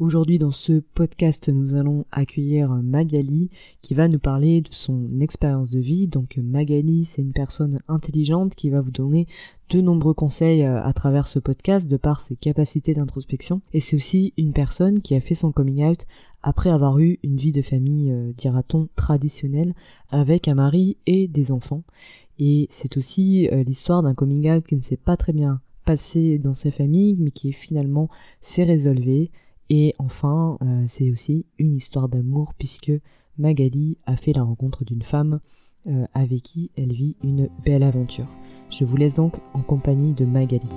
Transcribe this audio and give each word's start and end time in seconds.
Aujourd'hui, 0.00 0.38
dans 0.38 0.50
ce 0.50 0.80
podcast, 0.80 1.50
nous 1.50 1.74
allons 1.74 2.06
accueillir 2.10 2.70
Magali 2.70 3.50
qui 3.82 3.92
va 3.92 4.08
nous 4.08 4.18
parler 4.18 4.62
de 4.62 4.72
son 4.72 5.20
expérience 5.20 5.68
de 5.68 5.78
vie. 5.78 6.06
Donc 6.06 6.38
Magali, 6.38 7.04
c'est 7.04 7.20
une 7.20 7.34
personne 7.34 7.80
intelligente 7.86 8.54
qui 8.54 8.70
va 8.70 8.80
vous 8.80 8.92
donner 8.92 9.26
de 9.68 9.82
nombreux 9.82 10.14
conseils 10.14 10.62
euh, 10.62 10.82
à 10.82 10.94
travers 10.94 11.28
ce 11.28 11.38
podcast 11.38 11.86
de 11.86 11.98
par 11.98 12.22
ses 12.22 12.34
capacités 12.34 12.94
d'introspection. 12.94 13.60
Et 13.74 13.80
c'est 13.80 13.94
aussi 13.94 14.32
une 14.38 14.54
personne 14.54 15.02
qui 15.02 15.14
a 15.14 15.20
fait 15.20 15.34
son 15.34 15.52
coming 15.52 15.84
out 15.84 16.06
après 16.42 16.70
avoir 16.70 16.98
eu 16.98 17.18
une 17.22 17.36
vie 17.36 17.52
de 17.52 17.60
famille, 17.60 18.10
euh, 18.10 18.32
dira-t-on, 18.34 18.88
traditionnelle, 18.96 19.74
avec 20.08 20.48
un 20.48 20.54
mari 20.54 20.96
et 21.04 21.28
des 21.28 21.52
enfants. 21.52 21.82
Et 22.38 22.68
c'est 22.70 22.96
aussi 22.96 23.50
euh, 23.52 23.64
l'histoire 23.64 24.02
d'un 24.02 24.14
coming 24.14 24.50
out 24.50 24.66
qui 24.66 24.76
ne 24.76 24.80
s'est 24.80 24.96
pas 24.96 25.18
très 25.18 25.34
bien 25.34 25.60
passé 25.84 26.38
dans 26.38 26.54
sa 26.54 26.70
famille, 26.70 27.16
mais 27.18 27.32
qui 27.32 27.52
finalement 27.52 28.08
s'est 28.40 28.64
résolvé 28.64 29.30
et 29.70 29.94
enfin, 29.98 30.58
euh, 30.62 30.84
c'est 30.88 31.10
aussi 31.10 31.46
une 31.58 31.74
histoire 31.74 32.08
d'amour 32.08 32.54
puisque 32.58 32.92
Magali 33.38 33.96
a 34.04 34.16
fait 34.16 34.32
la 34.32 34.42
rencontre 34.42 34.84
d'une 34.84 35.02
femme 35.02 35.40
euh, 35.86 36.06
avec 36.12 36.42
qui 36.42 36.72
elle 36.76 36.92
vit 36.92 37.16
une 37.22 37.48
belle 37.64 37.84
aventure. 37.84 38.26
Je 38.68 38.84
vous 38.84 38.96
laisse 38.96 39.14
donc 39.14 39.34
en 39.54 39.62
compagnie 39.62 40.12
de 40.12 40.24
Magali. 40.24 40.68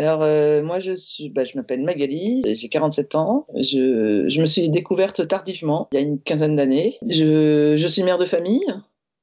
Alors 0.00 0.22
euh, 0.22 0.62
moi 0.62 0.78
je 0.78 0.94
suis, 0.94 1.28
bah, 1.28 1.44
je 1.44 1.58
m'appelle 1.58 1.82
Magali, 1.82 2.42
j'ai 2.56 2.68
47 2.70 3.16
ans. 3.16 3.46
Je, 3.54 4.40
me 4.40 4.46
suis 4.46 4.70
découverte 4.70 5.28
tardivement, 5.28 5.90
il 5.92 5.96
y 5.96 5.98
a 5.98 6.00
une 6.00 6.18
quinzaine 6.18 6.56
d'années. 6.56 6.96
Je, 7.06 7.74
je, 7.76 7.86
suis 7.86 8.02
mère 8.02 8.16
de 8.16 8.24
famille, 8.24 8.64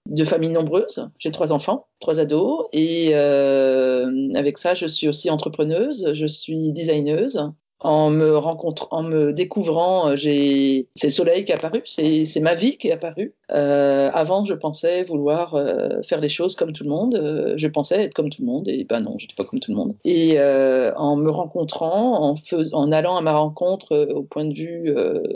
de 0.05 0.23
famille 0.23 0.51
nombreuse. 0.51 1.09
J'ai 1.17 1.31
trois 1.31 1.51
enfants, 1.51 1.87
trois 1.99 2.19
ados, 2.19 2.67
et 2.73 3.15
euh, 3.15 4.29
avec 4.35 4.59
ça 4.59 4.75
je 4.75 4.85
suis 4.85 5.07
aussi 5.07 5.31
entrepreneuse. 5.31 6.11
Je 6.13 6.27
suis 6.27 6.71
designeuse 6.73 7.41
en 7.87 8.09
me 8.09 8.37
rencontrant, 8.37 8.89
en 8.91 9.03
me 9.03 9.31
découvrant, 9.31 10.09
euh, 10.09 10.15
j'ai, 10.17 10.89
c'est 10.95 11.07
le 11.07 11.11
soleil 11.11 11.45
qui 11.45 11.53
est 11.53 11.55
apparu, 11.55 11.81
c'est, 11.85 12.25
ma 12.41 12.53
vie 12.53 12.77
qui 12.77 12.89
est 12.89 12.91
apparue. 12.91 13.33
Euh, 13.53 14.11
avant, 14.13 14.43
je 14.43 14.53
pensais 14.53 15.03
vouloir 15.03 15.55
euh, 15.55 16.01
faire 16.03 16.19
les 16.19 16.27
choses 16.27 16.57
comme 16.57 16.73
tout 16.73 16.83
le 16.83 16.89
monde. 16.89 17.15
Euh, 17.15 17.53
je 17.55 17.67
pensais 17.69 18.03
être 18.03 18.13
comme 18.13 18.29
tout 18.29 18.41
le 18.41 18.47
monde, 18.47 18.67
et 18.67 18.83
ben 18.83 18.99
non, 18.99 19.15
j'étais 19.17 19.35
pas 19.35 19.45
comme 19.45 19.61
tout 19.61 19.71
le 19.71 19.77
monde. 19.77 19.95
Et 20.03 20.37
euh, 20.37 20.91
en 20.95 21.15
me 21.15 21.29
rencontrant, 21.29 22.31
en, 22.31 22.35
en 22.73 22.91
allant 22.91 23.15
à 23.15 23.21
ma 23.21 23.37
rencontre 23.37 23.95
au 24.13 24.23
point 24.23 24.43
de 24.43 24.53
vue 24.53 24.93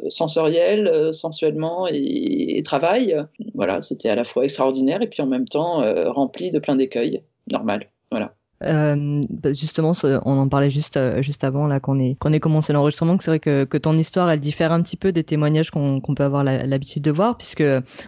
sensoriel, 0.10 1.14
sensuellement 1.14 1.88
et, 1.88 2.58
et, 2.58 2.64
travail, 2.64 3.16
voilà, 3.56 3.80
c'était 3.80 4.10
à 4.10 4.16
la 4.16 4.26
fois 4.26 4.44
extraordinaire 4.44 5.02
et 5.02 5.08
puis 5.08 5.22
en 5.22 5.28
même 5.28 5.48
temps 5.48 5.82
rempli 6.12 6.52
de 6.52 6.60
plein 6.60 6.76
d'écueils, 6.76 7.24
normal. 7.50 7.90
Voilà. 8.12 8.34
Euh, 8.64 9.22
bah, 9.30 9.54
justement, 9.54 9.92
on 10.04 10.38
en 10.38 10.48
parlait 10.48 10.70
juste 10.70 10.98
euh, 10.98 11.22
juste 11.22 11.44
avant 11.44 11.67
là 11.67 11.80
qu'on 11.80 12.00
ait 12.00 12.16
qu'on 12.20 12.34
ait 12.34 12.40
commencé 12.40 12.73
l'enregistrement. 12.73 13.18
Que 13.18 13.23
c'est 13.23 13.31
vrai 13.31 13.40
que, 13.40 13.64
que 13.64 13.78
ton 13.78 13.98
histoire, 13.98 14.30
elle 14.30 14.40
diffère 14.40 14.72
un 14.72 14.81
petit 14.81 14.98
peu 14.98 15.12
des 15.12 15.23
témoignages 15.23 15.72
qu'on 15.72 16.00
qu'on 16.00 16.16
peut 16.16 16.23
avoir 16.23 16.44
l'habitude 16.44 17.03
de 17.03 17.12
voir, 17.12 17.38
puisque 17.38 17.64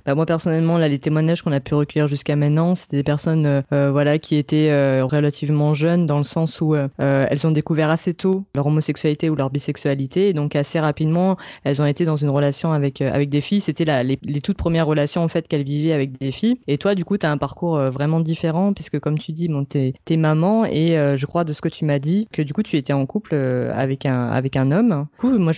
bah, 0.06 0.16
moi 0.16 0.26
personnellement, 0.26 0.78
là, 0.78 0.88
les 0.88 1.00
témoignages 1.00 1.42
qu'on 1.42 1.52
a 1.52 1.60
pu 1.60 1.74
recueillir 1.76 2.08
jusqu'à 2.08 2.36
maintenant, 2.36 2.76
c'était 2.76 2.98
des 2.98 3.04
personnes 3.04 3.46
euh, 3.46 3.62
euh 3.72 3.92
voilà 3.92 4.18
qui 4.20 4.36
étaient 4.36 4.70
euh, 4.70 5.06
relativement 5.06 5.74
jeunes 5.74 6.06
dans 6.06 6.18
le 6.18 6.24
sens 6.24 6.62
où 6.62 6.76
elles 6.76 7.48
ont 7.48 7.52
découvert 7.52 7.90
assez 7.90 8.14
tôt 8.14 8.46
leur 8.56 8.68
homosexualité 8.68 9.30
ou 9.30 9.36
leur 9.36 9.50
bisexualité, 9.50 10.30
et 10.30 10.34
donc 10.34 10.56
assez 10.56 10.80
rapidement, 10.80 11.38
elles 11.64 11.82
ont 11.82 11.86
été 11.86 12.06
dans 12.06 12.16
une 12.16 12.30
relation 12.30 12.74
avec 12.74 13.02
avec 13.02 13.30
des 13.30 13.42
filles. 13.42 13.62
C'était 13.62 13.86
les, 14.04 14.20
les 14.22 14.42
toutes 14.42 14.58
premières 14.58 14.88
relations 14.88 15.24
en 15.24 15.28
fait 15.28 15.48
qu'elles 15.48 15.64
vivaient 15.64 15.94
avec 15.94 16.18
des 16.18 16.32
filles. 16.32 16.56
Et 16.68 16.78
toi, 16.78 16.96
du 16.96 17.06
coup, 17.06 17.18
tu 17.18 17.26
as 17.26 17.32
un 17.32 17.38
parcours 17.38 17.78
vraiment 17.78 18.20
différent, 18.20 18.74
puisque 18.74 19.00
comme 19.00 19.18
tu 19.20 19.32
dis, 19.32 19.48
bon, 19.48 19.66
t'es 19.66 19.94
t'es 20.06 20.18
maman 20.18 20.43
et 20.66 20.98
euh, 20.98 21.16
je 21.16 21.26
crois 21.26 21.44
de 21.44 21.54
ce 21.54 21.62
que 21.62 21.70
tu 21.70 21.86
m'as 21.86 22.00
dit 22.00 22.28
que 22.32 22.42
du 22.42 22.54
coup 22.54 22.64
tu 22.64 22.78
étais 22.78 22.94
en 22.94 23.06
couple 23.06 23.32
euh, 23.34 23.74
avec 23.76 24.06
un 24.06 24.28
avec 24.28 24.56
un 24.56 24.72
homme. 24.72 25.08
Du 25.14 25.18
coup, 25.18 25.38
moi 25.38 25.54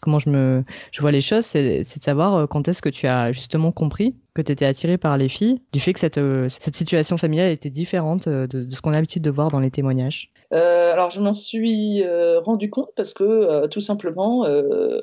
comment 0.00 0.18
je 0.18 0.30
me 0.30 0.64
je 0.92 1.00
vois 1.00 1.12
les 1.12 1.20
choses, 1.20 1.44
c'est 1.44 1.80
de 1.80 2.02
savoir 2.02 2.34
euh, 2.34 2.46
quand 2.46 2.68
est-ce 2.68 2.82
que 2.82 2.88
tu 2.88 3.06
as 3.06 3.32
justement 3.32 3.72
compris 3.72 4.14
que 4.34 4.42
tu 4.42 4.52
étais 4.52 4.66
attiré 4.66 4.98
par 4.98 5.16
les 5.16 5.28
filles, 5.28 5.62
du 5.72 5.80
fait 5.80 5.94
que 5.94 6.00
cette, 6.00 6.20
cette 6.48 6.76
situation 6.76 7.16
familiale 7.16 7.50
était 7.52 7.70
différente 7.70 8.28
de, 8.28 8.46
de 8.46 8.68
ce 8.68 8.82
qu'on 8.82 8.90
a 8.90 8.96
l'habitude 8.96 9.22
de 9.22 9.30
voir 9.30 9.50
dans 9.50 9.60
les 9.60 9.70
témoignages. 9.70 10.30
Euh, 10.52 10.92
alors 10.92 11.10
je 11.10 11.20
m'en 11.20 11.34
suis 11.34 12.02
euh, 12.02 12.40
rendu 12.40 12.70
compte 12.70 12.90
parce 12.96 13.14
que 13.14 13.24
euh, 13.24 13.68
tout 13.68 13.80
simplement, 13.80 14.44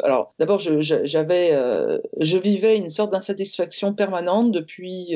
alors 0.03 0.33
d'abord 0.39 0.59
je, 0.59 0.81
j'avais, 0.81 1.51
je 2.19 2.37
vivais 2.37 2.77
une 2.77 2.89
sorte 2.89 3.11
d'insatisfaction 3.11 3.93
permanente 3.93 4.51
depuis 4.51 5.15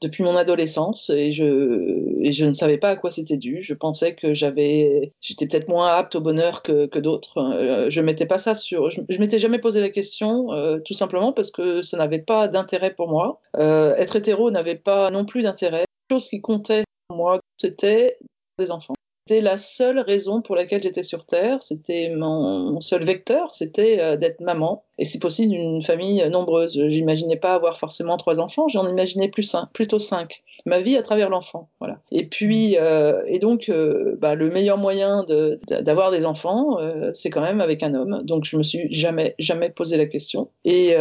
depuis 0.00 0.22
mon 0.22 0.36
adolescence 0.36 1.10
et 1.10 1.32
je 1.32 2.18
et 2.20 2.32
je 2.32 2.44
ne 2.44 2.52
savais 2.52 2.78
pas 2.78 2.90
à 2.90 2.96
quoi 2.96 3.10
c'était 3.10 3.36
dû. 3.36 3.62
Je 3.62 3.74
pensais 3.74 4.14
que 4.14 4.34
j'avais, 4.34 5.12
j'étais 5.20 5.46
peut-être 5.46 5.68
moins 5.68 5.88
apte 5.88 6.16
au 6.16 6.20
bonheur 6.20 6.62
que, 6.62 6.86
que 6.86 6.98
d'autres. 6.98 7.88
je 7.88 8.00
mettais 8.00 8.26
pas 8.26 8.38
ça 8.38 8.54
sur, 8.54 8.90
je, 8.90 9.00
je 9.08 9.18
m'étais 9.18 9.38
jamais 9.38 9.58
posé 9.58 9.80
la 9.80 9.90
question, 9.90 10.48
tout 10.84 10.94
simplement 10.94 11.32
parce 11.32 11.50
que 11.50 11.82
ça 11.82 11.96
n'avait 11.96 12.18
pas 12.18 12.48
d'intérêt 12.48 12.94
pour 12.94 13.08
moi. 13.08 13.40
être 13.56 14.16
hétéro 14.16 14.50
n'avait 14.50 14.76
pas 14.76 15.10
non 15.10 15.24
plus 15.24 15.42
d'intérêt. 15.42 15.84
La 16.10 16.16
chose 16.16 16.28
qui 16.28 16.40
comptait 16.40 16.84
pour 17.08 17.16
moi, 17.16 17.40
c'était 17.60 18.18
les 18.58 18.70
enfants. 18.70 18.94
C'était 19.28 19.42
la 19.42 19.58
seule 19.58 19.98
raison 19.98 20.40
pour 20.40 20.56
laquelle 20.56 20.82
j'étais 20.82 21.02
sur 21.02 21.26
Terre. 21.26 21.60
C'était 21.60 22.08
mon, 22.16 22.80
seul 22.80 23.04
vecteur, 23.04 23.54
c'était 23.54 24.00
euh, 24.00 24.16
d'être 24.16 24.40
maman. 24.40 24.84
Et 24.96 25.04
si 25.04 25.18
possible, 25.18 25.52
d'une 25.52 25.82
famille 25.82 26.26
nombreuse. 26.30 26.82
J'imaginais 26.88 27.36
pas 27.36 27.52
avoir 27.52 27.78
forcément 27.78 28.16
trois 28.16 28.40
enfants, 28.40 28.68
j'en 28.68 28.88
imaginais 28.88 29.28
plus 29.28 29.42
cinq, 29.42 29.68
plutôt 29.74 29.98
cinq. 29.98 30.42
Ma 30.64 30.80
vie 30.80 30.96
à 30.96 31.02
travers 31.02 31.28
l'enfant, 31.28 31.68
voilà. 31.78 32.00
Et 32.10 32.24
puis, 32.24 32.78
euh, 32.78 33.20
et 33.26 33.38
donc, 33.38 33.68
euh, 33.68 34.16
bah, 34.18 34.34
le 34.34 34.48
meilleur 34.48 34.78
moyen 34.78 35.26
d'avoir 35.68 36.10
de, 36.10 36.16
des 36.16 36.24
enfants, 36.24 36.78
c'est 37.12 37.28
quand 37.28 37.42
même 37.42 37.60
avec 37.60 37.82
un 37.82 37.92
homme. 37.92 38.22
Donc, 38.24 38.46
je 38.46 38.56
me 38.56 38.62
suis 38.62 38.90
jamais, 38.90 39.34
jamais 39.38 39.68
posé 39.68 39.98
la 39.98 40.06
question. 40.06 40.48
Et, 40.64 40.92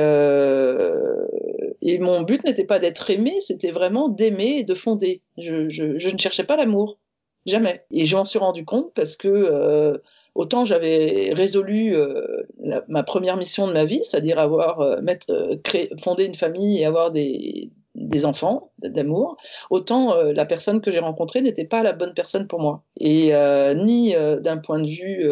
et 1.82 1.98
mon 2.00 2.22
but 2.24 2.44
n'était 2.44 2.66
pas 2.66 2.80
d'être 2.80 3.10
aimé, 3.10 3.38
c'était 3.40 3.72
vraiment 3.72 4.10
d'aimer 4.10 4.58
et 4.60 4.64
de 4.66 4.76
fonder. 4.76 5.22
Je 5.38 6.12
ne 6.12 6.18
cherchais 6.18 6.44
pas 6.44 6.58
l'amour. 6.58 6.98
Jamais. 7.48 7.86
Et 7.92 8.06
j'en 8.06 8.26
suis 8.26 8.40
rendu 8.40 8.66
compte 8.66 8.92
parce 8.94 9.16
que 9.16 9.30
euh, 9.30 9.98
autant 10.36 10.66
j'avais 10.66 11.32
résolu 11.34 11.96
euh, 11.96 12.44
ma 12.90 13.04
première 13.04 13.38
mission 13.38 13.68
de 13.68 13.74
ma 13.74 13.86
vie, 13.86 14.02
c'est-à-dire 14.04 14.38
avoir 14.38 14.82
euh, 14.82 15.02
mettre, 15.02 15.32
euh, 15.32 15.56
créer, 15.64 15.90
fonder 16.02 16.26
une 16.26 16.36
famille 16.36 16.80
et 16.82 16.86
avoir 16.86 17.12
des, 17.12 17.72
des 17.96 18.26
enfants 18.26 18.72
d'amour, 18.80 19.38
autant 19.70 20.14
euh, 20.14 20.34
la 20.34 20.46
personne 20.46 20.82
que 20.82 20.92
j'ai 20.92 21.00
rencontrée 21.00 21.42
n'était 21.42 21.64
pas 21.64 21.84
la 21.84 21.94
bonne 21.94 22.14
personne 22.14 22.48
pour 22.48 22.60
moi. 22.60 22.84
Et 23.00 23.34
euh, 23.34 23.74
ni 23.74 24.14
d'un 24.42 24.58
point 24.58 24.80
de 24.80 24.88
vue 24.88 25.26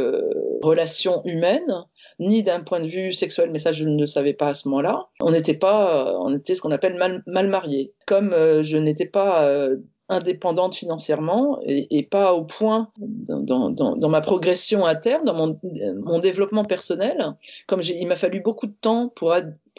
relation 0.64 1.22
humaine, 1.26 1.84
ni 2.20 2.44
d'un 2.44 2.62
point 2.62 2.80
de 2.80 2.88
vue 2.88 3.12
sexuel, 3.12 3.50
mais 3.52 3.60
ça 3.60 3.74
je 3.74 3.84
ne 3.84 4.00
le 4.00 4.08
savais 4.08 4.34
pas 4.34 4.48
à 4.48 4.54
ce 4.54 4.70
moment-là. 4.70 5.08
On 5.20 5.32
n'était 5.32 5.54
pas, 5.54 6.18
on 6.18 6.34
était 6.34 6.56
ce 6.56 6.62
qu'on 6.62 6.72
appelle 6.72 6.96
mal, 6.96 7.24
mal 7.28 7.50
mariés. 7.50 7.94
Comme 8.08 8.32
je 8.32 8.78
n'étais 8.78 9.06
pas 9.06 9.70
indépendante 10.10 10.76
financièrement 10.76 11.60
et, 11.64 12.04
pas 12.04 12.34
au 12.34 12.44
point 12.46 12.92
dans, 12.98 14.10
ma 14.10 14.22
progression 14.22 14.86
à 14.86 14.96
terme, 14.96 15.26
dans 15.26 15.34
mon, 15.34 16.20
développement 16.20 16.64
personnel, 16.64 17.34
comme 17.68 17.82
il 17.82 18.08
m'a 18.08 18.16
fallu 18.16 18.40
beaucoup 18.40 18.68
de 18.68 18.76
temps 18.80 19.10
pour, 19.10 19.34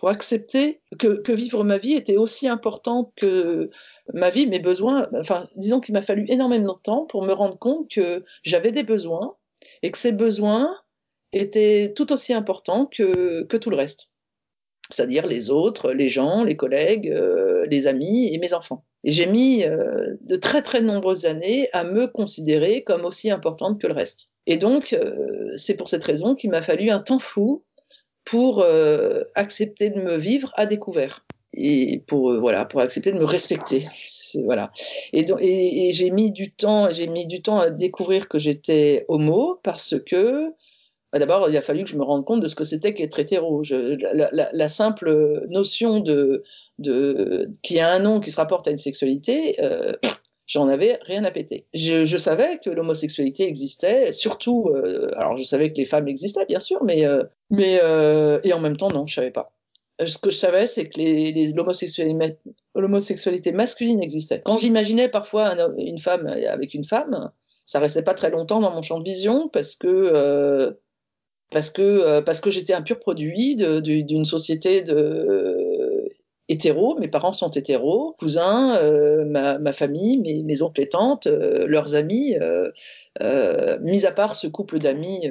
accepter 0.09 0.81
que, 0.99 1.33
vivre 1.33 1.63
ma 1.65 1.79
vie 1.79 1.95
était 1.95 2.17
aussi 2.17 2.49
important 2.49 3.13
que 3.17 3.71
ma 4.13 4.31
vie, 4.31 4.47
mes 4.47 4.59
besoins. 4.59 5.09
Enfin, 5.19 5.49
disons 5.57 5.81
qu'il 5.81 5.95
m'a 5.95 6.03
fallu 6.03 6.27
énormément 6.29 6.75
de 6.75 6.83
temps 6.83 7.05
pour 7.05 7.23
me 7.23 7.33
rendre 7.33 7.59
compte 7.59 7.89
que 7.91 8.25
j'avais 8.43 8.73
des 8.73 8.83
besoins 8.83 9.37
et 9.83 9.91
que 9.91 9.99
ces 9.99 10.13
besoins 10.13 10.77
étaient 11.33 11.93
tout 11.95 12.13
aussi 12.13 12.33
importants 12.35 12.87
que 12.87 13.45
tout 13.45 13.71
le 13.71 13.77
reste 13.77 14.11
c'est-à-dire 14.91 15.27
les 15.27 15.51
autres, 15.51 15.93
les 15.93 16.09
gens, 16.09 16.45
les 16.45 16.57
collègues, 16.57 17.11
euh, 17.11 17.67
les 17.71 17.87
amis 17.87 18.33
et 18.33 18.39
mes 18.39 18.53
enfants. 18.55 18.85
Et 19.05 19.11
j'ai 19.11 19.27
mis 19.27 19.65
euh, 19.65 20.15
de 20.21 20.37
très 20.37 20.63
très 20.63 20.81
nombreuses 20.81 21.27
années 21.27 21.69
à 21.73 21.85
me 21.85 22.07
considérer 22.07 22.83
comme 22.83 23.05
aussi 23.05 23.31
importante 23.31 23.81
que 23.81 23.87
le 23.87 23.95
reste. 23.95 24.31
Et 24.47 24.57
donc, 24.57 24.93
euh, 24.93 25.53
c'est 25.57 25.77
pour 25.77 25.89
cette 25.89 26.05
raison 26.05 26.35
qu'il 26.35 26.51
m'a 26.51 26.63
fallu 26.63 26.91
un 26.91 27.01
temps 27.01 27.19
fou 27.19 27.65
pour 28.25 28.61
euh, 28.61 29.23
accepter 29.35 29.91
de 29.91 30.01
me 30.01 30.17
vivre 30.17 30.53
à 30.57 30.67
découvert 30.67 31.25
et 31.55 32.03
pour 32.07 32.33
euh, 32.33 32.39
voilà 32.39 32.65
pour 32.65 32.81
accepter 32.81 33.13
de 33.13 33.19
me 33.19 33.25
respecter 33.25 33.87
voilà 34.45 34.73
et, 35.13 35.23
donc, 35.23 35.41
et, 35.41 35.89
et 35.89 35.93
j'ai 35.93 36.11
mis 36.11 36.33
du 36.33 36.53
temps 36.53 36.91
j'ai 36.91 37.07
mis 37.07 37.27
du 37.27 37.41
temps 37.41 37.59
à 37.59 37.71
découvrir 37.71 38.29
que 38.29 38.39
j'étais 38.39 39.07
homo 39.09 39.61
parce 39.63 39.95
que 40.05 40.53
bah, 41.13 41.19
d'abord, 41.19 41.49
il 41.49 41.57
a 41.57 41.63
fallu 41.63 41.85
que 41.85 41.91
je 41.91 41.97
me 41.97 42.03
rende 42.03 42.25
compte 42.25 42.41
de 42.41 42.49
ce 42.49 42.55
que 42.55 42.65
c'était 42.65 42.95
qu'être 42.95 43.19
hétéro. 43.19 43.63
La, 43.63 44.69
simple 44.69 45.47
notion 45.49 46.01
de, 46.01 46.43
de 46.79 47.51
qui 47.63 47.81
a 47.81 47.93
un 47.93 47.99
nom 47.99 48.21
qui 48.21 48.31
se 48.31 48.37
rapporte 48.37 48.69
à 48.69 48.71
une 48.71 48.77
sexualité, 48.77 49.57
euh, 49.63 49.93
j'en 50.47 50.69
avais 50.69 50.99
rien 51.03 51.25
à 51.25 51.31
péter. 51.31 51.67
Je, 51.75 52.17
savais 52.17 52.59
que 52.63 52.71
l'homosexualité 52.71 53.47
existait, 53.47 54.13
surtout, 54.13 54.71
euh, 54.75 55.11
alors 55.17 55.37
je 55.37 55.45
savais 55.45 55.73
que 55.73 55.79
les 55.79 55.85
femmes 55.85 56.09
existaient 56.09 56.47
bien 56.47 56.59
sûr, 56.59 56.83
mais 56.85 57.07
euh, 57.07 57.23
mais 57.51 57.81
et 58.45 58.53
en 58.53 58.61
même 58.61 58.77
temps 58.77 58.91
non, 58.91 59.07
je 59.07 59.15
savais 59.15 59.31
pas. 59.31 59.53
ce 60.05 60.19
que 60.19 60.31
je 60.31 60.37
savais, 60.37 60.67
c'est 60.67 60.89
que 60.89 60.99
les, 60.99 61.33
les 61.33 61.53
l'homosexualité 62.75 63.53
masculine 63.53 64.03
existait. 64.03 64.43
Quand 64.45 64.59
j'imaginais 64.59 65.09
parfois 65.09 65.55
une 65.79 65.99
femme 65.99 66.27
avec 66.27 66.75
une 66.75 66.85
femme, 66.85 67.31
ça 67.65 67.79
restait 67.79 68.03
pas 68.03 68.15
très 68.15 68.31
longtemps 68.31 68.61
dans 68.61 68.73
mon 68.73 68.83
champ 68.83 68.99
de 68.99 69.05
vision 69.05 69.49
parce 69.49 69.77
que 69.77 70.77
parce 71.51 71.71
que 71.71 71.83
euh, 71.83 72.23
parce 72.23 72.41
que 72.41 72.51
j'étais 72.51 72.75
un 72.75 72.83
pur 72.83 72.99
produit 72.99 73.57
d'une 73.57 74.25
société 74.25 74.83
de 74.83 74.95
euh, 74.95 76.09
hétéro. 76.49 76.99
Mes 76.99 77.09
parents 77.09 77.33
sont 77.33 77.51
hétéros, 77.51 78.15
cousins, 78.19 78.77
euh, 78.77 79.25
ma, 79.25 79.59
ma, 79.59 79.73
famille, 79.73 80.19
mes, 80.19 80.43
mes, 80.43 80.63
oncles 80.63 80.83
et 80.83 80.89
tantes, 80.89 81.27
euh, 81.27 81.67
leurs 81.67 81.95
amis. 81.95 82.35
mis 83.81 84.07
à 84.07 84.13
part 84.13 84.35
ce 84.35 84.47
couple 84.47 84.79
d'amis, 84.79 85.31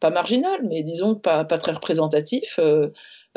pas 0.00 0.10
marginal, 0.10 0.60
mais 0.68 0.82
disons 0.82 1.14
pas 1.14 1.44
pas 1.44 1.58
très 1.58 1.72
représentatif. 1.72 2.58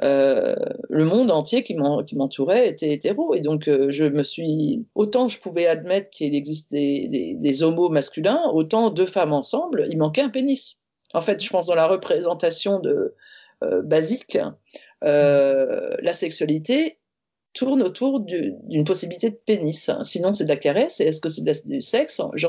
Euh, 0.04 0.56
le 0.90 1.04
monde 1.04 1.30
entier 1.32 1.64
qui 1.64 1.76
m'entourait 1.76 2.70
était 2.70 2.92
hétéro. 2.94 3.34
Et 3.34 3.42
donc, 3.42 3.68
euh, 3.68 3.92
je 3.92 4.06
me 4.06 4.24
suis. 4.24 4.86
Autant 4.96 5.28
je 5.28 5.40
pouvais 5.40 5.68
admettre 5.68 6.10
qu'il 6.10 6.36
existe 6.36 6.72
des, 6.72 7.08
des, 7.10 7.36
des, 7.36 7.64
homos 7.64 7.90
masculins, 7.90 8.42
autant 8.54 8.90
deux 8.92 9.06
femmes 9.06 9.34
ensemble, 9.34 9.88
il 9.90 9.98
manquait 9.98 10.22
un 10.22 10.30
pénis. 10.30 10.80
En 11.14 11.22
fait, 11.22 11.44
je 11.44 11.50
pense 11.50 11.66
dans 11.66 11.76
la 11.76 11.88
représentation 11.88 12.80
de, 12.80 13.16
euh, 13.64 13.82
basique, 13.82 14.38
euh, 15.04 15.96
la 16.02 16.14
sexualité 16.14 16.98
tourne 17.54 17.82
autour 17.82 18.20
d'une 18.20 18.84
possibilité 18.84 19.32
de 19.32 19.36
pénis. 19.36 19.90
Sinon, 20.04 20.34
c'est 20.34 20.44
de 20.44 20.50
la 20.50 20.56
caresse. 20.56 21.00
Et 21.00 21.06
est-ce 21.06 21.20
que 21.20 21.30
c'est 21.30 21.44
du 21.66 21.82
sexe? 21.82 22.22
Je 22.36 22.48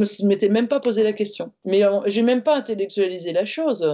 me 0.00 0.28
m'étais 0.28 0.48
même 0.48 0.68
pas 0.68 0.78
posé 0.78 1.02
la 1.02 1.12
question. 1.12 1.52
Mais 1.64 1.82
j'ai 2.06 2.22
même 2.22 2.42
pas 2.42 2.56
intellectualisé 2.56 3.32
la 3.32 3.44
chose. 3.44 3.84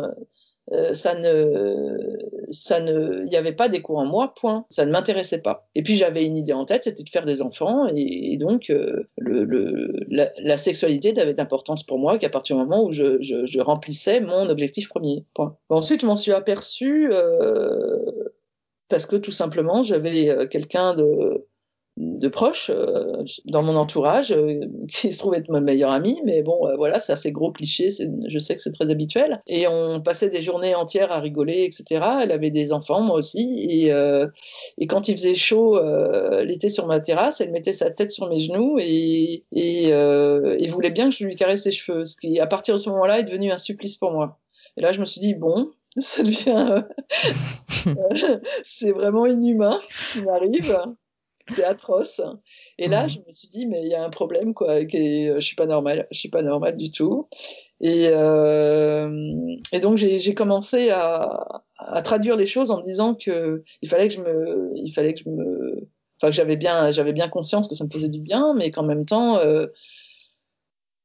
Euh, 0.70 0.94
ça 0.94 1.18
ne, 1.18 2.18
ça 2.50 2.80
ne, 2.80 3.24
il 3.24 3.30
n'y 3.30 3.36
avait 3.36 3.52
pas 3.52 3.68
d'écho 3.68 3.96
en 3.98 4.04
moi, 4.04 4.32
point. 4.34 4.64
Ça 4.70 4.86
ne 4.86 4.92
m'intéressait 4.92 5.40
pas. 5.40 5.68
Et 5.74 5.82
puis 5.82 5.96
j'avais 5.96 6.24
une 6.24 6.36
idée 6.36 6.52
en 6.52 6.64
tête, 6.64 6.84
c'était 6.84 7.02
de 7.02 7.08
faire 7.08 7.24
des 7.24 7.42
enfants, 7.42 7.88
et, 7.94 8.36
donc 8.36 8.70
euh, 8.70 9.08
le, 9.18 9.44
le, 9.44 9.92
la, 10.08 10.30
la, 10.38 10.56
sexualité 10.56 11.12
n'avait 11.12 11.34
d'importance 11.34 11.82
pour 11.82 11.98
moi 11.98 12.18
qu'à 12.18 12.30
partir 12.30 12.56
du 12.56 12.62
moment 12.62 12.84
où 12.84 12.92
je, 12.92 13.20
je, 13.20 13.44
je, 13.46 13.60
remplissais 13.60 14.20
mon 14.20 14.48
objectif 14.48 14.88
premier. 14.88 15.24
Point. 15.34 15.56
Ensuite, 15.68 16.02
je 16.02 16.06
m'en 16.06 16.16
suis 16.16 16.32
aperçu 16.32 17.10
euh, 17.12 17.98
parce 18.88 19.06
que 19.06 19.16
tout 19.16 19.32
simplement 19.32 19.82
j'avais 19.82 20.28
euh, 20.28 20.46
quelqu'un 20.46 20.94
de 20.94 21.46
de 21.98 22.28
proches 22.28 22.70
euh, 22.70 23.22
dans 23.44 23.62
mon 23.62 23.76
entourage 23.76 24.32
euh, 24.32 24.60
qui 24.90 25.12
se 25.12 25.18
trouvait 25.18 25.38
être 25.38 25.50
ma 25.50 25.60
meilleure 25.60 25.90
amie 25.90 26.20
mais 26.24 26.42
bon 26.42 26.66
euh, 26.66 26.76
voilà 26.76 26.98
c'est 26.98 27.12
assez 27.12 27.32
gros 27.32 27.52
cliché 27.52 27.88
je 27.90 28.38
sais 28.38 28.54
que 28.54 28.62
c'est 28.62 28.72
très 28.72 28.90
habituel. 28.90 29.42
Et 29.46 29.66
on 29.66 30.00
passait 30.00 30.30
des 30.30 30.40
journées 30.40 30.74
entières 30.74 31.12
à 31.12 31.20
rigoler 31.20 31.64
etc 31.64 32.04
elle 32.22 32.32
avait 32.32 32.50
des 32.50 32.72
enfants 32.72 33.02
moi 33.02 33.16
aussi 33.16 33.66
et, 33.68 33.92
et 34.78 34.86
quand 34.86 35.08
il 35.08 35.16
faisait 35.16 35.34
chaud 35.34 35.78
l'été 36.42 36.68
sur 36.68 36.86
ma 36.86 37.00
terrasse 37.00 37.40
elle 37.40 37.50
mettait 37.50 37.72
sa 37.72 37.90
tête 37.90 38.10
sur 38.10 38.28
mes 38.28 38.40
genoux 38.40 38.78
et, 38.80 39.44
et, 39.52 39.88
et 39.88 40.68
voulait 40.68 40.90
bien 40.90 41.10
que 41.10 41.16
je 41.16 41.24
lui 41.24 41.36
caresse 41.36 41.64
ses 41.64 41.70
cheveux 41.70 42.04
ce 42.04 42.16
qui 42.16 42.40
à 42.40 42.46
partir 42.46 42.74
de 42.74 42.80
ce 42.80 42.88
moment 42.88 43.06
là 43.06 43.20
est 43.20 43.24
devenu 43.24 43.50
un 43.50 43.58
supplice 43.58 43.96
pour 43.96 44.12
moi. 44.12 44.38
Et 44.76 44.80
là 44.80 44.92
je 44.92 45.00
me 45.00 45.04
suis 45.04 45.20
dit 45.20 45.34
bon 45.34 45.70
ça 45.98 46.22
devient 46.22 46.84
c'est 48.64 48.92
vraiment 48.92 49.26
inhumain 49.26 49.78
ce 49.90 50.12
qui 50.12 50.22
m'arrive 50.22 50.78
c'est 51.48 51.64
atroce. 51.64 52.20
Et 52.78 52.88
là, 52.88 53.04
mhm. 53.04 53.10
je 53.10 53.18
me 53.28 53.32
suis 53.32 53.48
dit, 53.48 53.66
mais 53.66 53.80
il 53.82 53.88
y 53.88 53.94
a 53.94 54.04
un 54.04 54.10
problème, 54.10 54.54
quoi. 54.54 54.84
Que 54.84 55.30
euh, 55.30 55.34
je 55.36 55.44
suis 55.44 55.56
pas 55.56 55.66
normale. 55.66 56.06
Je 56.10 56.18
suis 56.18 56.28
pas 56.28 56.42
normale 56.42 56.76
du 56.76 56.90
tout. 56.90 57.28
Et, 57.80 58.08
euh, 58.08 59.56
et 59.72 59.80
donc, 59.80 59.96
j'ai 59.96 60.34
commencé 60.34 60.90
à, 60.90 61.62
à, 61.78 62.02
traduire 62.02 62.36
les 62.36 62.46
choses 62.46 62.70
en 62.70 62.80
me 62.80 62.86
disant 62.86 63.14
que 63.14 63.64
il 63.82 63.88
fallait 63.88 64.08
que 64.08 64.14
je 64.14 64.20
me, 64.20 64.72
il 64.76 64.92
fallait 64.92 65.14
que 65.14 65.20
je 65.24 65.28
me, 65.28 65.88
enfin, 66.18 66.28
que 66.28 66.34
j'avais 66.34 66.56
bien, 66.56 66.90
j'avais 66.92 67.12
bien 67.12 67.28
conscience 67.28 67.68
que 67.68 67.74
ça 67.74 67.84
me 67.84 67.90
faisait 67.90 68.08
du 68.08 68.20
bien, 68.20 68.54
mais 68.54 68.70
qu'en 68.70 68.84
même 68.84 69.04
temps, 69.04 69.38
euh, 69.38 69.66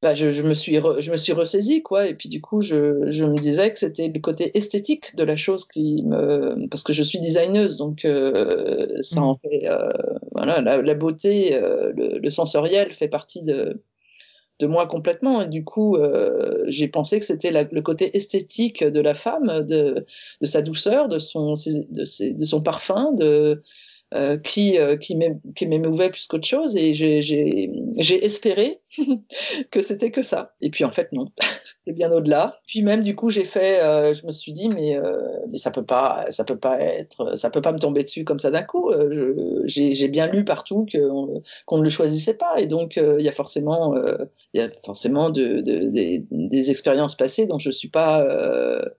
bah, 0.01 0.13
je, 0.13 0.31
je, 0.31 0.44
me 0.44 0.53
suis 0.53 0.77
re, 0.77 0.99
je 0.99 1.11
me 1.11 1.17
suis 1.17 1.33
ressaisie 1.33 1.81
quoi 1.81 2.07
et 2.07 2.13
puis 2.13 2.29
du 2.29 2.39
coup 2.39 2.61
je, 2.61 3.09
je 3.09 3.25
me 3.25 3.35
disais 3.35 3.73
que 3.73 3.79
c'était 3.79 4.09
le 4.09 4.19
côté 4.19 4.55
esthétique 4.55 5.15
de 5.15 5.23
la 5.23 5.35
chose 5.35 5.65
qui 5.65 6.03
me 6.03 6.67
parce 6.67 6.83
que 6.83 6.94
je 6.94 7.01
suis 7.01 7.19
designeuse 7.19 7.77
donc 7.77 8.05
euh, 8.05 9.01
ça 9.01 9.21
en 9.21 9.33
mmh. 9.33 9.38
fait 9.41 9.69
euh, 9.69 9.89
voilà 10.33 10.61
la, 10.61 10.83
la 10.83 10.94
beauté 10.94 11.55
euh, 11.55 11.91
le, 11.95 12.19
le, 12.19 12.29
sensoriel 12.29 12.94
fait 12.94 13.07
partie 13.07 13.41
de 13.41 13.81
de 14.59 14.67
moi 14.67 14.85
complètement 14.85 15.41
et 15.41 15.47
du 15.47 15.63
coup 15.63 15.95
euh, 15.97 16.63
j'ai 16.67 16.88
pensé 16.88 17.19
que 17.19 17.25
c'était 17.25 17.51
le 17.51 17.81
côté 17.81 18.15
esthétique 18.15 18.83
de 18.83 19.01
la 19.01 19.15
femme 19.15 19.65
de, 19.65 20.05
de 20.41 20.45
sa 20.45 20.61
douceur 20.61 21.09
de 21.09 21.17
son 21.17 21.53
de, 21.53 22.05
ses, 22.05 22.33
de 22.33 22.45
son 22.45 22.61
parfum 22.61 23.13
de 23.13 23.63
euh, 24.13 24.38
qui, 24.38 24.77
euh, 24.77 24.95
qui 24.95 25.18
m'émouvait 25.68 26.09
plus 26.09 26.27
qu'autre 26.27 26.48
chose 26.48 26.77
et 26.77 26.94
j'ai 26.94 28.25
espéré 28.25 28.80
que 29.71 29.81
c'était 29.81 30.12
que 30.12 30.21
ça. 30.21 30.54
Et 30.62 30.69
puis 30.69 30.86
en 30.86 30.92
fait 30.92 31.12
non, 31.12 31.25
bien 31.93 32.11
au-delà. 32.11 32.59
Puis 32.67 32.81
même 32.81 33.01
du 33.01 33.15
coup 33.15 33.29
j'ai 33.29 33.45
fait, 33.45 33.81
euh, 33.83 34.13
je 34.13 34.25
me 34.25 34.31
suis 34.31 34.51
dit 34.51 34.69
mais 34.69 34.95
euh, 34.95 35.13
mais 35.51 35.57
ça 35.57 35.71
peut 35.71 35.83
pas, 35.83 36.25
ça 36.29 36.43
peut 36.43 36.57
pas 36.57 36.79
être, 36.79 37.37
ça 37.37 37.49
peut 37.49 37.61
pas 37.61 37.71
me 37.71 37.79
tomber 37.79 38.03
dessus 38.03 38.23
comme 38.23 38.39
ça 38.39 38.51
d'un 38.51 38.63
coup. 38.63 38.89
Euh, 38.91 39.63
j'ai 39.65 40.07
bien 40.07 40.27
lu 40.27 40.45
partout 40.45 40.85
qu'on 40.91 41.77
ne 41.77 41.83
le 41.83 41.89
choisissait 41.89 42.33
pas 42.33 42.59
et 42.59 42.67
donc 42.67 42.97
il 42.97 43.23
y 43.23 43.29
a 43.29 43.31
forcément 43.31 43.95
il 44.53 44.61
y 44.61 44.63
a 44.63 44.69
forcément 44.85 45.29
de, 45.29 45.61
de, 45.61 45.89
des, 46.31 46.71
expériences 46.71 47.15
passées 47.15 47.45
dont 47.45 47.59
je 47.59 47.71
suis 47.71 47.89
pas, 47.89 48.25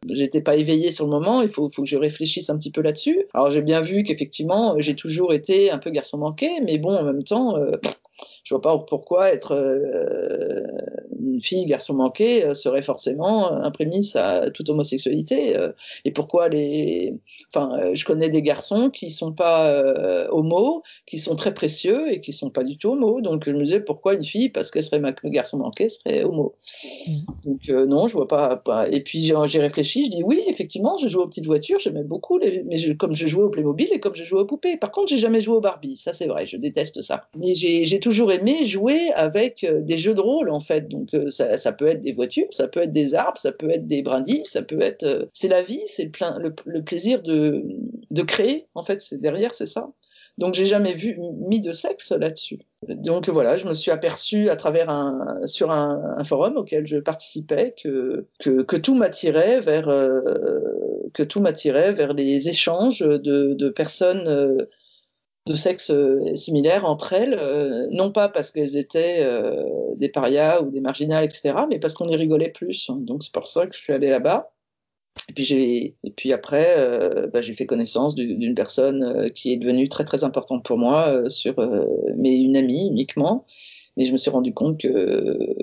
j'étais 0.08 0.40
pas 0.40 0.56
éveillée 0.56 0.92
sur 0.92 1.04
le 1.04 1.10
moment. 1.10 1.42
Il 1.42 1.48
faut 1.48 1.68
que 1.68 1.84
je 1.84 1.96
réfléchisse 1.96 2.50
un 2.50 2.58
petit 2.58 2.70
peu 2.70 2.82
là-dessus. 2.82 3.26
Alors 3.34 3.50
j'ai 3.50 3.62
bien 3.62 3.80
vu 3.80 4.04
qu'effectivement 4.04 4.74
j'ai 4.78 4.94
toujours 4.94 5.32
été 5.32 5.70
un 5.70 5.78
peu 5.78 5.90
garçon 5.90 6.18
manqué, 6.18 6.48
mais 6.62 6.78
bon, 6.78 6.94
en 6.94 7.04
même 7.04 7.24
temps, 7.24 7.56
je 8.48 8.54
vois 8.54 8.62
pas 8.62 8.78
pourquoi 8.78 9.30
être 9.30 9.52
euh, 9.52 10.62
une 11.20 11.42
fille 11.42 11.66
garçon 11.66 11.92
manqué 11.92 12.46
euh, 12.46 12.54
serait 12.54 12.82
forcément 12.82 13.52
un 13.52 13.70
prémisse 13.70 14.16
à 14.16 14.50
toute 14.50 14.70
homosexualité 14.70 15.54
euh, 15.54 15.72
et 16.06 16.12
pourquoi 16.12 16.48
les 16.48 17.14
enfin 17.52 17.92
je 17.92 18.02
connais 18.06 18.30
des 18.30 18.40
garçons 18.40 18.88
qui 18.88 19.10
sont 19.10 19.32
pas 19.32 19.70
homo 20.30 20.82
qui 21.06 21.18
sont 21.18 21.36
très 21.36 21.52
précieux 21.52 22.10
et 22.10 22.22
qui 22.22 22.32
sont 22.32 22.48
pas 22.48 22.64
du 22.64 22.78
tout 22.78 22.88
homo 22.88 23.20
donc 23.20 23.44
je 23.44 23.50
me 23.50 23.64
disais 23.64 23.80
pourquoi 23.80 24.14
une 24.14 24.24
fille 24.24 24.48
parce 24.48 24.70
qu'elle 24.70 24.82
serait 24.82 25.00
ma 25.00 25.12
garçon 25.12 25.58
manqué 25.58 25.90
serait 25.90 26.24
homo. 26.24 26.54
Mmh. 27.06 27.12
donc 27.44 27.68
non 27.68 28.08
je 28.08 28.14
vois 28.14 28.28
pas, 28.28 28.56
pas... 28.56 28.88
et 28.88 29.02
puis 29.02 29.30
j'ai 29.44 29.60
réfléchi 29.60 30.06
je 30.06 30.10
dis 30.10 30.22
oui 30.22 30.42
effectivement 30.46 30.96
je 30.96 31.08
joue 31.08 31.20
aux 31.20 31.26
petites 31.26 31.46
voitures 31.46 31.80
j'aimais 31.80 32.02
beaucoup 32.02 32.38
les... 32.38 32.62
mais 32.64 32.78
je, 32.78 32.94
comme 32.94 33.14
je 33.14 33.26
jouais 33.26 33.44
au 33.44 33.50
Playmobil 33.50 33.88
et 33.92 34.00
comme 34.00 34.16
je 34.16 34.24
jouais 34.24 34.40
aux 34.40 34.46
poupées. 34.46 34.78
Par 34.78 34.90
contre 34.90 35.08
j'ai 35.08 35.18
jamais 35.18 35.42
joué 35.42 35.56
au 35.56 35.60
Barbie 35.60 35.96
ça 35.96 36.14
c'est 36.14 36.26
vrai 36.26 36.46
je 36.46 36.56
déteste 36.56 37.02
ça. 37.02 37.28
Mais 37.36 37.54
j'ai 37.54 38.00
toujours 38.00 38.32
aimé 38.32 38.37
jouer 38.64 39.10
avec 39.14 39.64
euh, 39.64 39.80
des 39.80 39.98
jeux 39.98 40.14
de 40.14 40.20
rôle 40.20 40.50
en 40.50 40.60
fait. 40.60 40.88
Donc 40.88 41.14
euh, 41.14 41.30
ça, 41.30 41.56
ça, 41.56 41.72
peut 41.72 41.88
être 41.88 42.02
des 42.02 42.12
voitures, 42.12 42.48
ça 42.50 42.68
peut 42.68 42.82
être 42.82 42.92
des 42.92 43.14
arbres, 43.14 43.38
ça 43.38 43.52
peut 43.52 43.70
être 43.70 43.86
des 43.86 44.02
brindilles, 44.02 44.44
ça 44.44 44.62
peut 44.62 44.80
être. 44.80 45.04
Euh, 45.04 45.26
c'est 45.32 45.48
la 45.48 45.62
vie, 45.62 45.82
c'est 45.86 46.10
le, 46.38 46.54
le, 46.64 46.82
plaisir 46.82 47.22
de, 47.22 47.64
de 48.10 48.22
créer 48.22 48.66
en 48.74 48.82
fait. 48.82 49.02
C'est 49.02 49.20
derrière, 49.20 49.54
c'est 49.54 49.66
ça. 49.66 49.90
Donc 50.38 50.54
j'ai 50.54 50.66
jamais 50.66 50.94
vu 50.94 51.18
mis 51.48 51.60
de 51.60 51.72
sexe 51.72 52.12
là-dessus. 52.12 52.60
Donc 52.86 53.28
voilà, 53.28 53.56
je 53.56 53.66
me 53.66 53.72
suis 53.72 53.90
aperçu 53.90 54.48
à 54.50 54.56
travers 54.56 54.88
un 54.88 55.26
sur 55.46 55.72
un, 55.72 56.22
forum 56.22 56.56
auquel 56.56 56.86
je 56.86 56.98
participais 56.98 57.74
que 57.82 58.24
que, 58.38 58.76
tout 58.76 58.94
m'attirait 58.94 59.60
vers 59.60 59.86
que 59.86 61.24
tout 61.24 61.40
m'attirait 61.40 61.92
vers 61.92 62.12
les 62.12 62.48
échanges 62.48 63.00
de, 63.00 63.54
de 63.54 63.68
personnes 63.68 64.68
de 65.48 65.54
sexe 65.54 65.90
euh, 65.90 66.34
similaire 66.34 66.84
entre 66.84 67.14
elles, 67.14 67.36
euh, 67.38 67.88
non 67.90 68.12
pas 68.12 68.28
parce 68.28 68.50
qu'elles 68.50 68.76
étaient 68.76 69.20
euh, 69.22 69.64
des 69.96 70.08
parias 70.08 70.60
ou 70.60 70.70
des 70.70 70.80
marginales, 70.80 71.24
etc., 71.24 71.54
mais 71.68 71.78
parce 71.78 71.94
qu'on 71.94 72.08
y 72.08 72.16
rigolait 72.16 72.50
plus. 72.50 72.90
Donc 72.90 73.22
c'est 73.22 73.32
pour 73.32 73.48
ça 73.48 73.66
que 73.66 73.74
je 73.74 73.80
suis 73.80 73.92
allée 73.92 74.10
là-bas. 74.10 74.52
Et 75.28 75.32
puis 75.32 75.44
j'ai 75.44 75.96
et 76.04 76.10
puis 76.10 76.32
après 76.32 76.76
bah, 77.32 77.42
j'ai 77.42 77.54
fait 77.54 77.66
connaissance 77.66 78.14
d'une 78.14 78.54
personne 78.54 79.32
qui 79.34 79.52
est 79.52 79.56
devenue 79.56 79.88
très 79.88 80.04
très 80.04 80.22
importante 80.22 80.64
pour 80.64 80.78
moi 80.78 81.28
sur 81.28 81.56
mais 82.16 82.36
une 82.36 82.56
amie 82.56 82.86
uniquement. 82.86 83.44
Mais 83.96 84.04
je 84.04 84.12
me 84.12 84.16
suis 84.16 84.30
rendu 84.30 84.54
compte 84.54 84.78
que 84.80 85.56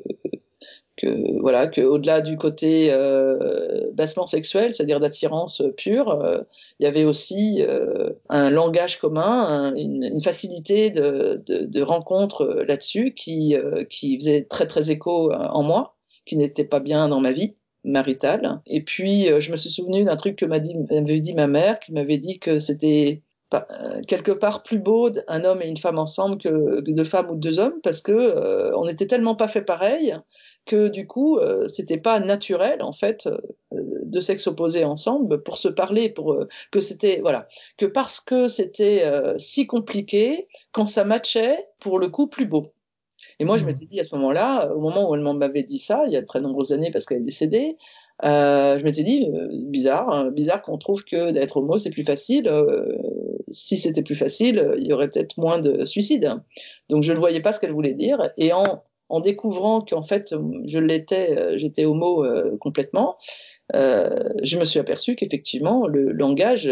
que 0.98 1.40
voilà 1.42 1.68
que 1.68 1.82
au-delà 1.82 2.22
du 2.22 2.38
côté 2.38 2.88
euh, 2.92 3.90
bassement 3.94 4.28
sexuel, 4.28 4.74
c'est-à-dire 4.74 5.00
d'attirance 5.00 5.62
pure, 5.78 6.10
euh, 6.10 6.42
il 6.80 6.86
y 6.86 6.88
avait 6.88 7.04
aussi 7.04 7.62
euh, 7.62 8.12
un 8.30 8.50
langage 8.50 9.00
commun, 9.00 9.24
un, 9.24 9.76
une, 9.76 10.04
une, 10.04 10.22
facilité 10.22 10.92
de, 10.92 11.44
de, 11.46 11.66
de 11.66 11.82
rencontre 11.82 12.64
là-dessus 12.68 13.14
qui 13.14 13.56
euh, 13.56 13.84
qui 13.86 14.18
faisait 14.18 14.44
très 14.44 14.68
très 14.68 14.92
écho 14.92 15.34
en 15.34 15.64
moi, 15.64 15.96
qui 16.26 16.38
n'était 16.38 16.66
pas 16.66 16.80
bien 16.80 17.10
dans 17.10 17.20
ma 17.20 17.32
vie 17.32 17.56
maritale. 17.84 18.62
Et 18.66 18.82
puis 18.82 19.28
je 19.28 19.52
me 19.52 19.58
suis 19.58 19.70
souvenu 19.70 20.06
d'un 20.06 20.16
truc 20.16 20.38
que 20.38 20.46
m'a 20.46 20.60
dit 20.60 20.76
m'avait 20.76 21.20
dit 21.20 21.34
ma 21.34 21.48
mère, 21.48 21.80
qui 21.80 21.92
m'avait 21.94 22.18
dit 22.18 22.40
que 22.40 22.58
c'était 22.58 23.22
quelque 24.08 24.32
part 24.32 24.64
plus 24.64 24.80
beau 24.80 25.10
un 25.28 25.46
homme 25.46 25.62
et 25.62 25.68
une 25.68 25.78
femme 25.78 26.00
ensemble 26.00 26.40
que 26.40 26.82
deux 26.82 27.04
femmes 27.04 27.30
ou 27.30 27.36
deux 27.36 27.60
hommes 27.60 27.80
parce 27.84 28.02
que 28.02 28.74
on 28.76 28.86
n'était 28.86 29.08
tellement 29.08 29.36
pas 29.36 29.48
fait 29.48 29.62
pareil 29.62 30.16
que 30.66 30.88
du 30.88 31.08
coup, 31.08 31.38
euh, 31.38 31.68
c'était 31.68 31.98
pas 31.98 32.20
naturel 32.20 32.82
en 32.82 32.94
fait 32.94 33.28
euh, 33.28 33.38
de 33.72 34.20
sexe 34.20 34.48
opposé 34.48 34.84
ensemble 34.84 35.44
pour 35.44 35.58
se 35.58 35.68
parler, 35.68 36.10
pour 36.10 36.34
euh, 36.34 36.48
que 36.72 36.80
c'était 36.80 37.20
voilà, 37.22 37.48
que 37.78 37.86
parce 37.86 38.20
que 38.20 38.48
c'était 38.48 39.04
si 39.38 39.68
compliqué, 39.68 40.48
quand 40.72 40.88
ça 40.88 41.06
matchait, 41.06 41.64
pour 41.80 42.00
le 42.00 42.10
coup 42.10 42.28
plus 42.28 42.46
beau. 42.46 42.74
Et 43.40 43.46
moi, 43.46 43.58
je 43.58 43.64
mmh. 43.64 43.68
m'étais 43.68 43.86
dit 43.86 44.00
à 44.00 44.04
ce 44.04 44.16
moment-là, 44.16 44.74
au 44.74 44.80
moment 44.80 45.10
où 45.10 45.16
elle 45.16 45.22
m'avait 45.22 45.64
dit 45.64 45.80
ça, 45.80 46.04
il 46.08 46.14
y 46.14 46.18
a 46.18 46.22
de 46.22 46.26
très 46.26 46.42
nombreuses 46.42 46.72
années 46.72 46.92
parce 46.92 47.06
qu'elle 47.06 47.20
est 47.20 47.22
décédée, 47.22 47.78
je 48.24 48.84
m'étais 48.84 49.04
dit 49.04 49.28
bizarre, 49.66 50.10
hein, 50.10 50.32
bizarre 50.32 50.62
qu'on 50.62 50.78
trouve 50.78 51.04
que 51.04 51.32
d'être 51.32 51.58
homo 51.58 51.78
c'est 51.78 51.90
plus 51.90 52.04
facile. 52.04 52.50
si 53.50 53.78
c'était 53.78 54.04
plus 54.04 54.16
facile, 54.16 54.74
il 54.78 54.88
y 54.88 54.94
aurait 54.94 55.10
peut-être 55.10 55.38
moins 55.38 55.60
de 55.60 55.86
suicides. 55.86 56.34
Donc 56.90 57.04
je 57.04 57.14
ne 57.14 57.20
voyais 57.20 57.42
pas 57.42 57.54
ce 57.54 57.60
qu'elle 57.60 57.74
voulait 57.74 57.94
dire. 57.94 58.32
Et 58.38 58.54
en 58.54 58.84
en 59.10 59.20
découvrant 59.20 59.82
qu'en 59.82 60.04
fait 60.04 60.36
je 60.66 60.80
l'étais, 60.80 61.38
euh, 61.38 61.58
j'étais 61.58 61.86
homo 61.86 62.24
euh, 62.24 62.58
complètement, 62.58 63.18
euh, 63.76 64.20
je 64.44 64.58
me 64.58 64.66
suis 64.66 64.80
aperçu 64.80 65.16
qu'effectivement 65.16 65.88
le 65.88 66.12
langage 66.12 66.72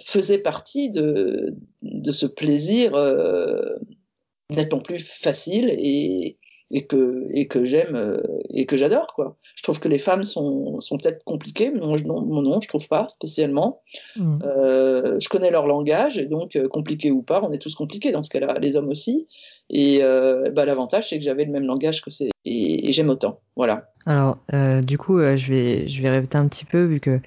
faisait 0.00 0.38
partie 0.38 0.90
de, 0.90 1.54
de 1.82 2.12
ce 2.12 2.26
plaisir 2.26 2.92
nettement 4.50 4.80
plus 4.80 5.06
facile 5.06 5.74
et, 5.78 6.38
et 6.72 6.86
que 6.86 7.26
et 7.32 7.46
que 7.46 7.64
j'aime 7.64 8.20
et 8.50 8.66
que 8.66 8.76
j'adore 8.76 9.12
quoi. 9.14 9.36
Je 9.56 9.62
trouve 9.62 9.78
que 9.78 9.88
les 9.88 9.98
femmes 9.98 10.24
sont, 10.24 10.80
sont 10.80 10.96
peut-être 10.96 11.22
compliquées, 11.24 11.70
mais 11.70 11.80
non, 11.80 11.96
non, 12.22 12.42
non, 12.42 12.60
je 12.60 12.68
trouve 12.68 12.88
pas 12.88 13.06
spécialement. 13.08 13.82
Mmh. 14.16 14.38
Euh, 14.44 15.20
je 15.20 15.28
connais 15.28 15.50
leur 15.50 15.66
langage 15.66 16.18
et 16.18 16.26
donc 16.26 16.58
compliqué 16.68 17.10
ou 17.10 17.22
pas, 17.22 17.42
on 17.42 17.52
est 17.52 17.58
tous 17.58 17.74
compliqués 17.74 18.10
dans 18.10 18.22
ce 18.22 18.30
cas-là, 18.30 18.54
les 18.60 18.76
hommes 18.76 18.88
aussi. 18.88 19.28
Et 19.70 20.02
euh, 20.02 20.50
bah, 20.50 20.64
l'avantage, 20.64 21.08
c'est 21.08 21.18
que 21.18 21.24
j'avais 21.24 21.44
le 21.44 21.52
même 21.52 21.66
langage 21.66 22.02
que 22.02 22.10
c'est 22.10 22.31
et, 22.44 22.92
j'aime 22.92 23.10
autant. 23.10 23.40
Voilà. 23.56 23.88
Alors, 24.06 24.38
euh, 24.52 24.82
du 24.82 24.98
coup, 24.98 25.18
euh, 25.18 25.36
je 25.36 25.52
vais 25.52 25.88
je 25.88 26.02
vais 26.02 26.10
répéter 26.10 26.36
un 26.36 26.48
petit 26.48 26.64
peu 26.64 26.82
vu 26.84 26.98
que 26.98 27.20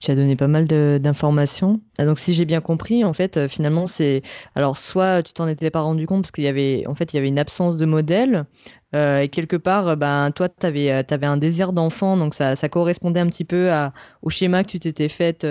tu 0.00 0.10
as 0.10 0.14
donné 0.14 0.36
pas 0.36 0.46
mal 0.46 0.66
d'informations. 0.66 1.80
Ah, 1.98 2.06
donc, 2.06 2.18
si 2.18 2.32
j'ai 2.32 2.44
bien 2.46 2.60
compris, 2.60 3.04
en 3.04 3.12
fait, 3.12 3.48
finalement, 3.48 3.86
c'est 3.86 4.22
alors 4.54 4.78
soit 4.78 5.22
tu 5.22 5.32
t'en 5.34 5.46
étais 5.46 5.70
pas 5.70 5.82
rendu 5.82 6.06
compte 6.06 6.22
parce 6.22 6.32
qu'il 6.32 6.44
y 6.44 6.48
avait 6.48 6.84
en 6.86 6.94
fait 6.94 7.12
il 7.12 7.16
y 7.16 7.18
avait 7.18 7.28
une 7.28 7.38
absence 7.38 7.76
de 7.76 7.84
modèle. 7.84 8.46
et 8.94 9.28
quelque 9.30 9.56
part, 9.56 9.96
ben 9.96 10.30
toi, 10.32 10.48
tu 10.48 10.66
avais, 10.66 10.90
avais 10.90 11.26
un 11.26 11.36
désir 11.36 11.72
d'enfant, 11.72 12.16
donc 12.16 12.34
ça, 12.34 12.56
ça 12.56 12.68
correspondait 12.68 13.20
un 13.20 13.28
petit 13.28 13.44
peu 13.44 13.70
à, 13.72 13.92
au 14.22 14.30
schéma 14.30 14.64
que 14.64 14.70
tu 14.70 14.80
t'étais 14.80 15.08
fait 15.08 15.46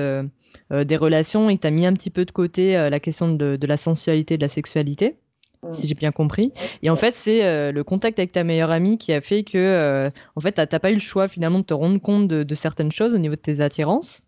des 0.72 0.98
relations 0.98 1.50
et 1.50 1.58
que 1.58 1.62
tu 1.62 1.68
as 1.68 1.72
mis 1.72 1.86
un 1.86 1.94
petit 1.94 2.12
peu 2.12 2.25
de 2.25 2.32
côté 2.32 2.74
la 2.74 3.00
question 3.00 3.34
de, 3.34 3.56
de 3.56 3.68
la 3.68 3.78
sensualité, 3.78 4.38
de 4.38 4.44
la 4.44 4.50
sexualité 4.50 5.18
si 5.70 5.88
j'ai 5.88 5.96
bien 5.96 6.12
compris. 6.12 6.51
Et 6.82 6.89
en 6.89 6.96
fait, 6.96 7.13
c'est 7.13 7.46
euh, 7.46 7.72
le 7.72 7.84
contact 7.84 8.20
avec 8.20 8.32
ta 8.32 8.44
meilleure 8.44 8.72
amie 8.72 8.98
qui 8.98 9.13
a 9.13 9.22
fait 9.22 9.44
que, 9.44 9.58
euh, 9.58 10.10
en 10.36 10.41
fait, 10.41 10.53
t'as 10.53 10.80
pas 10.80 10.91
eu 10.91 10.96
le 10.96 11.00
choix 11.00 11.27
finalement 11.27 11.60
de 11.60 11.65
te 11.65 11.74
rendre 11.74 12.00
compte 12.01 12.27
de, 12.27 12.44
de 12.44 12.56
certaines 12.56 12.91
choses 12.91 13.13
au 13.13 13.18
niveau 13.18 13.36
de 13.36 13.41
tes 13.41 13.62
attirances. 13.62 14.24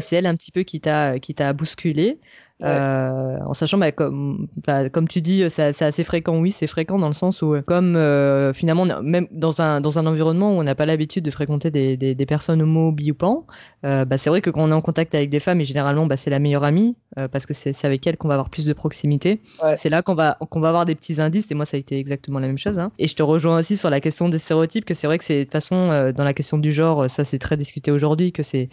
C'est 0.00 0.16
elle 0.16 0.26
un 0.26 0.34
petit 0.34 0.50
peu 0.50 0.64
qui 0.64 0.80
t'a 0.80 1.20
qui 1.20 1.36
t'a 1.36 1.52
bousculé. 1.52 2.18
Euh, 2.64 3.38
en 3.46 3.54
sachant 3.54 3.78
bah, 3.78 3.92
comme 3.92 4.48
bah, 4.66 4.88
comme 4.90 5.06
tu 5.06 5.20
dis 5.20 5.44
c'est 5.48 5.82
assez 5.82 6.04
fréquent. 6.04 6.38
Oui 6.38 6.50
c'est 6.50 6.66
fréquent 6.66 6.98
dans 6.98 7.08
le 7.08 7.14
sens 7.14 7.40
où 7.42 7.54
comme 7.66 7.94
euh, 7.96 8.52
finalement 8.52 8.84
même 9.02 9.28
dans 9.30 9.60
un 9.60 9.80
dans 9.80 9.98
un 9.98 10.06
environnement 10.06 10.50
où 10.56 10.60
on 10.60 10.64
n'a 10.64 10.74
pas 10.74 10.86
l'habitude 10.86 11.24
de 11.24 11.30
fréquenter 11.30 11.70
des, 11.70 11.96
des, 11.96 12.14
des, 12.14 12.26
personnes 12.26 12.62
homo 12.62 12.90
bi 12.90 13.12
ou 13.12 13.14
pan 13.14 13.46
euh, 13.84 14.04
bah, 14.04 14.18
c'est 14.18 14.28
vrai 14.28 14.40
que 14.40 14.50
quand 14.50 14.62
on 14.62 14.70
est 14.70 14.74
en 14.74 14.80
contact 14.80 15.14
avec 15.14 15.30
des 15.30 15.38
femmes 15.38 15.60
et 15.60 15.64
généralement 15.64 16.06
bah, 16.06 16.16
c'est 16.16 16.30
la 16.30 16.40
meilleure 16.40 16.64
amie 16.64 16.96
euh, 17.16 17.28
parce 17.28 17.46
que 17.46 17.54
c'est 17.54 17.84
avec 17.84 18.06
elle 18.06 18.16
qu'on 18.16 18.26
va 18.28 18.34
avoir 18.34 18.50
plus 18.50 18.66
de 18.66 18.72
proximité. 18.72 19.40
C'est 19.76 19.88
là 19.88 20.02
qu'on 20.02 20.14
va 20.14 20.36
qu'on 20.50 20.60
va 20.60 20.68
avoir 20.68 20.84
des 20.84 20.94
petits 20.94 21.20
indices 21.20 21.50
et 21.50 21.54
moi 21.54 21.64
ça 21.64 21.76
a 21.76 21.80
été 21.80 21.98
exactement 21.98 22.40
la 22.40 22.48
même 22.48 22.58
chose 22.58 22.78
hein. 22.78 22.90
et 22.98 23.06
je 23.06 23.14
te 23.14 23.22
rejoins 23.22 23.58
aussi 23.58 23.76
sur 23.76 23.90
la 23.90 24.00
question 24.00 24.28
des 24.28 24.38
stéréotypes 24.38 24.84
que 24.84 24.94
c'est 24.94 25.06
vrai 25.06 25.18
que 25.18 25.24
c'est 25.24 25.38
de 25.38 25.42
toute 25.44 25.52
façon 25.52 25.76
euh, 25.76 26.12
dans 26.12 26.24
la 26.24 26.34
question 26.34 26.58
du 26.58 26.72
genre 26.72 27.08
ça 27.08 27.24
c'est 27.24 27.38
très 27.38 27.56
discuté 27.56 27.90
aujourd'hui 27.90 28.32
que 28.32 28.42
c'est 28.42 28.68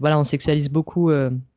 voilà 0.00 0.18
on 0.18 0.24
sexualise 0.24 0.70
beaucoup 0.70 1.10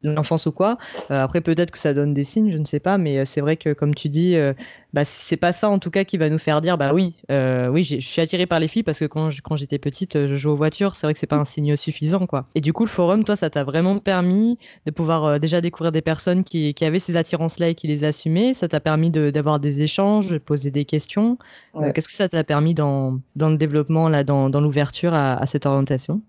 l'enfance 0.04 0.46
ou 0.46 0.52
quoi. 0.52 0.78
Après 1.10 1.42
peut-être 1.42 1.71
que 1.72 1.80
ça 1.80 1.94
donne 1.94 2.14
des 2.14 2.24
signes, 2.24 2.52
je 2.52 2.58
ne 2.58 2.66
sais 2.66 2.80
pas, 2.80 2.98
mais 2.98 3.20
euh, 3.20 3.26
c'est 3.26 3.42
vrai 3.42 3.58
que 3.58 3.74
comme 3.74 3.96
tu 3.96 4.10
dis, 4.10 4.36
euh, 4.36 4.54
bah 4.94 5.06
c'est 5.06 5.38
pas 5.38 5.52
ça 5.54 5.70
en 5.70 5.80
tout 5.80 5.90
cas 5.90 6.04
qui 6.04 6.18
va 6.18 6.30
nous 6.30 6.38
faire 6.38 6.62
dire 6.62 6.78
bah 6.78 6.94
oui, 6.94 7.16
euh, 7.32 7.68
oui, 7.70 7.84
je 7.84 8.00
suis 8.00 8.22
attirée 8.22 8.46
par 8.46 8.60
les 8.60 8.68
filles 8.68 8.84
parce 8.84 9.00
que 9.00 9.06
quand 9.06 9.30
j'étais 9.56 9.80
petite, 9.80 10.28
je 10.28 10.36
jouais 10.36 10.52
aux 10.52 10.58
voitures. 10.58 10.96
C'est 10.96 11.08
vrai 11.08 11.14
que 11.14 11.20
c'est 11.20 11.28
pas 11.28 11.38
un 11.38 11.46
signe 11.46 11.76
suffisant 11.78 12.28
quoi. 12.28 12.48
Et 12.56 12.62
du 12.62 12.74
coup, 12.74 12.84
le 12.84 12.90
forum, 12.90 13.24
toi, 13.24 13.36
ça 13.36 13.50
t'a 13.50 13.64
vraiment 13.64 13.98
permis 14.00 14.58
de 14.86 14.92
pouvoir 14.92 15.40
déjà 15.40 15.62
découvrir 15.62 15.92
des 15.92 16.02
personnes 16.02 16.44
qui, 16.44 16.74
qui 16.74 16.86
avaient 16.86 17.00
ces 17.00 17.16
attirances-là 17.16 17.70
et 17.70 17.76
qui 17.76 17.88
les 17.88 18.04
assumaient. 18.04 18.54
Ça 18.54 18.68
t'a 18.68 18.80
permis 18.80 19.10
d'avoir 19.10 19.60
des 19.60 19.82
échanges, 19.82 20.28
de 20.28 20.38
poser 20.38 20.72
des 20.72 20.86
questions. 20.86 21.38
Qu'est-ce 21.94 22.08
que 22.08 22.14
ça 22.14 22.30
t'a 22.30 22.44
permis 22.44 22.74
dans 22.74 23.20
dans 23.36 23.50
le 23.50 23.58
développement 23.58 24.10
là, 24.10 24.24
dans 24.24 24.50
dans 24.50 24.62
l'ouverture 24.62 25.14
à, 25.14 25.34
à 25.34 25.46
cette 25.46 25.66
orientation? 25.66 26.22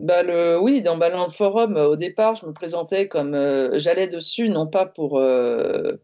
Bah 0.00 0.22
le, 0.22 0.58
oui, 0.60 0.80
dans, 0.80 0.96
le 0.96 1.30
forum, 1.30 1.76
au 1.76 1.96
départ, 1.96 2.36
je 2.36 2.46
me 2.46 2.52
présentais 2.52 3.08
comme 3.08 3.34
euh, 3.34 3.78
j'allais 3.78 4.06
dessus, 4.06 4.48
non 4.48 4.68
pas 4.68 4.86
pour, 4.86 5.18
euh, 5.18 5.94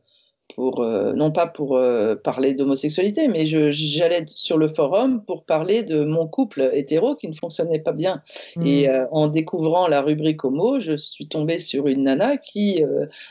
pour 0.56 0.82
euh, 0.82 1.12
non 1.12 1.30
pas 1.30 1.46
pour 1.46 1.80
parler 2.24 2.54
d'homosexualité, 2.54 3.28
mais 3.28 3.46
j'allais 3.46 4.24
sur 4.26 4.58
le 4.58 4.66
forum 4.66 5.22
pour 5.24 5.44
parler 5.44 5.84
de 5.84 6.04
mon 6.04 6.26
couple 6.26 6.70
hétéro 6.72 7.14
qui 7.14 7.28
ne 7.28 7.34
fonctionnait 7.34 7.78
pas 7.78 7.92
bien. 7.92 8.20
Mmh. 8.56 8.66
Et 8.66 8.88
en 9.12 9.28
découvrant 9.28 9.86
la 9.86 10.02
rubrique 10.02 10.44
homo, 10.44 10.80
je 10.80 10.96
suis 10.96 11.28
tombée 11.28 11.58
sur 11.58 11.86
une 11.86 12.02
nana 12.02 12.36
qui 12.36 12.82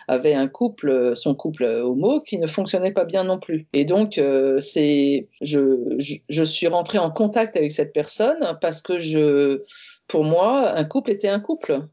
avait 0.08 0.34
un 0.34 0.48
couple, 0.48 1.14
son 1.16 1.36
couple 1.36 1.66
homo, 1.66 2.22
qui 2.22 2.38
ne 2.38 2.48
fonctionnait 2.48 2.94
pas 2.94 3.06
bien 3.06 3.26
non 3.26 3.38
plus. 3.38 3.68
Et 3.74 3.84
donc, 3.84 4.20
c'est, 4.60 5.28
je, 5.42 5.96
je, 6.00 6.16
je 6.30 6.44
suis 6.44 6.68
rentrée 6.68 7.00
en 7.00 7.12
contact 7.12 7.58
avec 7.58 7.74
cette 7.74 7.92
personne 7.92 8.58
parce 8.62 8.82
que 8.82 9.00
je 9.00 9.64
pour 10.08 10.24
moi, 10.24 10.72
un 10.78 10.84
couple 10.84 11.12
était 11.12 11.30
un 11.30 11.40
couple. 11.40 11.88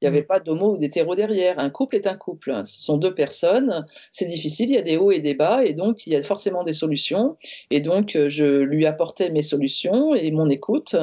Il 0.00 0.04
n'y 0.04 0.08
avait 0.08 0.22
mm. 0.22 0.26
pas 0.26 0.40
d'homo 0.40 0.74
ou 0.74 0.78
d'hétéro 0.78 1.14
derrière. 1.14 1.58
Un 1.58 1.70
couple 1.70 1.96
est 1.96 2.06
un 2.06 2.16
couple. 2.16 2.52
Ce 2.66 2.82
sont 2.82 2.98
deux 2.98 3.14
personnes. 3.14 3.86
C'est 4.12 4.26
difficile. 4.26 4.70
Il 4.70 4.74
y 4.74 4.78
a 4.78 4.82
des 4.82 4.96
hauts 4.96 5.10
et 5.10 5.20
des 5.20 5.34
bas. 5.34 5.64
Et 5.64 5.72
donc, 5.72 6.06
il 6.06 6.12
y 6.12 6.16
a 6.16 6.22
forcément 6.22 6.64
des 6.64 6.74
solutions. 6.74 7.36
Et 7.70 7.80
donc, 7.80 8.14
euh, 8.14 8.28
je 8.28 8.44
lui 8.44 8.84
apportais 8.84 9.30
mes 9.30 9.42
solutions 9.42 10.14
et 10.14 10.30
mon 10.32 10.48
écoute. 10.48 10.96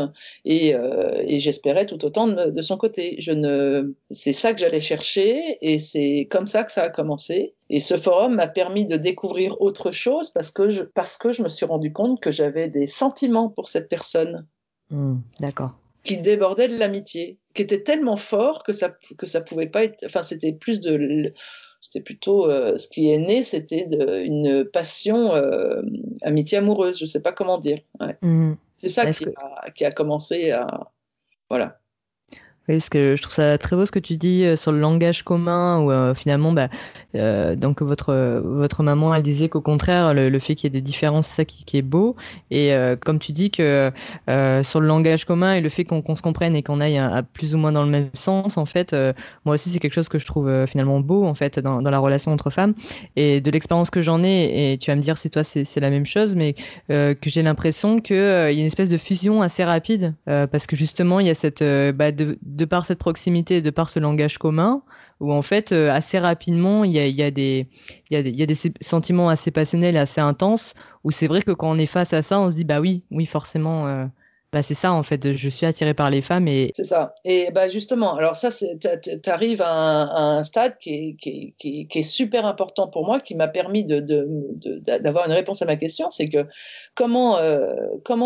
Et, 0.45 0.75
euh, 0.75 1.23
et 1.25 1.39
j'espérais 1.39 1.87
tout 1.87 2.03
autant 2.05 2.27
de, 2.27 2.61
son 2.61 2.77
côté. 2.77 3.15
Je 3.19 3.31
ne, 3.31 3.95
c'est 4.11 4.33
ça 4.33 4.53
que 4.53 4.59
j'allais 4.59 4.81
chercher. 4.81 5.57
Et 5.61 5.79
c'est 5.79 6.27
comme 6.29 6.45
ça 6.45 6.63
que 6.63 6.71
ça 6.71 6.83
a 6.83 6.89
commencé. 6.89 7.55
Et 7.71 7.79
ce 7.79 7.97
forum 7.97 8.35
m'a 8.35 8.47
permis 8.47 8.85
de 8.85 8.97
découvrir 8.97 9.59
autre 9.59 9.89
chose 9.89 10.29
parce 10.29 10.51
que 10.51 10.69
je, 10.69 10.83
parce 10.83 11.17
que 11.17 11.31
je 11.31 11.41
me 11.41 11.49
suis 11.49 11.65
rendu 11.65 11.91
compte 11.91 12.21
que 12.21 12.31
j'avais 12.31 12.67
des 12.67 12.85
sentiments 12.85 13.49
pour 13.49 13.69
cette 13.69 13.89
personne. 13.89 14.45
Mm, 14.91 15.15
d'accord 15.39 15.73
qui 16.03 16.17
débordait 16.17 16.67
de 16.67 16.77
l'amitié, 16.77 17.39
qui 17.53 17.61
était 17.61 17.83
tellement 17.83 18.17
fort 18.17 18.63
que 18.63 18.73
ça 18.73 18.95
que 19.17 19.25
ça 19.25 19.41
pouvait 19.41 19.67
pas 19.67 19.83
être. 19.83 20.03
Enfin, 20.05 20.21
c'était 20.21 20.51
plus 20.51 20.79
de 20.81 21.33
c'était 21.79 22.01
plutôt 22.01 22.49
euh, 22.49 22.77
ce 22.77 22.87
qui 22.87 23.11
est 23.11 23.17
né, 23.17 23.43
c'était 23.43 23.87
une 24.25 24.65
passion 24.65 25.33
euh, 25.33 25.81
amitié 26.21 26.57
amoureuse. 26.57 26.97
Je 26.97 27.05
sais 27.05 27.21
pas 27.21 27.33
comment 27.33 27.57
dire. 27.57 27.79
Ouais. 27.99 28.17
Mmh. 28.21 28.53
C'est 28.77 28.89
ça 28.89 29.11
qui, 29.11 29.25
a, 29.25 29.71
qui, 29.71 29.85
a, 29.85 29.91
commencé 29.91 30.51
à 30.51 30.91
voilà. 31.49 31.79
Oui, 32.69 32.75
parce 32.75 32.87
que 32.87 33.17
je 33.17 33.21
trouve 33.21 33.33
ça 33.33 33.57
très 33.57 33.75
beau 33.75 33.85
ce 33.85 33.91
que 33.91 33.99
tu 33.99 34.15
dis 34.15 34.45
euh, 34.45 34.55
sur 34.55 34.71
le 34.71 34.79
langage 34.79 35.23
commun, 35.23 35.81
où 35.81 35.91
euh, 35.91 36.15
finalement, 36.15 36.53
bah, 36.53 36.69
euh, 37.13 37.57
donc 37.57 37.81
votre 37.81 38.13
votre 38.13 38.83
maman, 38.83 39.13
elle 39.13 39.21
disait 39.21 39.49
qu'au 39.49 39.59
contraire, 39.59 40.13
le, 40.13 40.39
fait 40.39 40.55
qu'il 40.55 40.67
y 40.67 40.67
ait 40.67 40.79
des 40.79 40.81
différences, 40.81 41.27
c'est 41.27 41.35
ça 41.35 41.45
qui, 41.45 41.65
qui, 41.65 41.77
est 41.77 41.81
beau. 41.81 42.15
Et 42.51 42.71
comme 43.01 43.19
tu 43.19 43.33
dis 43.33 43.51
que 43.51 43.91
sur 44.63 44.79
le 44.79 44.87
langage 44.87 45.25
commun 45.25 45.55
et 45.55 45.61
le 45.61 45.69
fait 45.69 45.83
qu'on 45.83 46.15
se 46.15 46.21
comprenne 46.21 46.55
et 46.55 46.63
qu'on 46.63 46.79
aille 46.79 46.97
à, 46.97 47.21
plus 47.21 47.53
ou 47.53 47.57
moins 47.57 47.71
dans 47.73 47.83
le 47.83 47.89
même 47.89 48.09
sens, 48.13 48.57
en 48.57 48.65
fait, 48.65 48.95
moi 49.45 49.55
aussi 49.55 49.69
c'est 49.69 49.79
quelque 49.79 49.93
chose 49.93 50.09
que 50.09 50.19
je 50.19 50.25
trouve 50.25 50.65
finalement 50.67 50.99
beau 50.99 51.25
en 51.25 51.33
fait 51.33 51.59
dans, 51.59 51.81
dans 51.81 51.91
la 51.91 51.99
relation 51.99 52.31
entre 52.31 52.49
femmes. 52.49 52.73
Et 53.15 53.41
de 53.41 53.51
l'expérience 53.51 53.89
que 53.89 54.01
j'en 54.01 54.23
ai, 54.23 54.73
et 54.73 54.77
tu 54.77 54.89
vas 54.89 54.95
me 54.95 55.01
dire 55.01 55.17
si 55.17 55.29
toi 55.29 55.43
c'est 55.43 55.79
la 55.79 55.89
même 55.89 56.05
chose, 56.05 56.35
mais 56.35 56.55
que 56.87 57.15
j'ai 57.25 57.43
l'impression 57.43 57.99
qu'il 57.99 58.15
y 58.15 58.19
a 58.19 58.51
une 58.51 58.65
espèce 58.65 58.89
de 58.89 58.97
fusion 58.97 59.41
assez 59.41 59.63
rapide, 59.63 60.13
parce 60.25 60.65
que 60.65 60.75
justement 60.75 61.19
il 61.19 61.27
y 61.27 61.31
a 61.31 61.35
cette 61.35 61.63
bah, 61.63 62.11
de 62.11 62.37
par 62.65 62.85
cette 62.85 62.99
proximité, 62.99 63.61
de 63.61 63.69
par 63.69 63.89
ce 63.89 63.99
langage 63.99 64.37
commun, 64.37 64.83
où 65.19 65.33
en 65.33 65.41
fait 65.41 65.71
euh, 65.71 65.91
assez 65.91 66.19
rapidement 66.19 66.83
il 66.83 66.91
y 66.91 66.99
a, 66.99 67.07
y, 67.07 67.23
a 67.23 67.31
des, 67.31 67.67
y, 68.11 68.15
a 68.15 68.19
y 68.21 68.43
a 68.43 68.45
des 68.45 68.57
sentiments 68.81 69.29
assez 69.29 69.51
passionnels, 69.51 69.97
assez 69.97 70.21
intenses, 70.21 70.75
où 71.03 71.11
c'est 71.11 71.27
vrai 71.27 71.41
que 71.41 71.51
quand 71.51 71.69
on 71.69 71.77
est 71.77 71.85
face 71.85 72.13
à 72.13 72.21
ça, 72.21 72.39
on 72.39 72.49
se 72.49 72.55
dit 72.55 72.63
bah 72.63 72.79
oui, 72.79 73.03
oui 73.11 73.25
forcément, 73.25 73.87
euh, 73.87 74.05
bah 74.53 74.61
c'est 74.61 74.75
ça 74.75 74.93
en 74.93 75.01
fait, 75.01 75.33
je 75.33 75.49
suis 75.49 75.65
attirée 75.65 75.95
par 75.95 76.11
les 76.11 76.21
femmes 76.21 76.47
et 76.47 76.71
c'est 76.75 76.83
ça. 76.83 77.15
Et 77.25 77.49
bah 77.49 77.67
justement, 77.67 78.15
alors 78.15 78.35
ça, 78.35 78.49
tu 78.51 79.29
arrives 79.29 79.63
à, 79.63 80.37
un 80.37 80.43
stade 80.43 80.77
qui 80.77 81.17
est, 81.65 82.01
super 82.03 82.45
important 82.45 82.87
pour 82.87 83.03
moi, 83.03 83.19
qui 83.19 83.33
m'a 83.33 83.47
permis 83.47 83.83
d'avoir 83.83 85.25
une 85.25 85.33
réponse 85.33 85.63
à 85.63 85.65
ma 85.65 85.75
question, 85.75 86.11
c'est 86.11 86.29
que 86.29 86.45
comment 86.93 87.37
euh, 87.37 87.73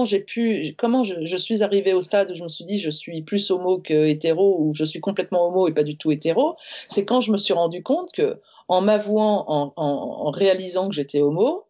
j'ai 0.04 0.20
pu, 0.20 0.76
comment 0.78 1.04
je, 1.04 1.38
suis 1.38 1.64
arrivée 1.64 1.94
au 1.94 2.02
stade 2.02 2.32
où 2.32 2.36
je 2.36 2.44
me 2.44 2.50
suis 2.50 2.66
dit 2.66 2.78
je 2.78 2.92
suis 2.92 3.22
plus 3.22 3.50
homo 3.50 3.80
que 3.80 4.08
hétéro 4.08 4.58
ou 4.60 4.74
je 4.74 4.84
suis 4.84 5.00
complètement 5.00 5.48
homo 5.48 5.70
et 5.70 5.74
pas 5.74 5.84
du 5.84 5.98
tout 5.98 6.12
hétéro, 6.12 6.58
c'est 6.90 7.06
quand 7.06 7.22
je 7.22 7.32
me 7.32 7.38
suis 7.38 7.54
rendu 7.54 7.84
compte 7.84 8.12
que 8.12 8.42
en 8.68 8.82
m'avouant, 8.82 9.46
en, 9.48 9.74
en, 9.78 10.28
en 10.28 10.30
réalisant 10.30 10.90
que 10.90 10.96
j'étais 10.96 11.22
homo, 11.22 11.68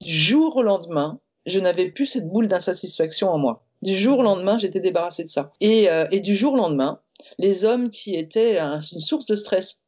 du 0.00 0.12
jour 0.12 0.56
au 0.56 0.62
lendemain, 0.62 1.18
je 1.44 1.58
n'avais 1.58 1.90
plus 1.90 2.06
cette 2.06 2.28
boule 2.28 2.46
d'insatisfaction 2.46 3.30
en 3.30 3.38
moi. 3.38 3.65
Du 3.82 3.94
jour 3.94 4.20
au 4.20 4.22
lendemain, 4.22 4.58
j'étais 4.58 4.80
débarrassée 4.80 5.24
de 5.24 5.28
ça. 5.28 5.52
Et, 5.60 5.90
euh, 5.90 6.06
et, 6.10 6.20
du 6.20 6.34
jour 6.34 6.54
au 6.54 6.56
lendemain, 6.56 7.00
les 7.38 7.64
hommes 7.64 7.90
qui 7.90 8.14
étaient 8.14 8.58
un, 8.58 8.80
une 8.80 9.00
source 9.00 9.26
de 9.26 9.36
stress 9.36 9.82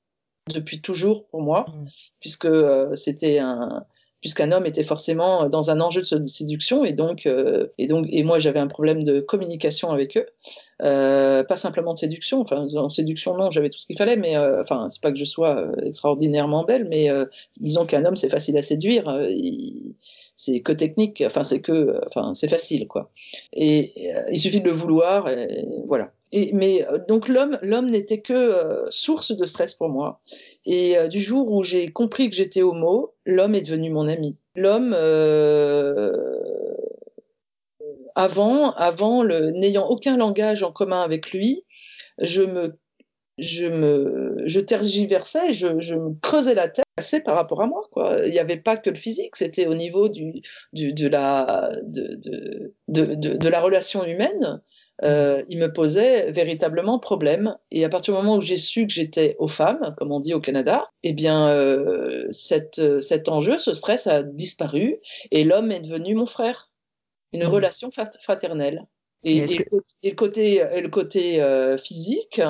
depuis 0.48 0.80
toujours 0.80 1.26
pour 1.26 1.42
moi, 1.42 1.66
mmh. 1.68 1.86
puisque 2.20 2.46
euh, 2.46 2.94
c'était 2.94 3.38
un 3.38 3.86
puisqu'un 4.20 4.50
homme 4.50 4.66
était 4.66 4.82
forcément 4.82 5.48
dans 5.48 5.70
un 5.70 5.80
enjeu 5.80 6.02
de 6.02 6.26
séduction 6.26 6.84
et 6.84 6.92
donc 6.92 7.26
euh, 7.26 7.68
et 7.78 7.86
donc 7.86 8.06
et 8.10 8.24
moi 8.24 8.38
j'avais 8.38 8.58
un 8.58 8.66
problème 8.66 9.04
de 9.04 9.20
communication 9.20 9.90
avec 9.90 10.16
eux 10.16 10.26
euh, 10.82 11.44
pas 11.44 11.56
simplement 11.56 11.92
de 11.92 11.98
séduction 11.98 12.40
enfin 12.40 12.66
en 12.74 12.88
séduction 12.88 13.36
non 13.36 13.50
j'avais 13.52 13.70
tout 13.70 13.78
ce 13.78 13.86
qu'il 13.86 13.96
fallait 13.96 14.16
mais 14.16 14.36
euh, 14.36 14.60
enfin 14.60 14.88
c'est 14.90 15.00
pas 15.00 15.12
que 15.12 15.18
je 15.18 15.24
sois 15.24 15.68
extraordinairement 15.82 16.64
belle 16.64 16.86
mais 16.88 17.08
disons 17.60 17.86
qu'un 17.86 18.04
homme 18.04 18.16
c'est 18.16 18.30
facile 18.30 18.56
à 18.58 18.62
séduire 18.62 19.08
il, 19.30 19.94
c'est 20.38 20.60
que 20.60 20.70
technique, 20.70 21.20
enfin 21.26 21.42
c'est 21.42 21.60
que, 21.60 22.00
enfin 22.06 22.32
c'est 22.32 22.46
facile 22.46 22.86
quoi. 22.86 23.10
Et, 23.52 24.14
euh, 24.14 24.22
il 24.30 24.38
suffit 24.38 24.60
de 24.60 24.66
le 24.66 24.70
vouloir, 24.70 25.28
et, 25.28 25.66
voilà. 25.84 26.12
Et, 26.30 26.52
mais 26.52 26.86
euh, 26.86 26.98
donc 27.08 27.26
l'homme, 27.26 27.58
l'homme 27.60 27.90
n'était 27.90 28.20
que 28.20 28.34
euh, 28.34 28.86
source 28.88 29.32
de 29.36 29.44
stress 29.46 29.74
pour 29.74 29.88
moi. 29.88 30.20
Et 30.64 30.94
du 31.08 31.20
jour 31.20 31.50
où 31.50 31.64
j'ai 31.64 31.88
compris 31.88 32.30
que 32.30 32.36
j'étais 32.36 32.62
homo, 32.62 33.14
l'homme 33.26 33.56
est 33.56 33.62
devenu 33.62 33.90
mon 33.90 34.06
ami. 34.06 34.36
L'homme, 34.54 34.92
avant, 38.14 38.70
avant 38.74 39.24
le, 39.24 39.50
n'ayant 39.50 39.88
aucun 39.88 40.16
langage 40.16 40.62
en 40.62 40.70
commun 40.70 41.00
avec 41.02 41.32
lui, 41.32 41.64
je 42.18 42.42
me 42.42 42.78
je 43.38 43.66
me 43.66 44.36
je 44.46 44.60
tergiversais, 44.60 45.52
je, 45.52 45.80
je 45.80 45.96
me 45.96 46.14
creusais 46.20 46.54
la 46.54 46.68
tête 46.68 46.84
par 47.20 47.34
rapport 47.34 47.62
à 47.62 47.66
moi 47.66 47.82
quoi. 47.92 48.18
Il 48.26 48.32
n'y 48.32 48.38
avait 48.38 48.56
pas 48.56 48.76
que 48.76 48.90
le 48.90 48.96
physique, 48.96 49.36
c'était 49.36 49.66
au 49.66 49.74
niveau 49.74 50.08
du, 50.08 50.42
du 50.72 50.92
de 50.92 51.08
la 51.08 51.72
de, 51.82 52.14
de, 52.16 53.14
de, 53.14 53.36
de, 53.36 53.48
la 53.48 53.60
relation 53.60 54.04
humaine. 54.04 54.60
Euh, 55.04 55.44
il 55.48 55.58
me 55.58 55.72
posait 55.72 56.32
véritablement 56.32 56.98
problème. 56.98 57.56
Et 57.70 57.84
à 57.84 57.88
partir 57.88 58.14
du 58.14 58.20
moment 58.20 58.36
où 58.36 58.40
j'ai 58.40 58.56
su 58.56 58.86
que 58.86 58.92
j'étais 58.92 59.36
aux 59.38 59.48
femmes, 59.48 59.94
comme 59.96 60.10
on 60.10 60.20
dit 60.20 60.34
au 60.34 60.40
Canada, 60.40 60.88
eh 61.04 61.12
bien, 61.12 61.48
euh, 61.50 62.26
cette, 62.32 63.00
cet 63.00 63.28
enjeu, 63.28 63.58
ce 63.58 63.74
stress 63.74 64.06
a 64.06 64.22
disparu 64.22 64.98
et 65.30 65.44
l'homme 65.44 65.70
est 65.70 65.80
devenu 65.80 66.14
mon 66.14 66.26
frère. 66.26 66.72
Une 67.32 67.44
mmh. 67.44 67.48
relation 67.48 67.90
fraternelle. 68.22 68.86
Et, 69.22 69.38
et, 69.38 69.44
que... 69.44 69.76
et, 70.02 70.10
le 70.10 70.16
côté, 70.16 70.64
le 70.80 70.88
côté 70.88 71.42
euh, 71.42 71.76
physique, 71.76 72.40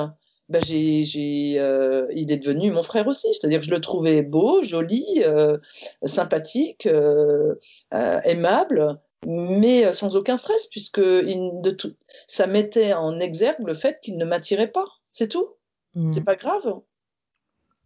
ben 0.49 0.63
j'ai, 0.63 1.03
j'ai, 1.03 1.59
euh, 1.59 2.07
il 2.13 2.31
est 2.31 2.37
devenu 2.37 2.71
mon 2.71 2.83
frère 2.83 3.07
aussi. 3.07 3.27
C'est-à-dire 3.33 3.59
que 3.59 3.65
je 3.65 3.71
le 3.71 3.81
trouvais 3.81 4.21
beau, 4.23 4.61
joli, 4.63 5.05
euh, 5.23 5.57
sympathique, 6.03 6.87
euh, 6.87 7.55
aimable, 7.91 8.99
mais 9.25 9.93
sans 9.93 10.15
aucun 10.15 10.37
stress, 10.37 10.67
puisque 10.67 10.97
il, 10.97 11.61
de 11.61 11.71
tout, 11.71 11.93
ça 12.27 12.47
mettait 12.47 12.93
en 12.93 13.19
exergue 13.19 13.65
le 13.65 13.75
fait 13.75 13.99
qu'il 14.01 14.17
ne 14.17 14.25
m'attirait 14.25 14.71
pas. 14.71 14.85
C'est 15.11 15.27
tout. 15.27 15.47
Mmh. 15.95 16.13
C'est 16.13 16.25
pas 16.25 16.35
grave. 16.35 16.79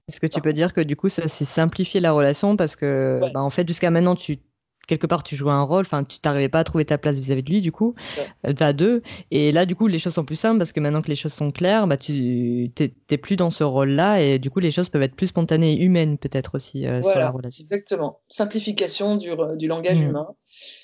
Est-ce 0.10 0.20
que 0.20 0.28
tu 0.28 0.42
peux 0.42 0.54
dire 0.54 0.74
que 0.74 0.82
du 0.82 0.98
coup 0.98 1.08
ça 1.08 1.30
s'est 1.30 1.46
simplifié 1.46 2.02
la 2.02 2.12
relation 2.12 2.58
parce 2.58 2.76
que 2.76 3.20
ouais. 3.22 3.32
bah, 3.32 3.42
en 3.42 3.50
fait 3.50 3.66
jusqu'à 3.66 3.90
maintenant 3.90 4.16
tu 4.16 4.40
quelque 4.88 5.08
part 5.08 5.24
tu 5.24 5.36
jouais 5.36 5.52
un 5.52 5.64
rôle, 5.64 5.82
enfin 5.82 6.04
tu 6.04 6.20
t'arrivais 6.20 6.50
pas 6.50 6.60
à 6.60 6.64
trouver 6.64 6.86
ta 6.86 6.98
place 6.98 7.20
vis-à-vis 7.20 7.44
de 7.44 7.50
lui 7.50 7.62
du 7.62 7.72
coup, 7.72 7.96
ouais. 8.18 8.62
à 8.62 8.74
deux. 8.74 9.02
Et 9.32 9.52
là 9.52 9.66
du 9.66 9.76
coup 9.76 9.88
les 9.88 10.00
choses 10.00 10.14
sont 10.14 10.26
plus 10.26 10.36
simples 10.36 10.58
parce 10.58 10.72
que 10.72 10.80
maintenant 10.80 11.02
que 11.02 11.10
les 11.10 11.16
choses 11.16 11.34
sont 11.34 11.52
claires, 11.52 11.88
bah 11.88 11.98
tu 11.98 12.72
t'es 12.76 13.18
plus 13.18 13.36
dans 13.36 13.50
ce 13.50 13.64
rôle-là 13.64 14.22
et 14.22 14.40
du 14.40 14.50
coup 14.50 14.60
les 14.60 14.72
choses 14.72 14.90
peuvent 14.90 15.04
être 15.04 15.16
plus 15.16 15.28
spontanées 15.28 15.74
et 15.74 15.82
humaines 15.82 16.18
peut-être 16.18 16.56
aussi 16.56 16.86
euh, 16.86 17.00
voilà, 17.00 17.02
sur 17.02 17.20
la 17.20 17.30
relation. 17.30 17.64
Exactement. 17.64 18.20
Simplification 18.30 19.16
du, 19.16 19.30
du 19.58 19.68
langage 19.68 20.00
mmh. 20.00 20.10
humain. 20.10 20.28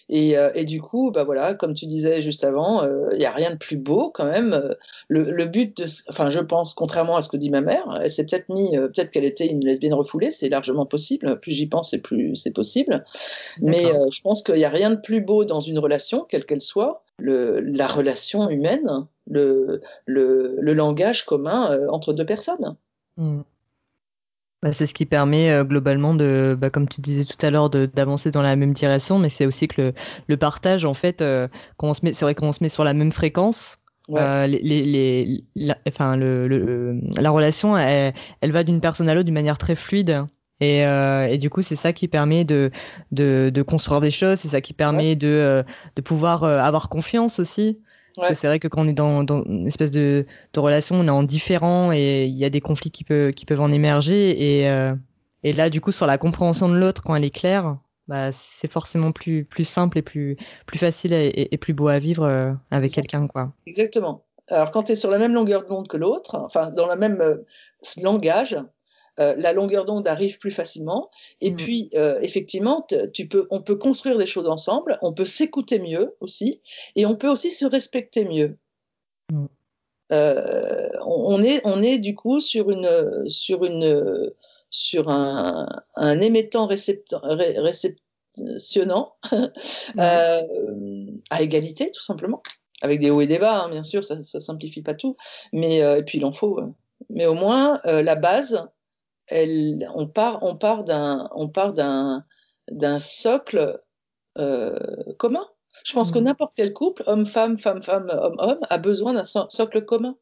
Et, 0.10 0.38
euh, 0.38 0.50
et, 0.56 0.66
du 0.66 0.82
coup, 0.82 1.12
bah 1.12 1.24
voilà, 1.24 1.54
comme 1.54 1.76
tu 1.76 1.86
disais 1.86 2.24
juste 2.24 2.44
avant, 2.44 2.84
il 2.84 2.90
euh, 2.90 3.18
n'y 3.18 3.26
a 3.26 3.32
rien 3.32 3.52
de 3.52 3.58
plus 3.58 3.78
beau 3.78 4.10
quand 4.10 4.26
même. 4.26 4.76
Le, 5.08 5.32
le, 5.32 5.46
but, 5.46 5.78
de, 5.78 5.86
enfin, 6.10 6.32
je 6.32 6.40
pense, 6.40 6.74
contrairement 6.74 7.16
à 7.16 7.22
ce 7.22 7.30
que 7.30 7.38
dit 7.38 7.52
ma 7.52 7.62
mère, 7.62 8.00
elle 8.02 8.10
s'est 8.10 8.26
peut-être 8.26 8.50
mis, 8.50 8.76
euh, 8.76 8.88
peut-être 8.88 9.12
qu'elle 9.12 9.24
était 9.24 9.46
une 9.46 9.64
lesbienne 9.64 9.94
refoulée, 9.94 10.32
c'est 10.32 10.50
largement 10.50 10.88
possible. 10.88 11.40
Plus 11.40 11.52
j'y 11.52 11.68
pense, 11.68 11.94
et 11.94 12.00
plus 12.00 12.36
c'est 12.36 12.54
possible. 12.54 13.06
Mais 13.62 13.86
euh, 13.86 14.08
je 14.12 14.22
pense 14.22 14.42
qu'il 14.42 14.56
n'y 14.56 14.66
a 14.66 14.70
rien 14.70 14.90
de 14.90 15.00
plus 15.00 15.22
beau 15.22 15.46
dans 15.46 15.60
une 15.60 15.78
relation, 15.78 16.26
quelle 16.28 16.46
qu'elle 16.46 16.62
soit, 16.62 17.04
le, 17.20 17.60
la 17.60 17.86
relation 17.86 18.50
humaine, 18.50 19.06
le, 19.30 19.82
le, 20.06 20.58
le 20.60 20.74
langage 20.74 21.26
commun 21.26 21.72
euh, 21.72 21.88
entre 21.90 22.14
deux 22.14 22.26
personnes. 22.26 22.76
Mmh. 23.18 23.42
Bah, 24.62 24.74
c'est 24.74 24.86
ce 24.86 24.94
qui 24.94 25.06
permet 25.06 25.52
euh, 25.52 25.64
globalement 25.64 26.14
de, 26.14 26.58
bah, 26.60 26.70
comme 26.70 26.88
tu 26.90 27.00
disais 27.00 27.24
tout 27.24 27.38
à 27.46 27.50
l'heure, 27.50 27.70
d'avancer 27.70 28.30
dans 28.30 28.42
la 28.42 28.58
même 28.58 28.74
direction, 28.74 29.18
mais 29.18 29.30
c'est 29.30 29.46
aussi 29.46 29.70
que 29.70 29.82
le, 29.82 29.94
le, 30.28 30.38
partage, 30.38 30.84
en 30.84 30.94
fait, 30.94 31.22
euh, 31.22 31.48
quand 31.78 31.88
on 31.88 31.94
se 31.94 32.04
met, 32.04 32.12
c'est 32.12 32.26
vrai 32.26 32.36
qu'on 32.36 32.52
se 32.52 32.62
met 32.62 32.70
sur 32.70 32.84
la 32.84 32.94
même 32.94 33.12
fréquence. 33.14 33.78
Ouais. 34.10 34.20
Euh, 34.20 34.48
les, 34.48 34.60
les, 34.60 34.82
les 34.82 35.44
la, 35.56 35.78
enfin, 35.88 36.18
le, 36.18 36.48
le, 36.48 37.00
la 37.18 37.30
relation, 37.30 37.78
elle, 37.78 38.14
elle 38.42 38.52
va 38.52 38.64
d'une 38.64 38.82
personne 38.82 39.08
à 39.08 39.14
l'autre 39.14 39.26
d'une 39.26 39.34
manière 39.34 39.58
très 39.58 39.76
fluide. 39.76 40.26
Et, 40.62 40.86
euh, 40.86 41.28
et, 41.28 41.38
du 41.38 41.50
coup, 41.50 41.62
c'est 41.62 41.76
ça 41.76 41.94
qui 41.94 42.08
permet 42.08 42.44
de, 42.44 42.72
de, 43.12 43.50
de 43.54 43.62
construire 43.62 44.02
des 44.02 44.12
choses, 44.12 44.40
c'est 44.40 44.50
ça 44.50 44.62
qui 44.62 44.74
permet 44.74 45.10
ouais. 45.10 45.16
de, 45.16 45.28
euh, 45.28 45.64
de 45.96 46.02
pouvoir 46.02 46.44
euh, 46.44 46.60
avoir 46.60 46.90
confiance 46.90 47.40
aussi. 47.40 47.80
Parce 48.16 48.28
ouais. 48.28 48.34
que 48.34 48.40
c'est 48.40 48.48
vrai 48.48 48.60
que 48.60 48.68
quand 48.68 48.84
on 48.84 48.88
est 48.88 48.94
dans, 48.94 49.24
dans 49.24 49.44
une 49.44 49.68
espèce 49.68 49.92
de, 49.92 50.26
de, 50.54 50.60
relation, 50.60 50.96
on 50.96 51.08
est 51.08 51.12
en 51.12 51.24
différent 51.24 51.92
et 51.92 52.26
il 52.26 52.38
y 52.38 52.46
a 52.46 52.50
des 52.50 52.62
conflits 52.62 52.92
qui, 52.92 53.04
peut, 53.04 53.32
qui 53.36 53.46
peuvent 53.46 53.62
en 53.62 53.72
émerger. 53.72 54.62
Et, 54.62 54.70
euh, 54.70 54.96
et 55.44 55.54
là, 55.54 55.70
du 55.70 55.82
coup, 55.82 55.92
sur 55.92 56.08
la 56.08 56.18
compréhension 56.18 56.70
de 56.70 56.76
l'autre, 56.76 57.02
quand 57.04 57.16
elle 57.16 57.26
est 57.26 57.30
claire, 57.30 57.78
bah, 58.08 58.32
c'est 58.32 58.72
forcément 58.72 59.12
plus, 59.12 59.46
plus 59.46 59.66
simple 59.66 59.98
et 60.00 60.02
plus, 60.02 60.38
plus 60.66 60.80
facile 60.80 61.14
et, 61.14 61.48
et 61.52 61.58
plus 61.58 61.74
beau 61.74 61.88
à 61.88 62.00
vivre 62.00 62.24
euh, 62.24 62.52
avec 62.72 62.92
quelqu'un. 62.92 63.28
quoi. 63.28 63.54
Exactement. 63.68 64.26
Alors, 64.48 64.72
quand 64.72 64.84
tu 64.84 64.94
es 64.94 64.96
sur 64.96 65.12
la 65.12 65.20
même 65.20 65.34
longueur 65.34 65.66
d'onde 65.68 65.88
que 65.88 65.98
l'autre, 65.98 66.36
enfin, 66.36 66.72
dans 66.72 66.88
le 66.88 66.96
même 66.96 67.22
euh, 67.22 67.38
langage, 68.02 68.58
euh, 69.20 69.34
la 69.38 69.52
longueur 69.52 69.86
d'onde 69.86 70.08
arrive 70.08 70.40
plus 70.40 70.52
facilement. 70.52 71.10
Et 71.42 71.52
mmh. 71.52 71.56
puis, 71.58 71.90
euh, 71.96 72.20
effectivement, 72.22 72.88
tu 73.14 73.28
peux, 73.28 73.48
on 73.52 73.62
peut 73.62 73.76
construire 73.76 74.18
des 74.18 74.26
choses 74.26 74.48
ensemble, 74.48 74.98
on 75.02 75.14
peut 75.14 75.26
s'écouter 75.26 75.80
mieux 75.80 76.16
aussi, 76.22 76.62
et 76.96 77.06
on 77.06 77.16
peut 77.16 77.28
aussi 77.28 77.52
se 77.52 77.66
respecter 77.66 78.24
mieux. 78.24 78.58
Mmh. 79.32 79.46
Euh, 80.12 80.90
on, 81.06 81.42
est, 81.44 81.62
on 81.66 81.82
est 81.82 82.00
du 82.00 82.16
coup 82.16 82.40
sur 82.40 82.72
une, 82.72 83.26
sur 83.28 83.66
une, 83.66 84.32
sur 84.70 85.10
un, 85.10 85.68
un 85.96 86.22
émettant 86.22 86.68
ré, 86.68 86.78
réceptionnant 87.58 89.16
mmh. 89.32 89.46
à 91.30 91.42
égalité, 91.42 91.92
tout 91.92 92.04
simplement. 92.04 92.42
Avec 92.82 93.02
des 93.02 93.10
hauts 93.10 93.20
et 93.20 93.28
des 93.28 93.40
bas, 93.40 93.64
hein, 93.64 93.70
bien 93.70 93.84
sûr, 93.84 94.06
ça, 94.06 94.24
ça 94.24 94.40
simplifie 94.40 94.82
pas 94.82 94.94
tout, 94.94 95.18
mais 95.52 95.80
et 95.80 96.04
puis 96.04 96.20
il 96.20 96.26
en 96.26 96.32
faut. 96.32 96.62
Mais 97.10 97.26
au 97.26 97.34
moins, 97.34 97.82
la 97.84 98.16
base, 98.16 98.70
elle, 99.30 99.90
on 99.96 100.08
part, 100.08 100.44
on 100.44 100.56
part 100.56 100.84
d'un, 100.84 101.30
on 101.34 101.48
part 101.48 101.74
d'un, 101.74 102.26
d'un 102.70 103.00
socle 103.00 103.82
euh, 104.38 104.78
commun. 105.18 105.48
Je 105.86 105.94
pense 105.94 106.12
mmh. 106.12 106.14
que 106.14 106.20
n'importe 106.20 106.54
quel 106.56 106.74
couple, 106.74 107.04
homme-femme, 107.08 107.58
femme-femme, 107.58 108.10
homme-homme, 108.10 108.60
a 108.70 108.78
besoin 108.78 109.14
d'un 109.14 109.24
socle 109.24 109.86
commun. 109.86 110.18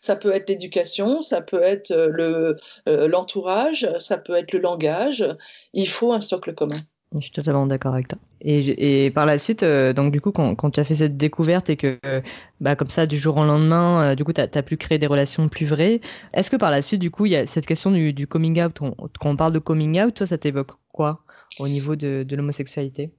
Ça 0.00 0.16
peut 0.16 0.32
être 0.32 0.48
l'éducation, 0.48 1.20
ça 1.20 1.40
peut 1.40 1.62
être 1.62 1.94
le, 1.94 2.58
euh, 2.88 3.08
l'entourage, 3.08 3.88
ça 4.00 4.18
peut 4.18 4.34
être 4.34 4.52
le 4.52 4.58
langage. 4.58 5.24
Il 5.72 5.88
faut 5.88 6.12
un 6.12 6.20
socle 6.20 6.54
commun. 6.54 6.80
Je 7.14 7.20
suis 7.20 7.30
totalement 7.30 7.66
d'accord 7.66 7.94
avec 7.94 8.08
toi. 8.08 8.18
Et, 8.42 9.10
par 9.14 9.24
la 9.24 9.38
suite, 9.38 9.62
euh, 9.62 9.92
donc 9.94 10.12
du 10.12 10.20
coup, 10.20 10.30
quand, 10.30 10.70
tu 10.70 10.78
as 10.78 10.84
fait 10.84 10.94
cette 10.94 11.16
découverte 11.16 11.70
et 11.70 11.76
que, 11.76 11.98
euh, 12.04 12.20
bah, 12.60 12.76
comme 12.76 12.90
ça, 12.90 13.06
du 13.06 13.16
jour 13.16 13.36
au 13.38 13.44
lendemain, 13.44 14.02
euh, 14.02 14.14
du 14.14 14.24
coup, 14.24 14.32
tu 14.32 14.40
as, 14.40 14.62
pu 14.62 14.76
créer 14.76 14.98
des 14.98 15.06
relations 15.06 15.48
plus 15.48 15.64
vraies, 15.64 16.00
est-ce 16.34 16.50
que 16.50 16.56
par 16.56 16.70
la 16.70 16.82
suite, 16.82 17.00
du 17.00 17.10
coup, 17.10 17.24
il 17.24 17.32
y 17.32 17.36
a 17.36 17.46
cette 17.46 17.66
question 17.66 17.90
du, 17.90 18.26
coming 18.26 18.62
out, 18.62 18.78
quand 18.78 19.30
on 19.30 19.36
parle 19.36 19.52
de 19.54 19.58
coming 19.58 20.00
out, 20.02 20.14
toi, 20.14 20.26
ça 20.26 20.36
t'évoque 20.36 20.72
quoi 20.92 21.24
au 21.58 21.66
niveau 21.66 21.96
de 21.96 22.26
l'homosexualité? 22.36 23.10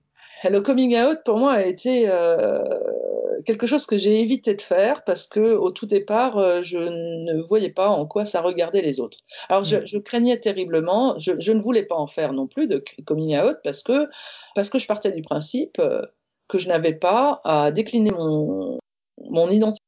Le 0.44 0.62
coming 0.62 0.96
out, 0.98 1.20
pour 1.26 1.38
moi, 1.38 1.54
a 1.54 1.66
été 1.66 2.06
euh, 2.08 2.64
quelque 3.46 3.66
chose 3.66 3.86
que 3.86 3.98
j'ai 3.98 4.22
évité 4.22 4.56
de 4.56 4.62
faire 4.62 5.04
parce 5.04 5.28
que 5.28 5.56
au 5.56 5.72
tout 5.72 5.86
départ, 5.86 6.38
euh, 6.38 6.62
je 6.62 6.78
ne 6.78 7.42
voyais 7.42 7.70
pas 7.70 7.90
en 7.90 8.06
quoi 8.06 8.26
ça 8.26 8.42
regardait 8.42 8.82
les 8.82 9.00
autres. 9.00 9.20
Alors, 9.50 9.64
je, 9.64 9.86
je 9.86 9.98
craignais 9.98 10.40
terriblement, 10.40 11.18
je, 11.20 11.34
je, 11.40 11.52
ne 11.52 11.62
voulais 11.62 11.84
pas 11.84 11.96
en 11.96 12.08
faire 12.08 12.34
non 12.34 12.48
plus 12.48 12.68
de 12.68 12.84
coming 13.06 13.38
out 13.38 13.58
parce 13.64 13.84
que 13.84 14.08
parce 14.56 14.70
que 14.70 14.80
je 14.80 14.88
partais 14.88 15.12
du 15.12 15.22
principe 15.22 15.78
euh, 15.80 16.02
que 16.48 16.58
je 16.58 16.68
n'avais 16.68 16.94
pas 16.94 17.42
à 17.44 17.72
décliner 17.72 18.12
mon 18.12 18.80
mon 19.30 19.50
identité 19.50 19.80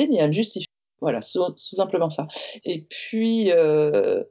ni 0.00 0.20
à 0.20 0.26
me 0.26 0.32
justifier. 0.32 0.66
Voilà, 1.00 1.20
tout 1.20 1.54
simplement 1.56 2.08
ça. 2.08 2.28
Et 2.64 2.80
puis, 2.82 3.52
euh, 3.52 4.22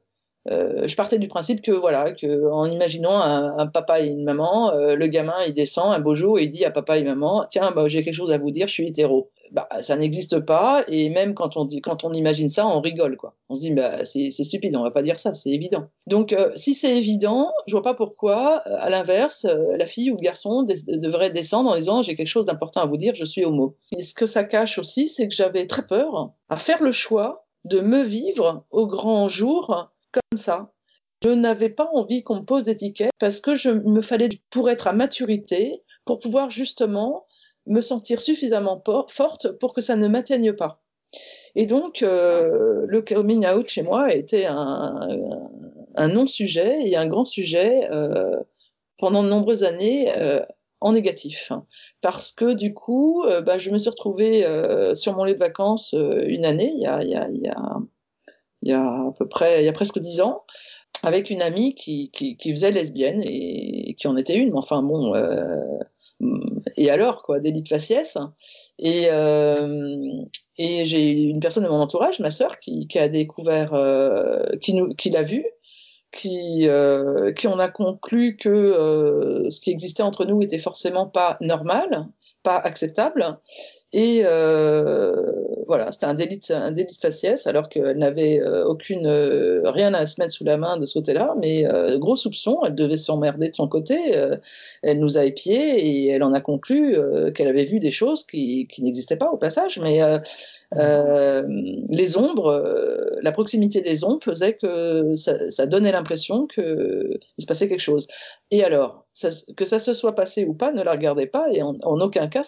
euh, 0.51 0.87
je 0.87 0.95
partais 0.95 1.19
du 1.19 1.27
principe 1.27 1.61
que 1.61 1.71
voilà, 1.71 2.11
que 2.11 2.49
en 2.51 2.65
imaginant 2.65 3.19
un, 3.19 3.67
papa 3.67 4.01
et 4.01 4.07
une 4.07 4.23
maman, 4.23 4.73
euh, 4.73 4.95
le 4.95 5.07
gamin 5.07 5.35
il 5.47 5.53
descend 5.53 5.93
un 5.93 5.99
beau 5.99 6.15
jour 6.15 6.37
et 6.37 6.43
il 6.43 6.49
dit 6.49 6.65
à 6.65 6.71
papa 6.71 6.97
et 6.97 7.03
maman, 7.03 7.45
tiens, 7.49 7.71
bah, 7.71 7.87
j'ai 7.87 8.03
quelque 8.03 8.13
chose 8.13 8.31
à 8.31 8.37
vous 8.37 8.51
dire, 8.51 8.67
je 8.67 8.73
suis 8.73 8.87
hétéro. 8.87 9.31
Bah, 9.51 9.69
ça 9.81 9.95
n'existe 9.95 10.39
pas 10.39 10.83
et 10.87 11.09
même 11.09 11.35
quand 11.35 11.57
on 11.57 11.65
dit, 11.65 11.79
quand 11.79 12.03
on 12.03 12.11
imagine 12.11 12.49
ça, 12.49 12.67
on 12.67 12.81
rigole 12.81 13.17
quoi. 13.17 13.35
On 13.49 13.55
se 13.55 13.61
dit 13.61 13.71
bah 13.71 14.03
c'est 14.03 14.31
stupide, 14.31 14.75
on 14.75 14.81
va 14.81 14.89
pas 14.89 15.03
dire 15.03 15.19
ça, 15.19 15.33
c'est 15.33 15.51
évident. 15.51 15.89
Donc 16.07 16.33
euh, 16.33 16.51
si 16.55 16.73
c'est 16.73 16.97
évident, 16.97 17.51
je 17.67 17.73
vois 17.73 17.83
pas 17.83 17.93
pourquoi, 17.93 18.57
à 18.65 18.89
l'inverse, 18.89 19.45
la 19.45 19.85
fille 19.85 20.09
ou 20.11 20.15
le 20.15 20.21
garçon 20.21 20.63
devrait 20.63 21.29
descendre 21.29 21.71
en 21.71 21.75
disant 21.75 22.01
j'ai 22.01 22.15
quelque 22.15 22.27
chose 22.27 22.45
d'important 22.45 22.81
à 22.81 22.85
vous 22.87 22.97
dire, 22.97 23.13
je 23.13 23.25
suis 23.25 23.45
homo. 23.45 23.77
Et 23.95 24.01
ce 24.01 24.15
que 24.15 24.25
ça 24.25 24.43
cache 24.43 24.79
aussi, 24.79 25.07
c'est 25.07 25.27
que 25.27 25.35
j'avais 25.35 25.67
très 25.67 25.85
peur 25.85 26.31
à 26.49 26.57
faire 26.57 26.81
le 26.81 26.91
choix 26.91 27.45
de 27.63 27.79
me 27.79 28.01
vivre 28.01 28.65
au 28.71 28.87
grand 28.87 29.27
jour 29.27 29.92
comme 30.13 30.37
ça. 30.37 30.71
Je 31.23 31.29
n'avais 31.29 31.69
pas 31.69 31.89
envie 31.93 32.23
qu'on 32.23 32.41
me 32.41 32.45
pose 32.45 32.65
d'étiquette 32.65 33.11
parce 33.19 33.41
que 33.41 33.55
je 33.55 33.69
me 33.69 34.01
fallait 34.01 34.29
pour 34.49 34.69
être 34.69 34.87
à 34.87 34.93
maturité, 34.93 35.81
pour 36.05 36.19
pouvoir 36.19 36.49
justement 36.49 37.25
me 37.65 37.81
sentir 37.81 38.21
suffisamment 38.21 38.81
forte 39.09 39.51
pour 39.59 39.73
que 39.73 39.81
ça 39.81 39.95
ne 39.95 40.07
m'atteigne 40.07 40.53
pas. 40.53 40.83
Et 41.55 41.65
donc, 41.65 42.01
euh, 42.01 42.85
le 42.87 43.01
coming 43.01 43.47
out 43.47 43.67
chez 43.67 43.83
moi 43.83 44.05
a 44.05 44.13
été 44.13 44.45
un, 44.47 45.07
non-sujet 45.97 46.89
et 46.89 46.97
un 46.97 47.05
grand 47.05 47.25
sujet 47.25 47.87
euh, 47.91 48.39
pendant 48.97 49.23
de 49.23 49.29
nombreuses 49.29 49.63
années 49.63 50.11
euh, 50.17 50.41
en 50.81 50.93
négatif. 50.93 51.51
Parce 52.01 52.31
que 52.31 52.53
du 52.53 52.73
coup, 52.73 53.23
bah, 53.45 53.59
je 53.59 53.69
me 53.69 53.77
suis 53.77 53.89
retrouvée 53.89 54.45
sur 54.95 55.15
mon 55.15 55.23
lieu 55.23 55.35
de 55.35 55.39
vacances 55.39 55.93
une 55.93 56.43
année, 56.43 56.73
il 56.75 56.81
y 56.81 57.47
a 57.47 57.77
il 58.63 58.71
y 58.71 58.73
a 58.73 58.81
à 58.81 59.13
peu 59.17 59.27
près, 59.27 59.61
il 59.61 59.65
y 59.65 59.69
a 59.69 59.73
presque 59.73 59.99
dix 59.99 60.21
ans, 60.21 60.43
avec 61.03 61.29
une 61.29 61.41
amie 61.41 61.75
qui, 61.75 62.11
qui, 62.11 62.37
faisait 62.51 62.71
lesbienne 62.71 63.21
et 63.25 63.95
qui 63.99 64.07
en 64.07 64.15
était 64.15 64.35
une, 64.35 64.51
mais 64.51 64.57
enfin 64.57 64.81
bon, 64.81 65.13
euh, 65.13 65.57
et 66.77 66.89
alors 66.89 67.23
quoi, 67.23 67.39
délit 67.39 67.61
de 67.61 67.67
faciès. 67.67 68.17
Et, 68.79 69.07
euh, 69.11 70.07
et 70.57 70.85
j'ai 70.85 71.11
une 71.11 71.39
personne 71.39 71.63
de 71.63 71.69
mon 71.69 71.79
entourage, 71.79 72.19
ma 72.19 72.31
sœur, 72.31 72.59
qui, 72.59 72.87
qui 72.87 72.99
a 72.99 73.09
découvert, 73.09 73.73
euh, 73.73 74.43
qui 74.61 74.79
qui 74.97 75.09
l'a 75.09 75.23
vu, 75.23 75.45
qui, 76.11 76.69
euh, 76.69 77.33
qui 77.33 77.47
on 77.47 77.59
a 77.59 77.67
conclu 77.67 78.37
que 78.37 79.47
ce 79.49 79.59
qui 79.59 79.71
existait 79.71 80.03
entre 80.03 80.25
nous 80.25 80.41
était 80.41 80.59
forcément 80.59 81.07
pas 81.07 81.37
normal, 81.41 82.07
pas 82.43 82.57
acceptable, 82.57 83.39
et 83.93 84.23
euh, 84.25 85.13
voilà, 85.67 85.91
c'était 85.91 86.07
un 86.07 86.15
délit, 86.15 86.41
un 86.49 86.71
délit 86.71 86.93
de 86.93 86.99
faciès, 86.99 87.45
alors 87.45 87.69
qu'elle 87.69 87.97
n'avait 87.97 88.41
euh, 88.41 88.65
aucune 88.65 89.05
euh, 89.05 89.61
rien 89.65 89.93
à 89.93 90.07
se 90.07 90.19
mettre 90.19 90.33
sous 90.33 90.43
la 90.43 90.57
main 90.57 90.77
de 90.77 90.85
ce 90.87 90.95
côté-là. 90.95 91.35
Mais 91.39 91.71
euh, 91.71 91.99
gros 91.99 92.15
soupçon, 92.15 92.59
elle 92.65 92.73
devait 92.73 92.97
s'emmerder 92.97 93.49
de 93.49 93.55
son 93.55 93.67
côté. 93.67 93.97
elle 94.81 94.99
nous 94.99 95.17
a 95.17 95.25
épiés 95.25 95.77
et 95.77 96.07
elle 96.09 96.23
en 96.23 96.33
a 96.33 96.41
conclu 96.41 96.97
qu'elle 97.35 97.47
avait 97.47 97.65
vu 97.65 97.79
des 97.79 97.91
choses 97.91 98.25
qui, 98.25 98.67
qui 98.67 98.83
n'existaient 98.83 99.15
pas 99.15 99.29
au 99.29 99.37
passage. 99.37 99.79
Mais 99.79 100.01
euh, 100.77 101.43
les 101.89 102.17
ombres, 102.17 102.47
euh, 102.47 103.19
la 103.21 103.31
proximité 103.31 103.81
des 103.81 104.03
ombres 104.03 104.23
faisait 104.23 104.53
que 104.53 105.13
ça, 105.15 105.65
donnait 105.65 105.91
l'impression 105.91 106.47
qu'il 106.47 107.19
se 107.37 107.45
passait 107.45 107.69
quelque 107.69 107.79
chose. 107.79 108.07
Et 108.51 108.63
alors, 108.63 109.05
que 109.55 109.65
ça 109.65 109.79
se 109.79 109.93
soit 109.93 110.15
passé 110.15 110.45
ou 110.45 110.53
pas, 110.53 110.71
ne 110.71 110.81
la 110.81 110.91
regardez 110.91 111.27
pas 111.27 111.45
et 111.51 111.61
en, 111.61 111.75
aucun 111.83 112.27
cas, 112.27 112.43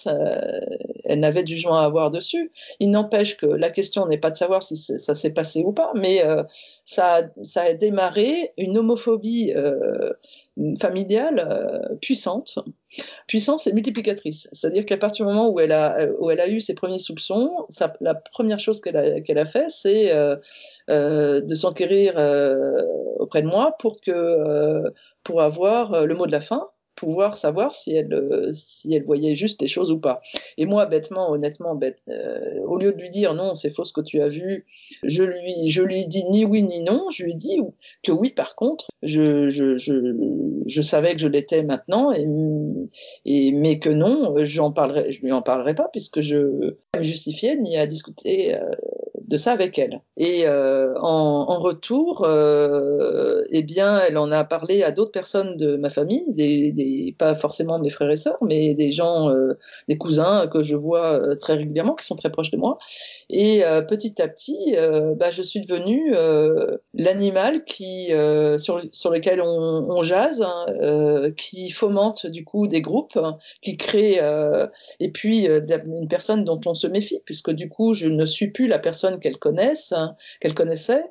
elle 1.03 1.19
n'avait 1.19 1.43
du 1.43 1.55
jugement 1.55 1.77
à 1.77 1.83
avoir 1.83 2.11
dessus. 2.11 2.51
Il 2.79 2.91
n'empêche 2.91 3.37
que 3.37 3.45
la 3.45 3.69
question 3.69 4.07
n'est 4.07 4.17
pas 4.17 4.31
de 4.31 4.37
savoir 4.37 4.63
si 4.63 4.75
ça 4.75 5.15
s'est 5.15 5.33
passé 5.33 5.63
ou 5.63 5.71
pas, 5.71 5.91
mais 5.95 6.25
euh, 6.25 6.43
ça, 6.83 7.29
a 7.55 7.73
démarré 7.73 8.53
une 8.57 8.77
homophobie 8.77 9.53
familiale 10.79 11.47
euh, 11.51 11.95
puissante 12.01 12.59
puissance 13.27 13.67
et 13.67 13.73
multiplicatrice. 13.73 14.47
C'est-à-dire 14.51 14.85
qu'à 14.85 14.97
partir 14.97 15.25
du 15.25 15.31
moment 15.31 15.49
où 15.49 15.59
elle 15.59 15.71
a, 15.71 16.07
où 16.19 16.31
elle 16.31 16.39
a 16.39 16.47
eu 16.47 16.61
ses 16.61 16.75
premiers 16.75 16.99
soupçons, 16.99 17.65
ça, 17.69 17.93
la 18.01 18.15
première 18.15 18.59
chose 18.59 18.81
qu'elle 18.81 18.97
a, 18.97 19.21
qu'elle 19.21 19.37
a 19.37 19.45
fait, 19.45 19.69
c'est 19.69 20.13
euh, 20.13 20.35
euh, 20.89 21.41
de 21.41 21.55
s'enquérir 21.55 22.13
euh, 22.17 22.81
auprès 23.19 23.41
de 23.41 23.47
moi 23.47 23.75
pour 23.79 23.99
que 24.01 24.11
euh, 24.11 24.89
pour 25.23 25.41
avoir 25.41 26.05
le 26.05 26.15
mot 26.15 26.27
de 26.27 26.31
la 26.31 26.41
fin 26.41 26.69
pouvoir 27.05 27.37
savoir 27.37 27.75
si 27.75 27.93
elle, 27.93 28.11
euh, 28.13 28.49
si 28.51 28.91
elle 28.95 29.03
voyait 29.03 29.35
juste 29.35 29.61
les 29.61 29.67
choses 29.67 29.91
ou 29.91 29.99
pas. 29.99 30.21
Et 30.57 30.65
moi, 30.65 30.87
bêtement, 30.87 31.29
honnêtement, 31.29 31.79
euh, 32.09 32.59
au 32.65 32.77
lieu 32.77 32.93
de 32.93 32.97
lui 32.99 33.11
dire 33.11 33.35
non, 33.35 33.53
c'est 33.53 33.69
faux 33.69 33.85
ce 33.85 33.93
que 33.93 34.01
tu 34.01 34.21
as 34.21 34.27
vu, 34.27 34.65
je 35.03 35.23
lui, 35.23 35.69
je 35.69 35.83
lui 35.83 36.07
dis 36.07 36.23
ni 36.25 36.45
oui 36.45 36.63
ni 36.63 36.81
non, 36.81 37.05
je 37.11 37.23
lui 37.23 37.35
dis 37.35 37.59
que 38.01 38.11
oui, 38.11 38.31
par 38.31 38.55
contre, 38.55 38.87
je, 39.03 39.49
je, 39.49 39.77
je, 39.77 39.93
je 40.65 40.81
savais 40.81 41.13
que 41.13 41.21
je 41.21 41.27
l'étais 41.27 41.61
maintenant, 41.61 42.11
et, 42.11 43.51
mais 43.51 43.77
que 43.77 43.89
non, 43.89 44.33
j'en 44.43 44.71
parlerai, 44.71 45.11
je 45.11 45.21
lui 45.21 45.31
en 45.31 45.43
parlerai 45.43 45.75
pas 45.75 45.89
puisque 45.91 46.21
je 46.21 46.37
ne 46.37 46.97
me 46.97 47.03
justifier 47.03 47.55
ni 47.55 47.77
à 47.77 47.85
discuter 47.85 48.55
euh, 48.55 48.71
de 49.27 49.37
ça 49.37 49.51
avec 49.51 49.77
elle. 49.77 50.01
Et 50.17 50.45
en, 50.49 51.59
retour, 51.59 52.27
eh 53.51 53.63
bien, 53.63 53.99
elle 53.99 54.17
en 54.17 54.31
a 54.31 54.43
parlé 54.43 54.81
à 54.81 54.91
d'autres 54.91 55.11
personnes 55.11 55.55
de 55.57 55.75
ma 55.77 55.89
famille, 55.89 56.25
des, 56.29 56.71
pas 57.17 57.35
forcément 57.35 57.79
mes 57.79 57.89
frères 57.89 58.09
et 58.09 58.15
sœurs, 58.15 58.37
mais 58.41 58.73
des 58.73 58.91
gens, 58.91 59.29
euh, 59.29 59.57
des 59.87 59.97
cousins 59.97 60.47
que 60.47 60.63
je 60.63 60.75
vois 60.75 61.13
euh, 61.13 61.35
très 61.35 61.53
régulièrement, 61.53 61.95
qui 61.95 62.05
sont 62.05 62.15
très 62.15 62.31
proches 62.31 62.51
de 62.51 62.57
moi. 62.57 62.77
Et 63.29 63.65
euh, 63.65 63.81
petit 63.81 64.21
à 64.21 64.27
petit, 64.27 64.75
bah, 65.17 65.31
je 65.31 65.41
suis 65.41 65.65
devenue 65.65 66.13
l'animal 66.93 67.63
qui, 67.65 68.07
sur, 68.57 68.79
lequel 69.11 69.41
on, 69.41 70.03
jase, 70.03 70.41
hein, 70.41 71.31
qui 71.37 71.71
fomente 71.71 72.27
du 72.27 72.43
coup 72.43 72.67
des 72.67 72.81
groupes, 72.81 73.19
qui 73.61 73.77
crée, 73.77 74.19
et 74.99 75.11
puis 75.11 75.45
une 75.45 76.07
personne 76.07 76.43
dont 76.43 76.59
on 76.65 76.73
se 76.73 76.87
méfie, 76.87 77.21
puisque 77.25 77.51
du 77.51 77.69
coup, 77.69 77.93
je 77.93 78.07
ne 78.07 78.25
suis 78.25 78.51
plus 78.51 78.67
la 78.67 78.79
personne 78.79 79.19
qu'elle 79.19 79.37
connaisse, 79.37 79.91
hein, 79.91 80.15
qu'elle 80.39 80.53
connaissait. 80.53 81.03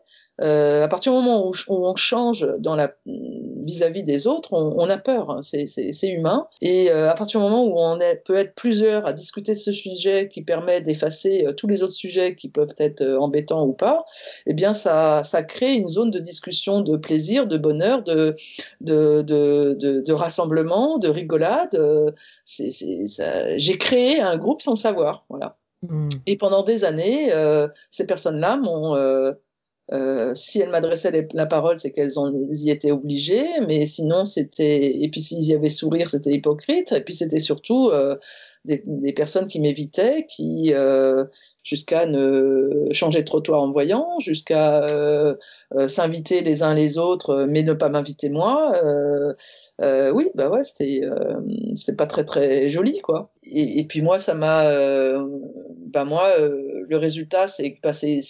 Euh, 0.42 0.82
à 0.84 0.88
partir 0.88 1.12
du 1.12 1.18
moment 1.18 1.48
où, 1.48 1.52
on 1.68 1.94
change 1.96 2.48
dans 2.58 2.74
la 2.74 2.94
vis-à-vis 3.06 4.02
des 4.02 4.26
autres, 4.26 4.52
on, 4.52 4.90
a 4.90 4.98
peur, 4.98 5.30
hein, 5.30 5.40
c'est 5.42 6.08
humain. 6.08 6.48
Et 6.60 6.90
euh, 6.90 7.10
à 7.10 7.14
partir 7.14 7.40
du 7.40 7.46
moment 7.46 7.64
où 7.64 7.74
on 7.76 7.98
est, 8.00 8.16
peut 8.16 8.36
être 8.36 8.54
plusieurs 8.54 9.06
à 9.06 9.12
discuter 9.12 9.52
de 9.52 9.58
ce 9.58 9.72
sujet 9.72 10.28
qui 10.28 10.42
permet 10.42 10.80
d'effacer 10.80 11.46
euh, 11.46 11.52
tous 11.52 11.66
les 11.66 11.82
autres 11.82 11.94
sujets 11.94 12.34
qui 12.34 12.48
peuvent 12.48 12.74
être 12.78 13.02
embêtants 13.18 13.64
ou 13.64 13.72
pas, 13.72 14.04
eh 14.46 14.54
bien 14.54 14.72
ça, 14.72 15.22
ça 15.22 15.42
crée 15.42 15.74
une 15.74 15.88
zone 15.88 16.10
de 16.10 16.18
discussion, 16.18 16.80
de 16.80 16.96
plaisir, 16.96 17.46
de 17.46 17.56
bonheur, 17.56 18.02
de, 18.02 18.36
de, 18.80 19.22
de, 19.22 19.76
de, 19.78 20.00
de 20.00 20.12
rassemblement, 20.12 20.98
de 20.98 21.08
rigolade. 21.08 21.80
J'ai 22.46 23.78
créé 23.78 24.20
un 24.20 24.36
groupe 24.36 24.62
sans 24.62 24.72
le 24.72 24.76
savoir, 24.76 25.24
voilà. 25.28 25.56
Mm. 25.88 26.08
Et 26.26 26.36
pendant 26.36 26.62
des 26.62 26.84
années, 26.84 27.32
euh, 27.32 27.68
ces 27.90 28.06
personnes-là 28.06 28.56
m'ont, 28.56 28.94
euh, 28.94 29.32
euh, 29.92 30.32
si 30.34 30.60
elles 30.60 30.70
m'adressaient 30.70 31.28
la 31.32 31.46
parole, 31.46 31.78
c'est 31.78 31.90
qu'elles 31.90 32.12
y 32.52 32.70
étaient 32.70 32.90
obligées, 32.90 33.46
mais 33.66 33.84
sinon 33.86 34.24
c'était, 34.24 35.02
et 35.02 35.08
puis 35.10 35.20
s'ils 35.20 35.44
y 35.44 35.54
avaient 35.54 35.68
sourire, 35.68 36.10
c'était 36.10 36.32
hypocrite, 36.32 36.92
et 36.92 37.00
puis 37.00 37.14
c'était 37.14 37.38
surtout 37.38 37.90
euh, 37.90 38.16
des, 38.64 38.82
des, 38.86 39.12
personnes 39.12 39.46
qui 39.46 39.60
m'évitaient, 39.60 40.26
qui 40.28 40.72
euh, 40.72 41.24
jusqu'à 41.62 42.06
ne 42.06 42.86
changer 42.92 43.20
de 43.20 43.24
trottoir 43.24 43.60
en 43.60 43.70
voyant, 43.70 44.18
jusqu'à 44.20 44.84
euh, 44.84 45.34
euh, 45.74 45.86
s'inviter 45.86 46.40
les 46.40 46.62
uns 46.62 46.74
les 46.74 46.96
autres, 46.96 47.44
mais 47.48 47.62
ne 47.62 47.74
pas 47.74 47.90
m'inviter 47.90 48.30
moi. 48.30 48.72
oui, 49.80 50.30
bah 50.34 50.48
ouais, 50.48 50.62
c'était 50.62 51.02
c'était 51.74 51.96
pas 51.96 52.06
très 52.06 52.24
très 52.24 52.70
joli 52.70 53.00
quoi. 53.00 53.30
Et, 53.42 53.84
puis 53.86 54.00
moi, 54.00 54.18
ça 54.18 54.34
m'a, 54.34 54.72
bah 55.92 56.04
moi, 56.04 56.30
le 56.38 56.96
résultat, 56.96 57.46
c'est 57.48 57.78
bah, 57.82 57.92
c'est 57.92 58.20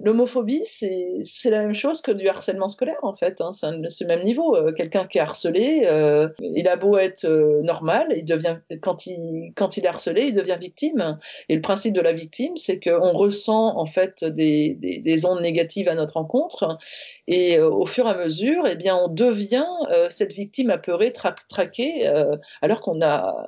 L'homophobie, 0.00 0.62
c'est 0.64 1.50
la 1.50 1.62
même 1.62 1.74
chose 1.74 2.02
que 2.02 2.12
du 2.12 2.28
harcèlement 2.28 2.68
scolaire, 2.68 2.98
en 3.02 3.14
fait. 3.14 3.40
Hein. 3.40 3.50
C'est 3.52 3.88
ce 3.88 4.04
même 4.04 4.22
niveau. 4.22 4.54
Euh, 4.54 4.72
quelqu'un 4.72 5.06
qui 5.06 5.18
est 5.18 5.20
harcelé, 5.20 5.82
euh, 5.86 6.28
il 6.40 6.68
a 6.68 6.76
beau 6.76 6.96
être 6.96 7.24
euh, 7.24 7.62
normal, 7.62 8.06
il 8.14 8.24
devient, 8.24 8.58
quand, 8.80 9.06
il, 9.06 9.52
est 9.56 9.86
harcelé, 9.86 10.26
il 10.28 10.34
devient 10.34 10.56
victime. 10.60 11.18
Et 11.48 11.56
le 11.56 11.60
principe 11.60 11.94
de 11.94 12.00
la 12.00 12.12
victime, 12.12 12.56
c'est 12.56 12.78
qu'on 12.78 13.12
ressent 13.12 13.76
en 13.76 13.86
fait 13.86 14.24
des, 14.24 14.76
des, 14.78 14.98
des, 14.98 15.26
ondes 15.26 15.42
négatives 15.42 15.88
à 15.88 15.94
notre 15.94 16.14
rencontre. 16.14 16.78
Et 17.26 17.58
au 17.60 17.86
fur 17.86 18.06
et 18.06 18.10
à 18.10 18.18
mesure, 18.18 18.64
eh 18.68 18.76
bien, 18.76 18.96
on 18.96 19.08
devient 19.08 19.66
cette 20.10 20.32
victime 20.32 20.70
apeurée, 20.70 21.12
tra 21.12 21.34
traquée, 21.48 22.06
alors 22.62 22.80
qu'on 22.80 23.02
a 23.02 23.46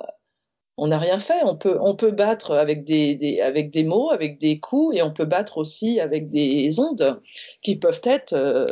on 0.77 0.87
n'a 0.87 0.97
rien 0.97 1.19
fait. 1.19 1.41
On 1.43 1.55
peut, 1.95 2.11
battre 2.11 2.51
avec 2.51 2.83
des, 2.83 3.83
mots, 3.85 4.11
avec 4.11 4.39
des 4.39 4.59
coups, 4.59 4.97
et 4.97 5.03
on 5.03 5.11
peut 5.11 5.25
battre 5.25 5.57
aussi 5.57 5.99
avec 5.99 6.29
des 6.29 6.79
ondes 6.79 7.21
qui 7.61 7.75
peuvent 7.75 8.01
être 8.03 8.33
euh, 8.33 8.65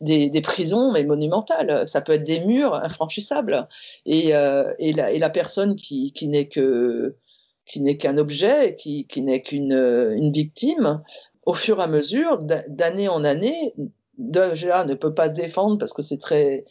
des, 0.00 0.40
prisons, 0.42 0.92
mais 0.92 1.04
monumentales. 1.04 1.88
Ça 1.88 2.00
peut 2.00 2.12
être 2.12 2.24
des 2.24 2.40
murs 2.40 2.74
infranchissables. 2.74 3.68
Et, 4.04 4.34
euh, 4.34 4.72
la, 4.78 5.30
personne 5.30 5.76
qui, 5.76 6.12
n'est 6.28 6.48
qu'un 6.48 8.18
objet, 8.18 8.76
qui, 8.76 9.06
qui 9.06 9.22
n'est 9.22 9.42
qu'une 9.42 9.72
une 9.72 10.32
victime, 10.32 11.02
au 11.46 11.54
fur 11.54 11.80
et 11.80 11.82
à 11.82 11.86
mesure, 11.86 12.38
d'année 12.68 13.08
en 13.08 13.24
année, 13.24 13.74
déjà 14.18 14.84
ne 14.84 14.94
peut 14.94 15.14
pas 15.14 15.28
se 15.28 15.34
défendre 15.34 15.78
parce 15.78 15.92
que 15.92 16.02
c'est 16.02 16.18
très 16.18 16.64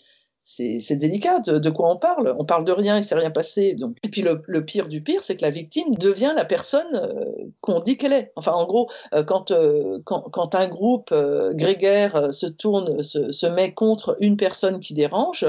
c'est 0.48 0.96
délicat 0.96 1.40
de, 1.40 1.70
quoi 1.72 1.92
on 1.92 1.98
parle. 1.98 2.36
On 2.38 2.46
parle 2.46 2.66
de 2.66 2.72
rien, 2.72 2.98
il 2.98 3.04
s'est 3.04 3.16
rien 3.16 3.32
passé. 3.32 3.74
Donc. 3.74 3.98
Et 4.04 4.10
puis 4.10 4.22
le, 4.22 4.64
pire 4.64 4.88
du 4.88 5.02
pire, 5.02 5.24
c'est 5.24 5.36
que 5.36 5.42
la 5.42 5.50
victime 5.50 5.96
devient 5.96 6.34
la 6.36 6.46
personne 6.46 6.94
euh, 6.94 7.26
qu'on 7.62 7.80
dit 7.80 7.98
qu'elle 7.98 8.14
est. 8.14 8.32
Enfin, 8.36 8.52
en 8.52 8.66
gros, 8.66 8.88
euh, 9.14 9.24
quand, 9.24 9.50
euh, 9.50 10.00
quand, 10.06 10.22
quand, 10.30 10.54
un 10.54 10.68
groupe 10.68 11.12
grégaire 11.54 12.32
se 12.32 12.46
tourne, 12.46 13.02
se, 13.02 13.48
met 13.48 13.74
contre 13.74 14.18
une 14.20 14.38
personne 14.38 14.80
qui 14.80 14.94
dérange, 14.94 15.46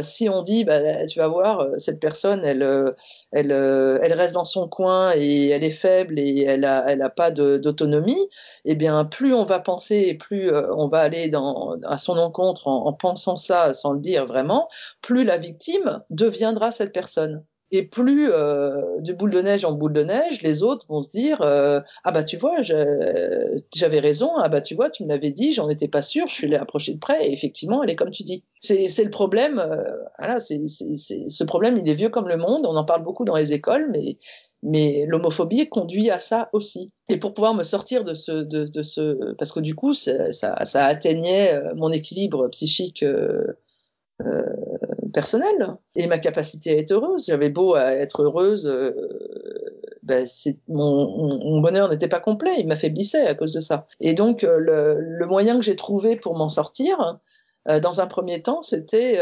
si 0.00 0.28
on 0.30 0.42
dit, 0.42 0.64
bah, 0.64 1.04
tu 1.06 1.18
vas 1.18 1.28
voir, 1.28 1.66
cette 1.76 2.00
personne, 2.00 2.42
elle, 2.46 2.94
elle, 3.32 3.50
elle 3.50 4.12
reste 4.14 4.34
dans 4.34 4.46
son 4.46 4.68
coin 4.68 5.12
et 5.14 5.48
elle 5.48 5.64
est 5.64 5.70
faible 5.70 6.18
et 6.18 6.44
elle 6.44 6.64
a, 6.64 6.84
elle 6.88 7.02
a 7.02 7.10
pas 7.10 7.30
d'autonomie, 7.30 8.28
eh 8.64 8.74
bien, 8.74 9.04
plus 9.04 9.34
on 9.34 9.44
va 9.44 9.58
penser 9.58 10.06
et 10.08 10.14
plus 10.14 10.50
on 10.54 10.88
va 10.88 11.00
aller 11.00 11.30
à 11.84 11.98
son 11.98 12.16
encontre 12.16 12.68
en, 12.68 12.86
en 12.86 12.92
pensant 12.94 13.36
ça 13.36 13.74
sans 13.74 13.97
dire 13.98 14.26
vraiment, 14.26 14.68
plus 15.02 15.24
la 15.24 15.36
victime 15.36 16.02
deviendra 16.10 16.70
cette 16.70 16.92
personne. 16.92 17.44
Et 17.70 17.82
plus 17.82 18.30
euh, 18.30 18.80
de 19.00 19.12
boule 19.12 19.30
de 19.30 19.42
neige 19.42 19.64
en 19.66 19.72
boule 19.72 19.92
de 19.92 20.02
neige, 20.02 20.40
les 20.40 20.62
autres 20.62 20.86
vont 20.88 21.02
se 21.02 21.10
dire 21.10 21.42
euh, 21.42 21.80
ah 22.02 22.12
bah 22.12 22.24
tu 22.24 22.38
vois 22.38 22.62
j'avais 22.62 24.00
raison 24.00 24.30
ah 24.38 24.48
bah 24.48 24.62
tu 24.62 24.74
vois 24.74 24.88
tu 24.88 25.04
me 25.04 25.08
l'avais 25.08 25.32
dit 25.32 25.52
j'en 25.52 25.68
étais 25.68 25.88
pas 25.88 26.00
sûr 26.00 26.28
je 26.28 26.34
suis 26.34 26.46
allé 26.46 26.56
approcher 26.56 26.94
de 26.94 26.98
près 26.98 27.26
et 27.26 27.32
effectivement 27.32 27.82
elle 27.82 27.90
est 27.90 27.96
comme 27.96 28.10
tu 28.10 28.22
dis 28.22 28.42
c'est 28.58 28.86
le 29.04 29.10
problème 29.10 29.58
euh, 29.58 29.82
voilà 30.18 30.40
c'est 30.40 30.62
ce 30.66 31.44
problème 31.44 31.78
il 31.78 31.90
est 31.90 31.94
vieux 31.94 32.08
comme 32.08 32.28
le 32.28 32.38
monde 32.38 32.64
on 32.64 32.74
en 32.74 32.84
parle 32.84 33.04
beaucoup 33.04 33.26
dans 33.26 33.36
les 33.36 33.52
écoles 33.52 33.90
mais 33.92 34.16
mais 34.62 35.04
l'homophobie 35.06 35.68
conduit 35.68 36.10
à 36.10 36.18
ça 36.18 36.48
aussi. 36.52 36.90
Et 37.08 37.16
pour 37.16 37.32
pouvoir 37.32 37.54
me 37.54 37.62
sortir 37.62 38.02
de 38.02 38.14
ce, 38.14 38.32
de, 38.32 38.82
ce, 38.82 39.32
parce 39.34 39.52
que 39.52 39.60
du 39.60 39.76
coup, 39.76 39.94
ça, 39.94 40.32
ça, 40.32 40.84
atteignait 40.84 41.62
mon 41.76 41.92
équilibre 41.92 42.48
psychique 42.48 43.04
euh, 44.20 44.42
personnel 45.12 45.76
et 45.94 46.06
ma 46.06 46.18
capacité 46.18 46.76
à 46.76 46.78
être 46.78 46.92
heureuse. 46.92 47.26
J'avais 47.26 47.50
beau 47.50 47.74
à 47.74 47.92
être 47.92 48.22
heureuse, 48.22 48.66
euh, 48.66 48.92
ben 50.02 50.26
mon, 50.68 51.38
mon, 51.38 51.60
bonheur 51.60 51.88
n'était 51.88 52.08
pas 52.08 52.20
complet, 52.20 52.54
il 52.58 52.66
m'affaiblissait 52.66 53.26
à 53.26 53.34
cause 53.34 53.52
de 53.52 53.60
ça. 53.60 53.86
Et 54.00 54.14
donc 54.14 54.44
euh, 54.44 54.58
le, 54.58 55.00
le 55.00 55.26
moyen 55.26 55.56
que 55.56 55.62
j'ai 55.62 55.76
trouvé 55.76 56.16
pour 56.16 56.36
m'en 56.36 56.48
sortir, 56.48 57.18
euh, 57.68 57.80
dans 57.80 58.00
un 58.00 58.06
premier 58.06 58.40
temps, 58.40 58.62
c'était 58.62 59.20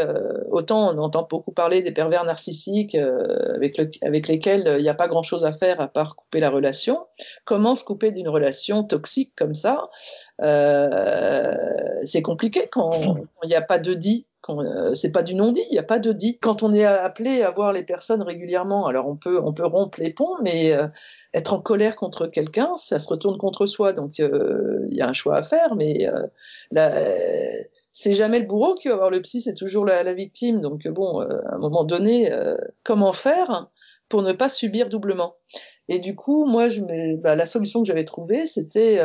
autant 0.51 0.93
on 0.93 0.97
entend 0.99 1.27
beaucoup 1.29 1.51
parler 1.51 1.81
des 1.81 1.91
pervers 1.91 2.23
narcissiques 2.23 2.95
avec, 2.95 3.77
le, 3.77 3.89
avec 4.01 4.27
lesquels 4.27 4.75
il 4.77 4.83
n'y 4.83 4.89
a 4.89 4.93
pas 4.93 5.07
grand-chose 5.07 5.45
à 5.45 5.53
faire 5.53 5.81
à 5.81 5.87
part 5.87 6.15
couper 6.15 6.39
la 6.39 6.49
relation. 6.49 7.07
Comment 7.43 7.75
se 7.75 7.83
couper 7.83 8.11
d'une 8.11 8.29
relation 8.29 8.83
toxique 8.83 9.33
comme 9.35 9.55
ça 9.55 9.89
C'est 12.03 12.21
compliqué 12.21 12.69
quand 12.71 13.17
il 13.43 13.49
n'y 13.49 13.55
a 13.55 13.61
pas 13.61 13.79
de 13.79 13.93
dit 13.93 14.27
euh, 14.36 14.36
c'est 14.93 15.11
pas 15.11 15.23
du 15.23 15.35
non-dit, 15.35 15.63
il 15.69 15.73
n'y 15.73 15.79
a 15.79 15.83
pas 15.83 15.99
de 15.99 16.11
dit. 16.11 16.37
Quand 16.39 16.63
on 16.63 16.73
est 16.73 16.85
appelé 16.85 17.41
à 17.41 17.51
voir 17.51 17.73
les 17.73 17.83
personnes 17.83 18.21
régulièrement, 18.21 18.87
alors 18.87 19.07
on 19.07 19.15
peut, 19.15 19.41
on 19.43 19.53
peut 19.53 19.65
rompre 19.65 19.99
les 19.99 20.11
ponts, 20.11 20.37
mais 20.41 20.71
euh, 20.73 20.87
être 21.33 21.53
en 21.53 21.61
colère 21.61 21.95
contre 21.95 22.27
quelqu'un, 22.27 22.75
ça 22.75 22.99
se 22.99 23.07
retourne 23.09 23.37
contre 23.37 23.65
soi. 23.65 23.93
Donc 23.93 24.19
euh, 24.19 24.85
il 24.89 24.95
y 24.95 25.01
a 25.01 25.07
un 25.07 25.13
choix 25.13 25.37
à 25.37 25.43
faire, 25.43 25.75
mais 25.75 26.09
c'est 27.91 28.13
jamais 28.13 28.39
le 28.39 28.45
bourreau 28.45 28.75
qui 28.75 28.87
va 28.87 28.95
voir 28.95 29.09
le 29.09 29.21
psy, 29.21 29.41
c'est 29.41 29.53
toujours 29.53 29.85
la, 29.85 30.13
victime. 30.13 30.61
Donc 30.61 30.87
bon, 30.87 31.19
à 31.21 31.55
un 31.55 31.57
moment 31.57 31.83
donné, 31.83 32.31
comment 32.83 33.13
faire 33.13 33.69
pour 34.09 34.21
ne 34.21 34.33
pas 34.33 34.49
subir 34.49 34.89
doublement? 34.89 35.35
Et 35.89 35.99
du 35.99 36.15
coup, 36.15 36.45
moi, 36.45 36.69
je 36.69 36.81
bah, 37.15 37.35
la 37.35 37.45
solution 37.45 37.81
que 37.81 37.87
j'avais 37.87 38.05
trouvée, 38.05 38.45
c'était 38.45 38.97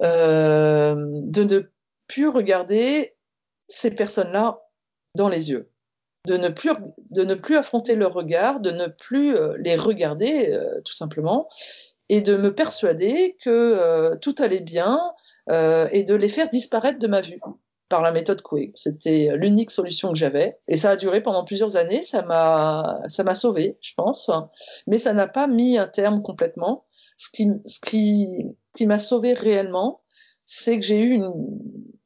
de 0.00 1.44
ne 1.44 1.60
plus 2.06 2.28
regarder 2.28 3.13
ces 3.68 3.90
personnes-là 3.90 4.60
dans 5.14 5.28
les 5.28 5.50
yeux, 5.50 5.70
de 6.26 6.36
ne 6.36 6.48
plus, 6.48 6.70
de 7.10 7.24
ne 7.24 7.34
plus 7.34 7.56
affronter 7.56 7.94
leur 7.94 8.12
regard, 8.12 8.60
de 8.60 8.70
ne 8.70 8.86
plus 8.86 9.36
euh, 9.36 9.56
les 9.58 9.76
regarder 9.76 10.50
euh, 10.50 10.80
tout 10.84 10.92
simplement, 10.92 11.48
et 12.08 12.20
de 12.20 12.36
me 12.36 12.54
persuader 12.54 13.36
que 13.42 13.50
euh, 13.50 14.16
tout 14.16 14.34
allait 14.38 14.60
bien 14.60 14.98
et 15.90 16.04
de 16.04 16.14
les 16.14 16.30
faire 16.30 16.48
disparaître 16.48 16.98
de 16.98 17.06
ma 17.06 17.20
vue 17.20 17.38
par 17.90 18.00
la 18.00 18.12
méthode 18.12 18.40
Coué. 18.40 18.72
C'était 18.76 19.28
l'unique 19.34 19.70
solution 19.70 20.08
que 20.08 20.14
j'avais 20.14 20.58
et 20.68 20.76
ça 20.76 20.92
a 20.92 20.96
duré 20.96 21.22
pendant 21.22 21.44
plusieurs 21.44 21.76
années. 21.76 22.00
Ça 22.00 22.22
m'a, 22.22 23.02
ça 23.08 23.24
m'a 23.24 23.34
sauvé, 23.34 23.76
je 23.82 23.92
pense, 23.94 24.30
mais 24.86 24.96
ça 24.96 25.12
n'a 25.12 25.28
pas 25.28 25.46
mis 25.46 25.76
un 25.76 25.86
terme 25.86 26.22
complètement. 26.22 26.86
Ce 27.18 27.28
qui, 27.30 27.50
ce 27.66 27.78
qui, 27.78 28.26
qui 28.74 28.86
m'a 28.86 28.96
sauvé 28.96 29.34
réellement, 29.34 30.00
c'est 30.46 30.80
que 30.80 30.86
j'ai 30.86 30.98
eu 30.98 31.10
une, 31.10 31.30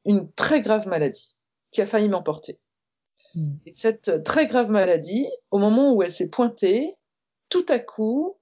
une 0.03 0.29
très 0.33 0.59
grave 0.59 0.85
maladie 0.89 1.37
qui 1.71 1.81
a 1.81 1.85
failli 1.85 2.09
m'emporter. 2.09 2.59
Hmm. 3.35 3.55
Et 3.65 3.73
cette 3.73 4.23
très 4.23 4.47
grave 4.47 4.71
maladie, 4.71 5.27
au 5.51 5.59
moment 5.59 5.93
où 5.93 6.03
elle 6.03 6.11
s'est 6.11 6.29
pointée, 6.29 6.95
tout 7.49 7.65
à 7.69 7.79
coup, 7.79 8.37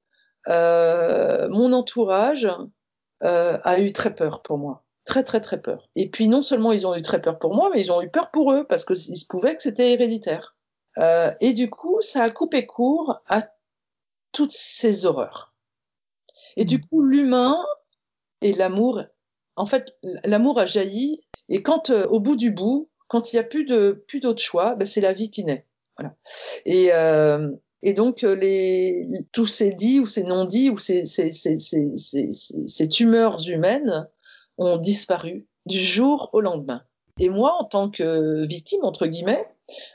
euh, 0.48 1.48
mon 1.50 1.74
entourage 1.74 2.48
euh, 3.24 3.58
a 3.64 3.80
eu 3.80 3.92
très 3.92 4.16
peur 4.16 4.42
pour 4.42 4.58
moi. 4.58 4.84
Très, 5.06 5.24
très, 5.24 5.40
très 5.40 5.62
peur. 5.62 5.90
Et 5.96 6.10
puis, 6.10 6.28
non 6.28 6.42
seulement 6.42 6.74
ils 6.74 6.86
ont 6.86 6.96
eu 6.96 7.02
très 7.02 7.22
peur 7.22 7.40
pour 7.40 7.54
moi, 7.54 7.70
mais 7.74 7.82
ils 7.82 7.92
ont 7.92 8.02
eu 8.02 8.10
peur 8.10 8.30
pour 8.32 8.52
eux, 8.52 8.66
parce 8.68 8.84
qu'il 8.84 8.98
se 8.98 9.26
pouvait 9.26 9.56
que 9.56 9.62
c'était 9.62 9.94
héréditaire. 9.94 10.56
Euh, 10.98 11.34
et 11.40 11.54
du 11.54 11.70
coup, 11.70 12.02
ça 12.02 12.24
a 12.24 12.30
coupé 12.30 12.66
court 12.66 13.22
à 13.28 13.48
toutes 14.32 14.52
ces 14.52 15.06
horreurs. 15.06 15.54
Et 16.58 16.66
du 16.66 16.78
hmm. 16.78 16.88
coup, 16.88 17.04
l'humain 17.04 17.58
et 18.42 18.54
l'amour, 18.54 19.04
en 19.56 19.66
fait, 19.66 19.98
l'amour 20.24 20.60
a 20.60 20.66
jailli. 20.66 21.22
Et 21.50 21.64
quand, 21.64 21.90
euh, 21.90 22.06
au 22.08 22.20
bout 22.20 22.36
du 22.36 22.52
bout, 22.52 22.90
quand 23.08 23.32
il 23.32 23.36
n'y 23.36 23.40
a 23.40 23.44
plus 23.44 23.66
de 23.66 24.04
plus 24.08 24.20
d'autre 24.20 24.42
choix, 24.42 24.76
ben 24.76 24.86
c'est 24.86 25.02
la 25.02 25.14
vie 25.14 25.32
qui 25.32 25.44
naît. 25.44 25.66
Voilà. 25.98 26.16
Et, 26.66 26.90
euh, 26.94 27.52
et 27.82 27.94
donc 27.94 28.24
euh, 28.24 28.36
les, 28.36 29.08
tous 29.32 29.46
ces 29.46 29.72
dits 29.72 30.00
ou 30.00 30.06
ces 30.06 30.24
non-dits 30.24 30.70
ou 30.70 30.78
ces, 30.78 31.06
ces, 31.06 31.32
ces, 31.32 31.58
ces, 31.58 32.90
tumeurs 32.90 33.38
humaines 33.48 34.08
ont 34.58 34.78
disparu 34.78 35.48
du 35.66 35.82
jour 35.82 36.30
au 36.34 36.42
lendemain. 36.42 36.84
Et 37.20 37.30
moi, 37.30 37.56
en 37.60 37.64
tant 37.64 37.90
que 37.90 38.46
victime 38.46 38.84
entre 38.84 39.08
guillemets, 39.08 39.46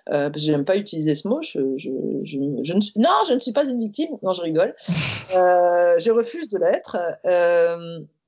euh, 0.09 0.29
parce 0.29 0.45
que 0.45 0.51
j'aime 0.51 0.65
pas 0.65 0.77
utiliser 0.77 1.15
ce 1.15 1.29
mot, 1.29 1.41
je, 1.43 1.61
je, 1.77 1.91
je, 2.25 2.39
je, 2.65 2.75
ne 2.75 2.81
suis, 2.81 2.99
non, 2.99 3.11
je 3.29 3.33
ne 3.35 3.41
suis 3.41 3.53
pas 3.53 3.65
une 3.65 3.79
victime. 3.79 4.17
Non, 4.23 4.33
je 4.33 4.43
rigole. 4.43 4.75
Euh, 5.35 5.99
je 5.99 6.11
refuse 6.11 6.49
de 6.49 6.59
l'être. 6.59 6.99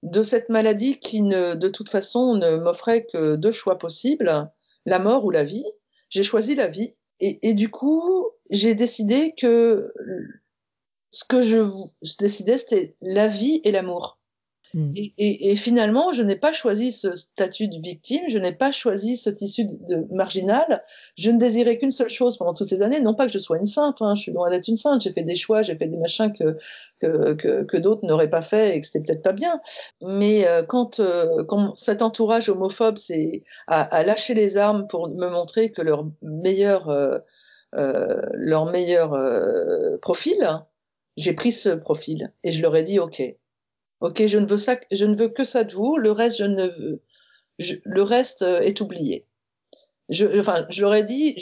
De 0.02 0.22
cette 0.22 0.48
maladie 0.48 0.98
qui 0.98 1.20
ne, 1.20 1.54
de 1.54 1.68
toute 1.68 1.90
façon, 1.90 2.34
ne 2.34 2.56
m'offrait 2.56 3.04
que 3.04 3.36
deux 3.36 3.52
choix 3.52 3.78
possibles 3.78 4.50
la 4.86 4.98
mort 4.98 5.24
ou 5.24 5.30
la 5.30 5.44
vie. 5.44 5.66
J'ai 6.10 6.22
choisi 6.22 6.54
la 6.54 6.68
vie. 6.68 6.94
Et, 7.20 7.54
du 7.54 7.70
coup, 7.70 8.28
j'ai 8.50 8.74
décidé 8.74 9.34
que 9.38 9.92
ce 11.10 11.24
que 11.24 11.42
je, 11.42 11.62
je 12.02 12.14
décidais, 12.18 12.58
c'était 12.58 12.96
la 13.00 13.28
vie 13.28 13.60
et 13.64 13.70
l'amour. 13.70 14.18
Mm. 14.74 14.92
Et, 14.96 15.52
et, 15.52 15.56
finalement, 15.56 16.12
je 16.12 16.22
n'ai 16.22 16.34
pas 16.34 16.52
choisi 16.52 16.90
ce 16.90 17.14
statut 17.14 17.68
de 17.68 17.78
victime, 17.78 18.22
je 18.28 18.40
n'ai 18.40 18.50
pas 18.50 18.72
choisi 18.72 19.16
ce 19.16 19.30
tissu 19.30 19.66
de, 19.66 20.04
marginal. 20.12 20.82
Je 21.16 21.30
ne 21.30 21.38
désirais 21.38 21.78
qu'une 21.78 21.92
seule 21.92 22.08
chose 22.08 22.36
pendant 22.36 22.54
toutes 22.54 22.66
ces 22.66 22.82
années, 22.82 23.00
non 23.00 23.14
pas 23.14 23.26
que 23.26 23.32
je 23.32 23.38
sois 23.38 23.58
une 23.58 23.66
sainte, 23.66 24.02
hein, 24.02 24.16
je 24.16 24.22
suis 24.22 24.32
loin 24.32 24.50
d'être 24.50 24.66
une 24.66 24.76
sainte. 24.76 25.02
J'ai 25.02 25.12
fait 25.12 25.22
des 25.22 25.36
choix, 25.36 25.62
j'ai 25.62 25.76
fait 25.76 25.86
des 25.86 25.96
machins 25.96 26.32
que 26.32 26.58
que, 27.00 27.34
que, 27.34 27.62
que 27.62 27.76
d'autres 27.76 28.04
n'auraient 28.04 28.30
pas 28.30 28.42
fait 28.42 28.76
et 28.76 28.80
que 28.80 28.86
c'était 28.86 29.06
peut-être 29.06 29.22
pas 29.22 29.32
bien. 29.32 29.60
Mais 30.02 30.46
euh, 30.48 30.64
quand, 30.64 30.98
euh, 30.98 31.44
quand 31.44 31.76
cet 31.76 32.02
entourage 32.02 32.48
homophobe 32.48 32.96
a, 33.68 33.82
a, 33.82 34.02
lâché 34.02 34.34
les 34.34 34.56
armes 34.56 34.88
pour 34.88 35.08
me 35.08 35.28
montrer 35.28 35.70
que 35.70 35.82
leur 35.82 36.06
meilleur 36.22 36.88
euh, 36.88 37.18
euh 37.76 38.22
leur 38.32 38.66
meilleur 38.66 39.16
profil, 40.00 40.64
j'ai 41.16 41.32
pris 41.32 41.52
ce 41.52 41.70
profil 41.70 42.32
et 42.42 42.50
je 42.50 42.62
leur 42.62 42.74
ai 42.74 42.82
dit 42.82 42.98
OK 42.98 43.22
Ok, 44.04 44.26
je 44.26 44.38
ne 44.38 44.44
veux 44.44 44.58
ça, 44.58 44.76
je 44.90 45.06
ne 45.06 45.16
veux 45.16 45.30
que 45.30 45.44
ça 45.44 45.64
de 45.64 45.72
vous. 45.72 45.96
Le 45.96 46.12
reste, 46.12 46.36
je 46.36 46.44
ne 46.44 46.66
veux, 46.66 47.02
le 47.84 48.02
reste 48.02 48.42
euh, 48.42 48.60
est 48.60 48.82
oublié. 48.82 49.26
Je, 50.10 50.38
enfin, 50.38 50.66
je 50.68 50.82
leur 50.82 50.94
ai 50.94 51.04
dit, 51.04 51.34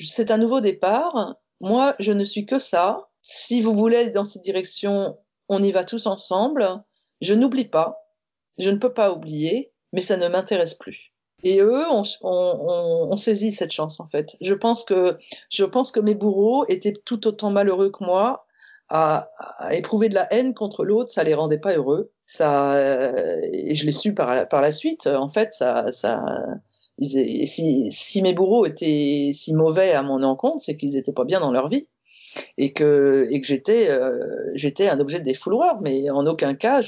c'est 0.00 0.32
un 0.32 0.38
nouveau 0.38 0.60
départ. 0.60 1.36
Moi, 1.60 1.94
je 2.00 2.10
ne 2.10 2.24
suis 2.24 2.46
que 2.46 2.58
ça. 2.58 3.08
Si 3.20 3.62
vous 3.62 3.76
voulez 3.76 3.98
aller 3.98 4.10
dans 4.10 4.24
cette 4.24 4.42
direction, 4.42 5.16
on 5.48 5.62
y 5.62 5.70
va 5.70 5.84
tous 5.84 6.06
ensemble. 6.06 6.82
Je 7.20 7.32
n'oublie 7.32 7.68
pas. 7.68 8.10
Je 8.58 8.70
ne 8.70 8.78
peux 8.78 8.92
pas 8.92 9.12
oublier, 9.12 9.72
mais 9.92 10.00
ça 10.00 10.16
ne 10.16 10.26
m'intéresse 10.26 10.74
plus. 10.74 11.12
Et 11.44 11.60
eux 11.60 11.88
ont, 11.92 12.02
on, 12.22 13.08
on, 13.12 13.16
saisi 13.16 13.52
cette 13.52 13.70
chance 13.70 14.00
en 14.00 14.08
fait. 14.08 14.36
Je 14.40 14.54
pense 14.54 14.84
que 14.84 15.16
je 15.48 15.64
pense 15.64 15.92
que 15.92 16.00
mes 16.00 16.16
bourreaux 16.16 16.66
étaient 16.68 16.92
tout 16.92 17.24
autant 17.28 17.50
malheureux 17.50 17.90
que 17.90 18.02
moi 18.02 18.46
à, 18.92 19.30
éprouver 19.70 20.08
de 20.08 20.14
la 20.14 20.32
haine 20.32 20.54
contre 20.54 20.84
l'autre, 20.84 21.10
ça 21.10 21.24
les 21.24 21.34
rendait 21.34 21.58
pas 21.58 21.74
heureux. 21.74 22.12
Ça, 22.26 22.74
euh, 22.74 23.40
et 23.52 23.74
je 23.74 23.84
l'ai 23.86 23.92
su 23.92 24.14
par 24.14 24.34
la, 24.34 24.72
suite. 24.72 25.06
En 25.06 25.28
fait, 25.28 25.52
ça, 25.52 25.86
si, 27.00 28.22
mes 28.22 28.34
bourreaux 28.34 28.66
étaient 28.66 29.30
si 29.32 29.54
mauvais 29.54 29.92
à 29.92 30.02
mon 30.02 30.22
encontre, 30.22 30.60
c'est 30.60 30.76
qu'ils 30.76 30.96
étaient 30.96 31.12
pas 31.12 31.24
bien 31.24 31.40
dans 31.40 31.52
leur 31.52 31.68
vie. 31.68 31.88
et 32.58 32.72
que, 32.72 33.28
euh, 33.30 34.50
j'étais 34.54 34.88
un 34.88 35.00
objet 35.00 35.18
de 35.18 35.24
défouloir, 35.24 35.80
mais 35.80 36.10
en 36.10 36.26
aucun 36.26 36.54
cas, 36.54 36.82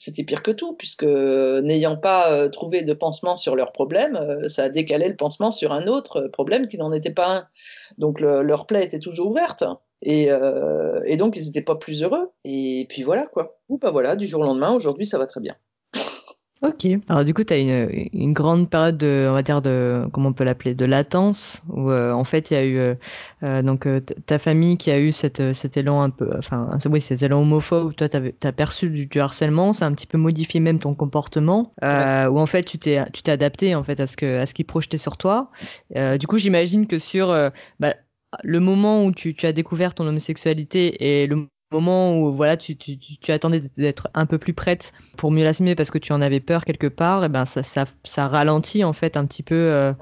c'était 0.00 0.24
pire 0.24 0.42
que 0.42 0.50
tout, 0.50 0.72
puisque 0.74 1.04
n'ayant 1.04 1.96
pas 1.96 2.32
euh, 2.32 2.48
trouvé 2.48 2.82
de 2.82 2.94
pansement 2.94 3.36
sur 3.36 3.54
leur 3.54 3.72
problème, 3.72 4.16
euh, 4.16 4.48
ça 4.48 4.64
a 4.64 4.68
décalé 4.70 5.08
le 5.08 5.16
pansement 5.16 5.50
sur 5.50 5.72
un 5.72 5.86
autre 5.88 6.22
problème 6.32 6.68
qui 6.68 6.78
n'en 6.78 6.92
était 6.92 7.12
pas 7.12 7.36
un. 7.36 7.46
Donc 7.98 8.20
le, 8.20 8.42
leur 8.42 8.66
plaie 8.66 8.84
était 8.84 8.98
toujours 8.98 9.28
ouverte. 9.28 9.62
Et, 10.02 10.30
euh, 10.30 11.00
et 11.04 11.16
donc 11.16 11.36
ils 11.36 11.44
n'étaient 11.44 11.60
pas 11.60 11.76
plus 11.76 12.02
heureux. 12.02 12.30
Et 12.44 12.86
puis 12.88 13.02
voilà 13.02 13.26
quoi. 13.26 13.58
Ou 13.68 13.78
bah 13.78 13.90
voilà, 13.90 14.16
du 14.16 14.26
jour 14.26 14.40
au 14.40 14.44
lendemain, 14.44 14.74
aujourd'hui 14.74 15.06
ça 15.06 15.18
va 15.18 15.26
très 15.26 15.40
bien. 15.40 15.54
Ok. 16.62 16.86
Alors 17.08 17.24
du 17.24 17.32
coup, 17.32 17.42
tu 17.42 17.54
as 17.54 17.56
une, 17.56 17.88
une 18.12 18.34
grande 18.34 18.68
période 18.68 18.98
de, 18.98 19.26
on 19.30 19.32
va 19.32 19.42
dire 19.42 19.62
de, 19.62 20.04
comment 20.12 20.28
on 20.28 20.32
peut 20.34 20.44
l'appeler, 20.44 20.74
de 20.74 20.84
latence, 20.84 21.62
où 21.70 21.90
euh, 21.90 22.12
en 22.12 22.24
fait 22.24 22.50
il 22.50 22.54
y 22.54 22.56
a 22.58 22.64
eu 22.64 22.76
euh, 22.76 22.94
euh 23.42 23.62
donc 23.62 23.86
euh, 23.86 24.00
ta 24.26 24.38
famille 24.38 24.76
qui 24.76 24.90
a 24.90 24.98
eu 24.98 25.10
cette, 25.10 25.54
cet 25.54 25.78
élan 25.78 26.02
un 26.02 26.10
peu, 26.10 26.28
enfin 26.36 26.68
oui, 26.90 27.00
cet 27.00 27.22
élan 27.22 27.40
homophobe. 27.40 27.94
Toi, 27.94 28.10
tu 28.10 28.46
as 28.46 28.52
perçu 28.52 28.90
du, 28.90 29.06
du, 29.06 29.20
harcèlement, 29.20 29.72
ça 29.72 29.86
a 29.86 29.88
un 29.88 29.94
petit 29.94 30.06
peu 30.06 30.18
modifié 30.18 30.60
même 30.60 30.78
ton 30.78 30.94
comportement, 30.94 31.72
ouais. 31.80 32.26
où 32.26 32.38
en 32.38 32.46
fait 32.46 32.64
tu 32.64 32.78
t'es, 32.78 33.02
tu 33.14 33.22
t'es 33.22 33.32
adapté 33.32 33.74
en 33.74 33.82
fait 33.82 33.98
à 33.98 34.06
ce 34.06 34.18
que, 34.18 34.38
à 34.38 34.44
ce 34.44 34.52
qui 34.52 34.64
projetait 34.64 34.98
sur 34.98 35.16
toi. 35.16 35.50
du 35.94 36.26
coup, 36.26 36.36
j'imagine 36.36 36.86
que 36.86 36.98
sur 36.98 37.28
bah, 37.78 37.94
le 38.42 38.60
moment 38.60 39.04
où 39.04 39.12
tu, 39.12 39.34
tu 39.34 39.46
as 39.46 39.52
découvert 39.52 39.94
ton 39.94 40.06
homosexualité 40.06 41.22
et 41.22 41.26
le 41.26 41.48
moment 41.70 42.18
où 42.18 42.32
voilà 42.34 42.56
tu, 42.56 42.76
tu, 42.76 42.98
tu 42.98 43.32
attendais 43.32 43.60
d'être 43.76 44.08
un 44.14 44.26
peu 44.26 44.38
plus 44.38 44.54
prête 44.54 44.92
pour 45.16 45.30
mieux 45.30 45.44
l'assumer 45.44 45.74
parce 45.74 45.90
que 45.90 45.98
tu 45.98 46.12
en 46.12 46.20
avais 46.20 46.40
peur 46.40 46.64
quelque 46.64 46.88
part 46.88 47.24
et 47.24 47.28
ben 47.28 47.44
ça 47.44 47.62
ça, 47.62 47.84
ça 48.04 48.28
ralentit 48.28 48.82
en 48.84 48.92
fait 48.92 49.16
un 49.16 49.24
petit 49.24 49.42
peu 49.42 49.54
euh, 49.54 49.92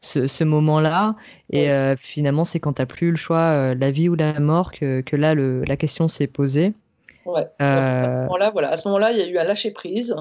ce, 0.00 0.26
ce 0.26 0.44
moment 0.44 0.80
là 0.80 1.16
et 1.50 1.70
euh, 1.70 1.96
finalement 1.96 2.44
c'est 2.44 2.60
quand 2.60 2.74
t'as 2.74 2.86
plus 2.86 3.10
le 3.10 3.16
choix 3.16 3.38
euh, 3.38 3.74
la 3.74 3.90
vie 3.90 4.08
ou 4.08 4.14
la 4.14 4.38
mort 4.38 4.70
que, 4.70 5.00
que 5.00 5.16
là 5.16 5.34
le, 5.34 5.64
la 5.64 5.76
question 5.76 6.08
s'est 6.08 6.26
posée. 6.26 6.74
Ouais. 7.24 7.48
À 7.58 8.04
ce 8.04 8.22
moment 8.24 8.36
là 8.36 8.50
voilà 8.50 8.68
à 8.68 8.76
ce 8.76 8.88
moment 8.88 9.08
il 9.08 9.18
y 9.18 9.22
a 9.22 9.28
eu 9.28 9.38
un 9.38 9.44
lâcher 9.44 9.70
prise 9.70 10.14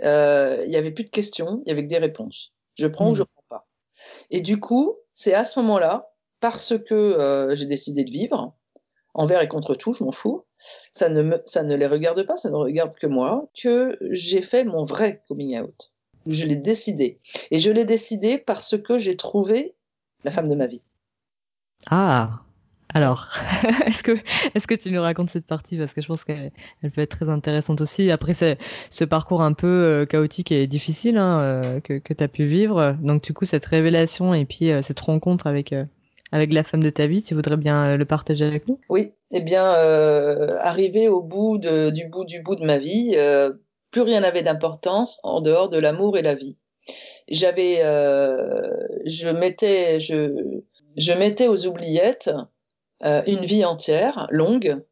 il 0.00 0.68
y 0.68 0.76
avait 0.76 0.90
plus 0.90 1.04
de 1.04 1.10
questions 1.10 1.62
il 1.66 1.68
y 1.68 1.72
avait 1.72 1.82
que 1.82 1.88
des 1.88 1.98
réponses. 1.98 2.52
Je 2.76 2.86
prends 2.86 3.08
mmh. 3.08 3.12
ou 3.12 3.14
je 3.14 3.22
prends 3.24 3.44
pas. 3.48 3.66
Et 4.30 4.40
du 4.40 4.58
coup 4.58 4.96
c'est 5.12 5.34
à 5.34 5.44
ce 5.44 5.60
moment 5.60 5.78
là 5.78 6.13
parce 6.44 6.74
que 6.76 7.48
j'ai 7.54 7.64
décidé 7.64 8.04
de 8.04 8.10
vivre 8.10 8.54
envers 9.14 9.40
et 9.40 9.48
contre 9.48 9.74
tout, 9.74 9.94
je 9.94 10.04
m'en 10.04 10.12
fous. 10.12 10.44
Ça 10.92 11.08
ne, 11.08 11.74
les 11.74 11.86
regarde 11.86 12.22
pas, 12.26 12.36
ça 12.36 12.50
ne 12.50 12.56
regarde 12.56 12.94
que 12.96 13.06
moi, 13.06 13.48
que 13.58 13.96
j'ai 14.10 14.42
fait 14.42 14.62
mon 14.64 14.82
vrai 14.82 15.22
coming 15.26 15.58
out. 15.58 15.94
Je 16.26 16.44
l'ai 16.44 16.56
décidé. 16.56 17.18
Et 17.50 17.58
je 17.58 17.70
l'ai 17.70 17.86
décidé 17.86 18.36
parce 18.36 18.76
que 18.76 18.98
j'ai 18.98 19.16
trouvé 19.16 19.74
la 20.24 20.30
femme 20.30 20.48
de 20.48 20.54
ma 20.54 20.66
vie. 20.66 20.82
Ah, 21.90 22.42
alors, 22.92 23.30
est-ce 23.86 24.02
que, 24.02 24.18
est-ce 24.54 24.66
que 24.66 24.74
tu 24.74 24.90
nous 24.90 25.00
racontes 25.00 25.30
cette 25.30 25.46
partie? 25.46 25.78
Parce 25.78 25.94
que 25.94 26.02
je 26.02 26.06
pense 26.08 26.24
qu'elle 26.24 26.52
peut 26.94 27.00
être 27.00 27.16
très 27.16 27.30
intéressante 27.30 27.80
aussi. 27.80 28.10
Après, 28.10 28.34
ce 28.34 29.04
parcours 29.04 29.40
un 29.40 29.54
peu 29.54 29.66
euh, 29.66 30.04
chaotique 30.04 30.52
et 30.52 30.66
difficile 30.66 31.16
hein, 31.16 31.40
euh, 31.40 31.80
que, 31.80 32.12
tu 32.12 32.22
as 32.22 32.28
pu 32.28 32.44
vivre. 32.44 32.96
Donc, 33.00 33.22
du 33.22 33.32
coup, 33.32 33.46
cette 33.46 33.64
révélation 33.64 34.34
et 34.34 34.44
puis 34.44 34.70
euh, 34.70 34.82
cette 34.82 35.00
rencontre 35.00 35.46
avec 35.46 35.72
euh, 35.72 35.84
avec 36.34 36.52
la 36.52 36.64
femme 36.64 36.82
de 36.82 36.90
ta 36.90 37.06
vie. 37.06 37.22
Tu 37.22 37.34
voudrais 37.34 37.56
bien 37.56 37.92
euh, 37.92 37.96
le 37.96 38.04
partager 38.04 38.44
avec 38.44 38.66
nous? 38.66 38.80
Oui, 38.88 39.12
eh 39.30 39.40
bien, 39.40 39.76
euh, 39.76 40.56
arrivé 40.58 41.06
au 41.06 41.22
bout 41.22 41.58
du 41.58 42.06
bout 42.06 42.24
du 42.24 42.42
bout 42.42 42.56
de 42.56 42.64
ma 42.64 42.76
vie, 42.76 43.12
euh, 43.14 43.52
plus 43.92 44.02
rien 44.02 44.20
n'avait 44.20 44.42
d'importance 44.42 45.20
en 45.22 45.40
dehors 45.40 45.68
de 45.68 45.78
l'amour 45.78 46.18
et 46.18 46.22
la 46.22 46.34
vie. 46.34 46.56
J'avais, 47.28 47.76
je 49.06 49.28
mettais, 49.28 50.00
je, 50.00 50.60
je 50.96 51.12
mettais 51.14 51.46
aux 51.46 51.66
oubliettes 51.66 52.30
une 53.00 53.44
vie 53.44 53.64
entière, 53.64 54.26
longue, 54.30 54.82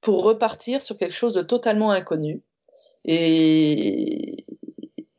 pour 0.00 0.24
repartir 0.24 0.82
sur 0.82 0.96
quelque 0.96 1.14
chose 1.14 1.32
de 1.32 1.42
totalement 1.42 1.92
inconnu. 1.92 2.42
Et, 3.04 4.44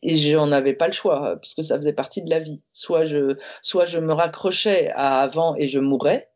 et 0.09 0.15
j'en 0.15 0.51
avais 0.51 0.73
pas 0.73 0.87
le 0.87 0.93
choix 0.93 1.37
puisque 1.41 1.63
ça 1.63 1.77
faisait 1.77 1.93
partie 1.93 2.21
de 2.23 2.29
la 2.29 2.39
vie. 2.39 2.63
Soit 2.73 3.05
je, 3.05 3.37
soit 3.61 3.85
je 3.85 3.99
me 3.99 4.13
raccrochais 4.13 4.89
à 4.95 5.21
avant 5.21 5.55
et 5.55 5.67
je 5.67 5.79
mourrais, 5.79 6.29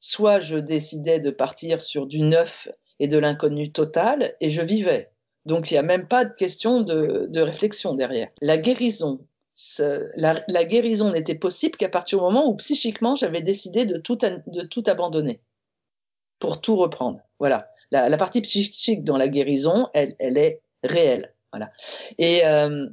soit 0.00 0.40
je 0.40 0.56
décidais 0.56 1.20
de 1.20 1.30
partir 1.30 1.80
sur 1.80 2.06
du 2.06 2.20
neuf 2.20 2.68
et 3.00 3.08
de 3.08 3.18
l'inconnu 3.18 3.72
total 3.72 4.34
et 4.40 4.50
je 4.50 4.62
vivais. 4.62 5.10
Donc 5.44 5.70
il 5.70 5.74
n'y 5.74 5.78
a 5.78 5.82
même 5.82 6.08
pas 6.08 6.24
de 6.24 6.32
question 6.32 6.80
de, 6.80 7.26
de 7.28 7.40
réflexion 7.40 7.94
derrière. 7.94 8.28
La 8.40 8.56
guérison, 8.56 9.26
la, 10.16 10.42
la, 10.48 10.64
guérison 10.64 11.10
n'était 11.10 11.34
possible 11.34 11.76
qu'à 11.76 11.88
partir 11.88 12.18
du 12.18 12.24
moment 12.24 12.48
où 12.48 12.56
psychiquement 12.56 13.14
j'avais 13.14 13.42
décidé 13.42 13.84
de 13.84 13.98
tout, 13.98 14.16
de 14.16 14.62
tout 14.62 14.82
abandonner 14.86 15.40
pour 16.38 16.60
tout 16.60 16.76
reprendre. 16.76 17.20
Voilà. 17.38 17.68
La, 17.90 18.08
la 18.08 18.16
partie 18.16 18.40
psychique 18.40 19.04
dans 19.04 19.16
la 19.16 19.28
guérison, 19.28 19.88
elle, 19.92 20.16
elle 20.18 20.38
est 20.38 20.62
réelle. 20.82 21.33
Euh, 22.20 22.88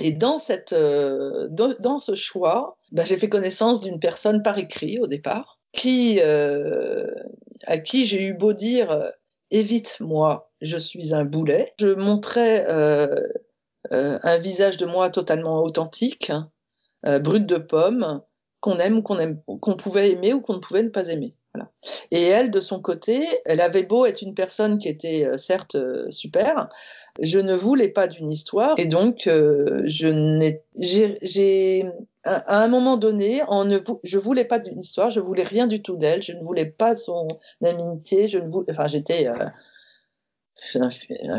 et 0.00 0.12
dans, 0.12 0.38
cette, 0.38 0.72
euh, 0.72 1.48
dans, 1.48 1.98
ce 1.98 2.14
choix, 2.14 2.78
bah, 2.92 3.04
j'ai 3.04 3.16
fait 3.16 3.28
connaissance 3.28 3.80
d'une 3.80 4.00
personne 4.00 4.42
par 4.42 4.58
écrit 4.58 4.98
au 4.98 5.06
départ, 5.06 5.58
qui, 5.72 6.20
euh, 6.20 7.10
à 7.66 7.78
qui 7.78 8.04
j'ai 8.04 8.24
eu 8.24 8.34
beau 8.34 8.52
dire 8.52 9.12
évite-moi, 9.50 10.50
je 10.60 10.76
suis 10.76 11.14
un 11.14 11.24
boulet. 11.24 11.72
Je 11.78 11.88
montrais 11.88 12.66
un 13.90 14.38
visage 14.38 14.76
de 14.76 14.86
moi 14.86 15.10
totalement 15.10 15.62
authentique, 15.62 16.32
euh, 17.06 17.18
brut 17.18 17.46
de 17.46 17.58
pomme, 17.58 18.22
qu'on 18.60 18.78
aime 18.78 18.98
ou 18.98 19.02
qu'on 19.02 19.36
qu'on 19.60 19.76
pouvait 19.76 20.10
aimer 20.10 20.32
ou 20.32 20.40
qu'on 20.40 20.54
ne 20.54 20.58
pouvait 20.58 20.82
ne 20.82 20.88
pas 20.88 21.08
aimer. 21.08 21.34
Et 22.10 22.22
elle, 22.22 22.50
de 22.50 22.60
son 22.60 22.80
côté, 22.80 23.26
elle 23.44 23.60
avait 23.60 23.82
beau 23.82 24.06
être 24.06 24.22
une 24.22 24.34
personne 24.34 24.78
qui 24.78 24.88
était 24.88 25.24
euh, 25.24 25.36
certes 25.36 25.74
euh, 25.74 26.10
super, 26.10 26.68
je 27.20 27.38
ne 27.38 27.54
voulais 27.54 27.88
pas 27.88 28.06
d'une 28.08 28.30
histoire. 28.30 28.74
Et 28.78 28.86
donc 28.86 29.26
euh, 29.26 29.82
j'ai, 29.86 31.84
à 32.24 32.62
un 32.62 32.68
moment 32.68 32.96
donné, 32.96 33.42
en 33.44 33.64
ne, 33.64 33.78
je 34.04 34.18
voulais 34.18 34.44
pas 34.44 34.58
d'une 34.58 34.80
histoire, 34.80 35.10
je 35.10 35.20
voulais 35.20 35.42
rien 35.42 35.66
du 35.66 35.82
tout 35.82 35.96
d'elle, 35.96 36.22
je 36.22 36.32
ne 36.32 36.42
voulais 36.42 36.66
pas 36.66 36.94
son 36.94 37.28
amitié, 37.64 38.28
je 38.28 38.38
ne 38.38 38.48
voulais, 38.48 38.70
enfin 38.70 38.86
j'étais 38.86 39.26
un, 39.26 39.52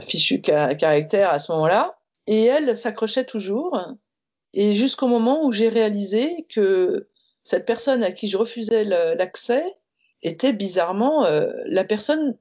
fichu 0.01 0.41
caractère 0.41 1.32
à 1.32 1.39
ce 1.39 1.51
moment-là, 1.51 1.97
et 2.27 2.45
elle 2.45 2.77
s'accrochait 2.77 3.25
toujours, 3.25 3.80
et 4.53 4.73
jusqu'au 4.73 5.08
moment 5.08 5.45
où 5.45 5.51
j'ai 5.51 5.69
réalisé 5.69 6.45
que 6.53 7.08
cette 7.43 7.65
personne 7.65 8.03
à 8.03 8.12
qui 8.12 8.27
je 8.27 8.38
refusais 8.38 8.84
l'accès 8.84 9.63
était 10.23 10.53
bizarrement 10.53 11.25
euh, 11.25 11.51
la 11.65 11.84
personne 11.84 12.38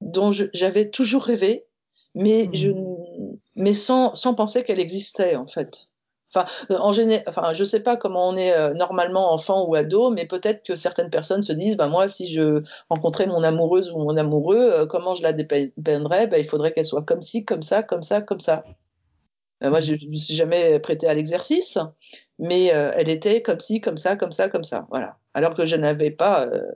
dont 0.00 0.32
j'avais 0.32 0.90
toujours 0.90 1.24
rêvé, 1.24 1.66
mais, 2.14 2.46
mmh. 2.46 2.54
je, 2.54 2.70
mais 3.54 3.72
sans, 3.72 4.14
sans 4.14 4.34
penser 4.34 4.64
qu'elle 4.64 4.80
existait 4.80 5.36
en 5.36 5.46
fait. 5.46 5.88
Enfin, 6.34 6.46
en 6.68 6.92
général, 6.92 7.24
enfin, 7.28 7.54
je 7.54 7.64
sais 7.64 7.80
pas 7.80 7.96
comment 7.96 8.28
on 8.28 8.36
est 8.36 8.52
euh, 8.52 8.74
normalement 8.74 9.32
enfant 9.32 9.64
ou 9.66 9.74
ado, 9.74 10.10
mais 10.10 10.26
peut-être 10.26 10.64
que 10.64 10.74
certaines 10.74 11.08
personnes 11.08 11.42
se 11.42 11.52
disent, 11.52 11.76
bah 11.76 11.88
moi, 11.88 12.08
si 12.08 12.26
je 12.26 12.62
rencontrais 12.90 13.26
mon 13.26 13.42
amoureuse 13.42 13.90
ou 13.90 13.98
mon 13.98 14.16
amoureux, 14.16 14.58
euh, 14.58 14.86
comment 14.86 15.14
je 15.14 15.22
la 15.22 15.32
dépeindrais 15.32 16.26
bah, 16.26 16.38
Il 16.38 16.44
faudrait 16.44 16.72
qu'elle 16.72 16.84
soit 16.84 17.02
comme 17.02 17.22
ci, 17.22 17.44
comme 17.44 17.62
ça, 17.62 17.82
comme 17.82 18.02
ça, 18.02 18.20
comme 18.20 18.40
ça. 18.40 18.64
Euh, 19.64 19.70
moi, 19.70 19.80
je 19.80 19.94
ne 19.94 20.10
me 20.10 20.16
suis 20.16 20.34
jamais 20.34 20.78
prêtée 20.80 21.08
à 21.08 21.14
l'exercice, 21.14 21.78
mais 22.38 22.74
euh, 22.74 22.90
elle 22.94 23.08
était 23.08 23.42
comme 23.42 23.60
ci, 23.60 23.80
comme 23.80 23.96
ça, 23.96 24.16
comme 24.16 24.32
ça, 24.32 24.48
comme 24.48 24.64
ça. 24.64 24.86
Voilà. 24.90 25.16
Alors 25.34 25.54
que 25.54 25.66
je 25.66 25.76
n'avais 25.76 26.10
pas 26.10 26.46
euh, 26.46 26.60
euh, 26.60 26.72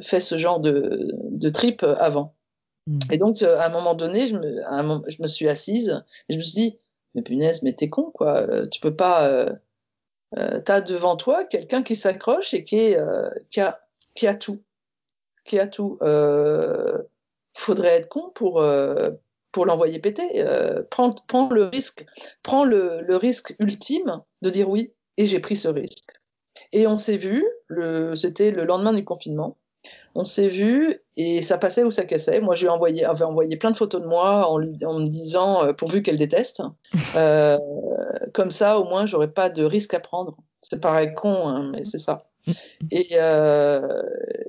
fait 0.00 0.20
ce 0.20 0.36
genre 0.36 0.60
de, 0.60 1.10
de 1.14 1.48
trip 1.50 1.82
avant. 1.82 2.34
Mmh. 2.86 2.98
Et 3.12 3.18
donc, 3.18 3.42
à 3.42 3.66
un 3.66 3.68
moment 3.68 3.94
donné, 3.94 4.26
je 4.26 4.36
me, 4.36 4.66
un 4.66 4.82
moment, 4.82 5.04
je 5.08 5.22
me 5.22 5.28
suis 5.28 5.48
assise 5.48 6.02
et 6.28 6.32
je 6.32 6.38
me 6.38 6.42
suis 6.42 6.54
dit, 6.54 6.78
mais 7.14 7.22
punaise, 7.22 7.62
mais 7.62 7.72
t'es 7.72 7.88
con, 7.88 8.10
quoi. 8.12 8.46
Tu 8.68 8.80
peux 8.80 8.94
pas. 8.94 9.28
Euh, 9.28 9.52
euh, 10.36 10.60
T'as 10.60 10.80
devant 10.80 11.16
toi 11.16 11.44
quelqu'un 11.44 11.82
qui 11.82 11.96
s'accroche 11.96 12.52
et 12.54 12.64
qui, 12.64 12.76
est, 12.76 12.98
euh, 12.98 13.30
qui, 13.50 13.60
a, 13.60 13.80
qui 14.14 14.26
a 14.26 14.34
tout. 14.34 14.62
Qui 15.44 15.58
a 15.58 15.66
tout. 15.66 15.98
Euh, 16.02 16.98
faudrait 17.54 17.96
être 17.96 18.08
con 18.08 18.30
pour, 18.34 18.60
euh, 18.60 19.10
pour 19.52 19.66
l'envoyer 19.66 19.98
péter. 19.98 20.42
Euh, 20.42 20.82
prends, 20.90 21.14
prends 21.26 21.48
le 21.48 21.64
risque. 21.64 22.04
Prends 22.42 22.64
le, 22.64 23.00
le 23.00 23.16
risque 23.16 23.56
ultime 23.58 24.22
de 24.42 24.50
dire 24.50 24.68
oui. 24.68 24.92
Et 25.16 25.24
j'ai 25.24 25.40
pris 25.40 25.56
ce 25.56 25.68
risque. 25.68 26.12
Et 26.72 26.86
on 26.86 26.98
s'est 26.98 27.16
vu, 27.16 27.44
c'était 28.14 28.50
le 28.50 28.64
lendemain 28.64 28.92
du 28.92 29.04
confinement. 29.04 29.56
On 30.14 30.24
s'est 30.24 30.48
vu 30.48 31.00
et 31.16 31.42
ça 31.42 31.58
passait 31.58 31.84
ou 31.84 31.90
ça 31.90 32.04
cassait. 32.04 32.40
Moi, 32.40 32.54
je 32.54 32.62
lui 32.62 32.66
ai 32.66 32.70
envoyé, 32.70 33.04
avais 33.04 33.24
envoyé 33.24 33.56
plein 33.56 33.70
de 33.70 33.76
photos 33.76 34.02
de 34.02 34.06
moi 34.06 34.50
en, 34.50 34.58
lui, 34.58 34.76
en 34.84 34.98
me 34.98 35.06
disant, 35.06 35.64
euh, 35.64 35.72
pourvu 35.72 36.02
qu'elle 36.02 36.16
déteste, 36.16 36.62
euh, 37.16 37.58
comme 38.34 38.50
ça, 38.50 38.80
au 38.80 38.84
moins, 38.84 39.06
j'aurais 39.06 39.30
pas 39.30 39.48
de 39.50 39.64
risque 39.64 39.94
à 39.94 40.00
prendre. 40.00 40.36
C'est 40.62 40.80
pareil 40.80 41.14
con, 41.14 41.48
hein, 41.48 41.70
mais 41.72 41.84
c'est 41.84 41.98
ça. 41.98 42.24
Et, 42.90 43.08
euh, 43.12 44.02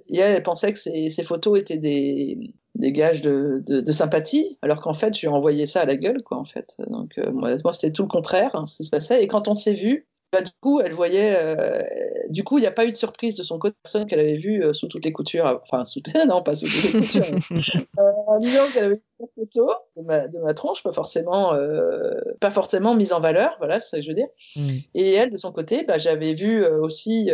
et, 0.07 0.19
elle 0.19 0.41
pensait 0.41 0.71
que 0.71 0.79
ces, 0.79 1.09
ces 1.09 1.23
photos 1.23 1.59
étaient 1.59 1.77
des, 1.77 2.53
des 2.75 2.91
gages 2.91 3.21
de, 3.21 3.61
de, 3.67 3.81
de 3.81 3.91
sympathie, 3.91 4.57
alors 4.61 4.81
qu'en 4.81 4.93
fait, 4.93 5.13
je 5.13 5.21
lui 5.21 5.27
ai 5.27 5.35
envoyé 5.35 5.65
ça 5.65 5.81
à 5.81 5.85
la 5.85 5.97
gueule, 5.97 6.23
quoi, 6.23 6.37
en 6.37 6.45
fait. 6.45 6.77
Donc, 6.87 7.17
moi, 7.31 7.55
moi 7.63 7.73
c'était 7.73 7.91
tout 7.91 8.03
le 8.03 8.07
contraire, 8.07 8.51
hein, 8.55 8.65
ce 8.65 8.77
qui 8.77 8.83
se 8.85 8.89
passait. 8.89 9.21
Et 9.21 9.27
quand 9.27 9.47
on 9.49 9.55
s'est 9.55 9.73
vu, 9.73 10.07
bah, 10.31 10.41
du 10.41 10.51
coup, 10.61 10.79
elle 10.79 10.93
voyait. 10.93 11.35
Euh, 11.35 11.81
du 12.29 12.43
coup, 12.43 12.59
il 12.59 12.61
n'y 12.61 12.67
a 12.67 12.71
pas 12.71 12.85
eu 12.85 12.91
de 12.91 12.95
surprise 12.95 13.35
de 13.35 13.43
son 13.43 13.57
côté. 13.57 13.75
Personne 13.81 14.05
qu'elle 14.05 14.19
avait 14.19 14.37
vu 14.37 14.63
euh, 14.63 14.73
sous 14.73 14.87
toutes 14.87 15.03
les 15.03 15.11
coutures. 15.11 15.61
Enfin, 15.63 15.83
sous. 15.83 16.01
non, 16.27 16.43
pas 16.43 16.53
sous 16.53 16.67
toutes 16.67 16.93
les 16.93 16.99
coutures. 16.99 17.25
euh, 17.99 18.11
en 18.27 18.39
disant 18.39 18.67
qu'elle 18.71 18.83
avait 18.83 18.95
vu 18.95 19.01
une 19.19 19.27
photo 19.35 19.73
de 19.97 20.03
ma, 20.03 20.27
de 20.27 20.37
ma 20.39 20.53
tronche, 20.53 20.83
pas 20.83 20.91
forcément, 20.91 21.53
euh, 21.55 22.13
pas 22.39 22.51
forcément 22.51 22.93
mise 22.93 23.11
en 23.11 23.21
valeur. 23.21 23.55
Voilà, 23.57 23.79
c'est 23.79 23.89
ce 23.89 23.95
que 23.97 24.01
je 24.03 24.07
veux 24.09 24.15
dire. 24.15 24.27
Mm. 24.55 24.77
Et 24.93 25.13
elle, 25.13 25.31
de 25.31 25.37
son 25.37 25.51
côté, 25.51 25.83
bah, 25.83 25.97
j'avais 25.97 26.35
vu 26.35 26.63
euh, 26.63 26.79
aussi 26.79 27.31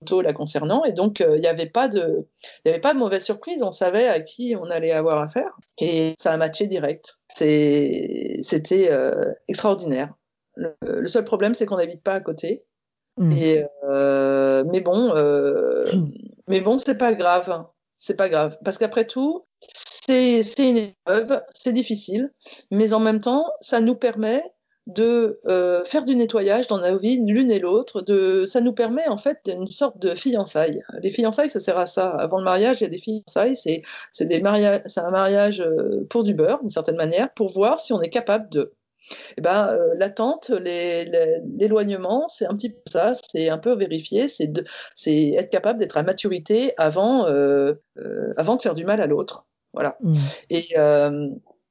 photo 0.00 0.20
la 0.20 0.34
concernant 0.34 0.84
et 0.84 0.92
donc 0.92 1.24
il 1.26 1.40
n'y 1.40 1.46
avait 1.46 1.70
pas 1.70 1.88
de 1.88 2.28
il 2.64 2.68
avait 2.68 2.80
pas 2.80 2.92
de 2.92 2.98
mauvaise 2.98 3.24
surprise 3.24 3.62
on 3.62 3.72
savait 3.72 4.06
à 4.06 4.20
qui 4.20 4.54
on 4.54 4.64
allait 4.64 4.92
avoir 4.92 5.22
affaire 5.22 5.56
et 5.80 6.12
ça 6.18 6.32
a 6.32 6.36
matché 6.36 6.66
direct 6.66 7.16
c'est 7.28 8.36
c'était 8.42 8.90
extraordinaire 9.48 10.12
le, 10.56 11.06
seul 11.06 11.24
problème, 11.24 11.54
c'est 11.54 11.66
qu'on 11.66 11.76
n'habite 11.76 12.02
pas 12.02 12.14
à 12.14 12.20
côté. 12.20 12.64
Mm. 13.18 13.32
Et, 13.32 13.64
euh, 13.84 14.64
mais 14.66 14.80
bon, 14.80 15.14
euh, 15.16 15.92
mm. 15.92 16.08
mais 16.48 16.60
bon, 16.60 16.78
c'est 16.78 16.98
pas 16.98 17.12
grave. 17.12 17.66
C'est 17.98 18.16
pas 18.16 18.28
grave. 18.28 18.58
Parce 18.64 18.78
qu'après 18.78 19.06
tout, 19.06 19.44
c'est 19.60 20.42
une 20.58 20.76
épreuve, 20.78 21.42
c'est 21.54 21.72
difficile, 21.72 22.32
mais 22.70 22.92
en 22.92 23.00
même 23.00 23.20
temps, 23.20 23.46
ça 23.60 23.80
nous 23.80 23.96
permet 23.96 24.42
de 24.86 25.40
euh, 25.48 25.82
faire 25.84 26.04
du 26.04 26.14
nettoyage 26.14 26.68
dans 26.68 26.78
nos 26.78 26.96
vies 26.96 27.20
l'une 27.24 27.50
et 27.50 27.58
l'autre. 27.58 28.02
De, 28.02 28.44
ça 28.46 28.60
nous 28.60 28.72
permet 28.72 29.06
en 29.08 29.18
fait 29.18 29.38
une 29.48 29.66
sorte 29.66 29.98
de 29.98 30.14
fiançailles. 30.14 30.82
Les 31.02 31.10
fiançailles, 31.10 31.50
ça 31.50 31.58
sert 31.58 31.76
à 31.78 31.86
ça. 31.86 32.10
Avant 32.10 32.38
le 32.38 32.44
mariage, 32.44 32.80
il 32.80 32.84
y 32.84 32.86
a 32.86 32.90
des 32.90 32.98
fiançailles, 32.98 33.56
c'est 33.56 33.82
c'est 34.12 34.26
des 34.26 34.40
mariages, 34.40 34.82
c'est 34.86 35.00
un 35.00 35.10
mariage 35.10 35.60
euh, 35.60 36.06
pour 36.08 36.22
du 36.22 36.34
beurre 36.34 36.60
d'une 36.60 36.70
certaine 36.70 36.96
manière, 36.96 37.32
pour 37.34 37.52
voir 37.52 37.80
si 37.80 37.92
on 37.92 38.00
est 38.00 38.10
capable 38.10 38.48
de 38.50 38.72
eh 39.36 39.40
ben, 39.40 39.68
euh, 39.68 39.94
l'attente, 39.96 40.50
l'éloignement, 40.50 42.26
c'est 42.28 42.46
un 42.46 42.54
petit 42.54 42.70
peu 42.70 42.80
ça, 42.86 43.12
c'est 43.14 43.48
un 43.48 43.58
peu 43.58 43.74
vérifier, 43.74 44.26
c'est 44.28 44.52
être 45.32 45.50
capable 45.50 45.78
d'être 45.78 45.96
à 45.96 46.02
maturité 46.02 46.72
avant, 46.76 47.26
euh, 47.26 47.74
euh, 47.98 48.32
avant 48.36 48.56
de 48.56 48.62
faire 48.62 48.74
du 48.74 48.84
mal 48.84 49.00
à 49.00 49.06
l'autre. 49.06 49.46
Voilà. 49.72 49.96
Mmh. 50.00 50.14
Et 50.50 50.68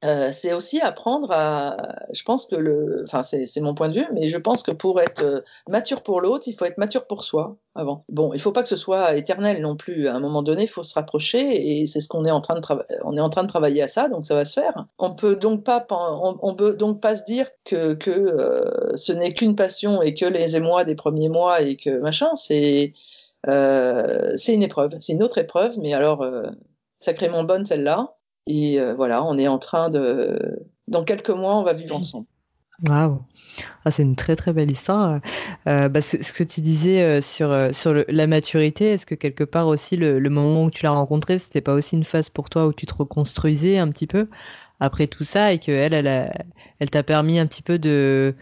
euh, 0.03 0.31
c'est 0.31 0.53
aussi 0.53 0.81
apprendre 0.81 1.29
à. 1.31 1.77
Je 2.11 2.23
pense 2.23 2.45
que 2.47 2.55
le. 2.55 3.03
Enfin, 3.05 3.23
c'est 3.23 3.61
mon 3.61 3.73
point 3.73 3.89
de 3.89 3.99
vue, 3.99 4.07
mais 4.13 4.29
je 4.29 4.37
pense 4.37 4.61
que 4.61 4.71
pour 4.71 4.99
être 4.99 5.23
euh, 5.23 5.41
mature 5.69 6.03
pour 6.03 6.21
l'autre, 6.21 6.47
il 6.47 6.53
faut 6.53 6.65
être 6.65 6.77
mature 6.77 7.07
pour 7.07 7.23
soi 7.23 7.57
avant. 7.75 8.03
Bon, 8.09 8.33
il 8.33 8.39
faut 8.39 8.51
pas 8.51 8.61
que 8.61 8.67
ce 8.67 8.75
soit 8.75 9.15
éternel 9.15 9.61
non 9.61 9.75
plus. 9.75 10.07
À 10.07 10.13
un 10.13 10.19
moment 10.19 10.43
donné, 10.43 10.63
il 10.63 10.67
faut 10.67 10.83
se 10.83 10.93
rapprocher 10.93 11.79
et 11.79 11.85
c'est 11.85 12.01
ce 12.01 12.09
qu'on 12.09 12.25
est 12.25 12.31
en 12.31 12.41
train 12.41 12.55
de 12.55 12.59
travailler. 12.59 12.87
On 13.03 13.15
est 13.17 13.21
en 13.21 13.29
train 13.29 13.43
de 13.43 13.47
travailler 13.47 13.81
à 13.81 13.87
ça, 13.87 14.09
donc 14.09 14.25
ça 14.25 14.35
va 14.35 14.45
se 14.45 14.59
faire. 14.59 14.85
On 14.99 15.15
peut 15.15 15.37
donc 15.37 15.63
pas. 15.63 15.85
On, 15.89 16.55
peut 16.55 16.73
donc 16.73 17.01
pas 17.01 17.15
se 17.15 17.23
dire 17.23 17.49
que, 17.63 17.93
que 17.93 18.11
euh, 18.11 18.95
ce 18.95 19.13
n'est 19.13 19.33
qu'une 19.33 19.55
passion 19.55 20.01
et 20.01 20.13
que 20.13 20.25
les 20.25 20.55
émois 20.57 20.83
des 20.83 20.95
premiers 20.95 21.29
mois 21.29 21.61
et 21.61 21.77
que 21.77 21.99
machin. 21.99 22.35
C'est 22.35 22.93
c'est 23.47 24.53
une 24.53 24.63
épreuve. 24.63 24.95
C'est 24.99 25.13
une 25.13 25.23
autre 25.23 25.37
épreuve, 25.37 25.79
mais 25.79 25.93
alors 25.93 26.25
sacrément 26.97 27.43
bonne 27.43 27.65
celle-là. 27.65 28.15
Et 28.47 28.79
euh, 28.79 28.93
voilà, 28.93 29.23
on 29.23 29.37
est 29.37 29.47
en 29.47 29.59
train 29.59 29.89
de. 29.89 30.67
Dans 30.87 31.03
quelques 31.03 31.31
mois, 31.31 31.55
on 31.57 31.63
va 31.63 31.73
vivre 31.73 31.95
ensemble. 31.95 32.27
Waouh, 32.83 33.23
ah, 33.85 33.91
c'est 33.91 34.03
une 34.03 34.17
très 34.17 34.35
très 34.35 34.51
belle 34.51 34.69
histoire. 34.69 35.21
Euh, 35.67 35.87
bah, 35.87 36.01
ce, 36.01 36.17
que 36.33 36.43
tu 36.43 36.59
disais 36.59 37.01
euh, 37.01 37.21
sur 37.21 37.51
euh, 37.51 37.71
sur 37.71 37.93
la 38.07 38.27
maturité, 38.27 38.91
est-ce 38.91 39.05
que 39.05 39.15
quelque 39.15 39.45
part 39.45 39.67
aussi 39.67 39.95
le, 39.95 40.19
le 40.19 40.29
moment 40.29 40.65
où 40.65 40.71
tu 40.71 40.83
l'as 40.83 40.91
rencontrée, 40.91 41.37
c'était 41.39 41.61
pas 41.61 41.73
aussi 41.73 41.95
une 41.95 42.03
phase 42.03 42.29
pour 42.29 42.49
toi 42.49 42.67
où 42.67 42.73
tu 42.73 42.85
te 42.85 42.93
reconstruisais 42.93 43.77
un 43.77 43.89
petit 43.91 44.07
peu 44.07 44.27
après 44.81 45.07
tout 45.07 45.23
ça 45.23 45.53
et 45.53 45.59
que 45.59 45.71
elle, 45.71 45.93
elle, 45.93 46.45
elle 46.79 46.89
t'a 46.89 47.03
permis 47.03 47.39
un 47.39 47.47
petit 47.47 47.61
peu 47.61 47.79
de 47.79 48.35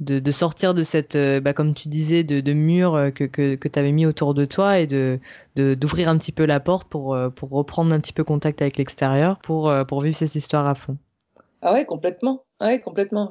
de, 0.00 0.18
de, 0.18 0.32
sortir 0.32 0.74
de 0.74 0.82
cette, 0.82 1.14
euh, 1.16 1.40
bah, 1.40 1.52
comme 1.52 1.74
tu 1.74 1.88
disais, 1.88 2.24
de, 2.24 2.40
de 2.40 2.52
mur 2.52 2.94
euh, 2.94 3.10
que, 3.10 3.24
que, 3.24 3.54
que 3.54 3.68
tu 3.68 3.78
avais 3.78 3.92
mis 3.92 4.06
autour 4.06 4.34
de 4.34 4.44
toi 4.44 4.78
et 4.78 4.86
de 4.86 5.20
d'ouvrir 5.56 6.08
un 6.08 6.16
petit 6.16 6.32
peu 6.32 6.46
la 6.46 6.58
porte 6.58 6.88
pour, 6.88 7.14
euh, 7.14 7.28
pour 7.28 7.50
reprendre 7.50 7.92
un 7.92 8.00
petit 8.00 8.14
peu 8.14 8.24
contact 8.24 8.62
avec 8.62 8.78
l'extérieur 8.78 9.38
pour, 9.40 9.70
pour 9.86 10.00
vivre 10.00 10.16
cette 10.16 10.34
histoire 10.34 10.66
à 10.66 10.74
fond. 10.74 10.96
Ah 11.62 11.74
ouais, 11.74 11.84
complètement. 11.84 12.44
Ouais, 12.60 12.80
complètement. 12.80 13.30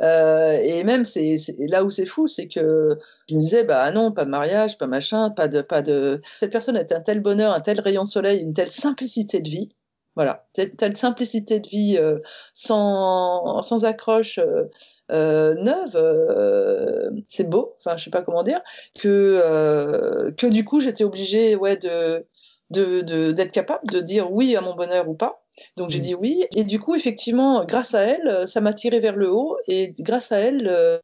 Euh, 0.00 0.58
et 0.62 0.82
même, 0.84 1.04
c'est 1.04 1.36
là 1.58 1.84
où 1.84 1.90
c'est 1.90 2.06
fou, 2.06 2.26
c'est 2.26 2.48
que 2.48 2.98
je 3.28 3.34
me 3.34 3.40
disais, 3.40 3.64
bah 3.64 3.90
non, 3.92 4.12
pas 4.12 4.24
de 4.24 4.30
mariage, 4.30 4.78
pas 4.78 4.86
machin, 4.86 5.30
pas 5.30 5.48
de, 5.48 5.60
pas 5.60 5.82
de. 5.82 6.20
Cette 6.40 6.52
personne 6.52 6.76
a 6.76 6.80
un 6.80 7.00
tel 7.00 7.20
bonheur, 7.20 7.52
un 7.52 7.60
tel 7.60 7.80
rayon 7.80 8.06
soleil, 8.06 8.40
une 8.40 8.54
telle 8.54 8.72
simplicité 8.72 9.40
de 9.40 9.48
vie. 9.48 9.75
Voilà, 10.16 10.46
telle, 10.54 10.96
simplicité 10.96 11.60
de 11.60 11.68
vie 11.68 11.98
euh, 11.98 12.20
sans, 12.54 13.60
sans 13.60 13.84
accroche 13.84 14.38
euh, 14.38 14.64
euh 15.12 15.54
neuve, 15.56 15.94
euh, 15.94 17.10
c'est 17.28 17.44
beau. 17.44 17.76
Enfin, 17.80 17.98
je 17.98 18.04
sais 18.04 18.10
pas 18.10 18.22
comment 18.22 18.42
dire. 18.42 18.62
Que 18.98 20.32
que 20.38 20.46
du 20.46 20.64
coup, 20.64 20.80
j'étais 20.80 21.04
obligée, 21.04 21.54
ouais, 21.54 21.76
de 21.76 22.26
de 22.70 23.32
d'être 23.32 23.52
capable 23.52 23.86
de 23.90 24.00
dire 24.00 24.32
oui 24.32 24.56
à 24.56 24.62
mon 24.62 24.74
bonheur 24.74 25.06
ou 25.08 25.14
pas. 25.14 25.44
Donc 25.76 25.90
j'ai 25.90 25.98
mmh. 25.98 26.02
dit 26.02 26.14
oui. 26.14 26.46
Et 26.56 26.64
du 26.64 26.80
coup, 26.80 26.94
effectivement, 26.94 27.64
grâce 27.66 27.94
à 27.94 28.02
elle, 28.02 28.48
ça 28.48 28.62
m'a 28.62 28.72
tiré 28.72 29.00
vers 29.00 29.16
le 29.16 29.30
haut. 29.30 29.58
Et 29.68 29.94
grâce 29.98 30.32
à 30.32 30.38
elle, 30.38 31.00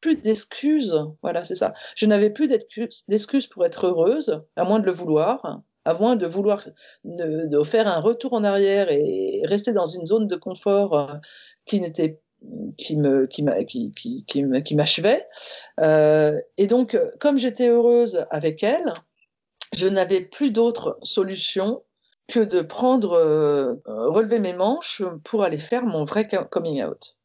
plus 0.00 0.16
d'excuses. 0.16 0.96
Voilà, 1.22 1.44
c'est 1.44 1.56
ça. 1.56 1.74
Je 1.96 2.06
n'avais 2.06 2.30
plus 2.30 2.46
d'excuses 3.08 3.48
pour 3.48 3.66
être 3.66 3.86
heureuse, 3.88 4.42
à 4.56 4.64
moins 4.64 4.78
de 4.78 4.86
le 4.86 4.92
vouloir 4.92 5.62
à 5.88 5.94
moins 5.94 6.16
de 6.16 6.26
vouloir 6.26 6.68
de, 7.04 7.62
faire 7.64 7.88
un 7.88 8.00
retour 8.00 8.34
en 8.34 8.44
arrière 8.44 8.90
et 8.90 9.40
rester 9.44 9.72
dans 9.72 9.86
une 9.86 10.04
zone 10.04 10.26
de 10.26 10.36
confort 10.36 10.94
euh, 10.94 11.14
qui 11.64 11.80
n'était 11.80 12.20
qui 12.76 12.96
me 12.96 13.26
qui 13.26 13.92
qui, 13.94 14.24
qui 14.26 14.74
m'achevait. 14.74 15.26
Euh, 15.80 16.38
et 16.56 16.66
donc 16.66 16.98
comme 17.18 17.38
j'étais 17.38 17.68
heureuse 17.68 18.26
avec 18.30 18.62
elle 18.62 18.92
je 19.74 19.88
n'avais 19.88 20.20
plus 20.20 20.50
d'autre 20.50 20.98
solution 21.02 21.82
que 22.28 22.40
de 22.40 22.60
prendre 22.60 23.12
euh, 23.12 23.74
relever 23.86 24.38
mes 24.38 24.52
manches 24.52 25.02
pour 25.24 25.42
aller 25.42 25.58
faire 25.58 25.84
mon 25.84 26.04
vrai 26.04 26.28
coming 26.50 26.84
out 26.84 27.17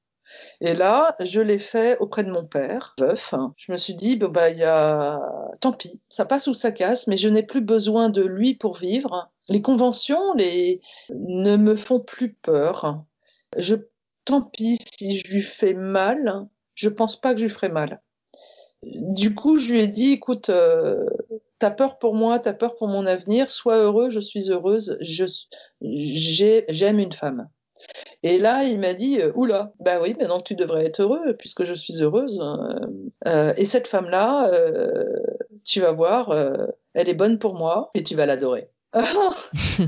et 0.61 0.73
là, 0.73 1.15
je 1.19 1.41
l'ai 1.41 1.59
fait 1.59 1.97
auprès 1.99 2.23
de 2.23 2.31
mon 2.31 2.45
père, 2.45 2.95
veuf. 2.99 3.33
Je 3.57 3.71
me 3.71 3.77
suis 3.77 3.95
dit, 3.95 4.15
bah, 4.17 4.49
y 4.49 4.63
a, 4.63 5.19
tant 5.59 5.73
pis, 5.73 5.99
ça 6.09 6.25
passe 6.25 6.47
ou 6.47 6.53
ça 6.53 6.71
casse, 6.71 7.07
mais 7.07 7.17
je 7.17 7.29
n'ai 7.29 7.43
plus 7.43 7.61
besoin 7.61 8.09
de 8.09 8.21
lui 8.21 8.55
pour 8.55 8.77
vivre. 8.77 9.29
Les 9.49 9.61
conventions, 9.61 10.33
les, 10.35 10.81
ne 11.09 11.57
me 11.57 11.75
font 11.75 11.99
plus 11.99 12.33
peur. 12.33 13.03
Je, 13.57 13.75
tant 14.25 14.41
pis 14.41 14.77
si 14.97 15.17
je 15.17 15.31
lui 15.33 15.41
fais 15.41 15.73
mal, 15.73 16.47
je 16.75 16.89
pense 16.89 17.19
pas 17.19 17.33
que 17.33 17.39
je 17.39 17.45
lui 17.45 17.51
ferai 17.51 17.69
mal. 17.69 18.01
Du 18.83 19.33
coup, 19.33 19.57
je 19.57 19.73
lui 19.73 19.79
ai 19.79 19.87
dit, 19.87 20.11
écoute, 20.11 20.49
euh, 20.49 21.05
t'as 21.59 21.71
peur 21.71 21.97
pour 21.99 22.15
moi, 22.15 22.39
t'as 22.39 22.53
peur 22.53 22.75
pour 22.75 22.87
mon 22.87 23.05
avenir, 23.05 23.49
sois 23.49 23.77
heureux, 23.77 24.09
je 24.09 24.19
suis 24.19 24.49
heureuse, 24.49 24.97
j'aime 25.81 26.99
une 26.99 27.13
femme. 27.13 27.49
Et 28.23 28.39
là, 28.39 28.63
il 28.63 28.79
m'a 28.79 28.93
dit, 28.93 29.19
euh, 29.19 29.33
oula, 29.35 29.73
bah 29.79 29.99
oui, 30.01 30.15
maintenant 30.17 30.39
tu 30.39 30.55
devrais 30.55 30.85
être 30.85 31.01
heureux 31.01 31.35
puisque 31.37 31.65
je 31.65 31.73
suis 31.73 32.01
heureuse. 32.01 32.39
Euh, 32.41 32.87
euh, 33.27 33.53
et 33.57 33.65
cette 33.65 33.87
femme-là, 33.87 34.49
tu 35.65 35.81
vas 35.81 35.91
voir, 35.91 36.33
elle 36.93 37.09
est 37.09 37.13
bonne 37.13 37.37
pour 37.37 37.55
moi 37.55 37.89
et 37.93 38.03
tu 38.03 38.15
vas 38.15 38.25
l'adorer. 38.25 38.69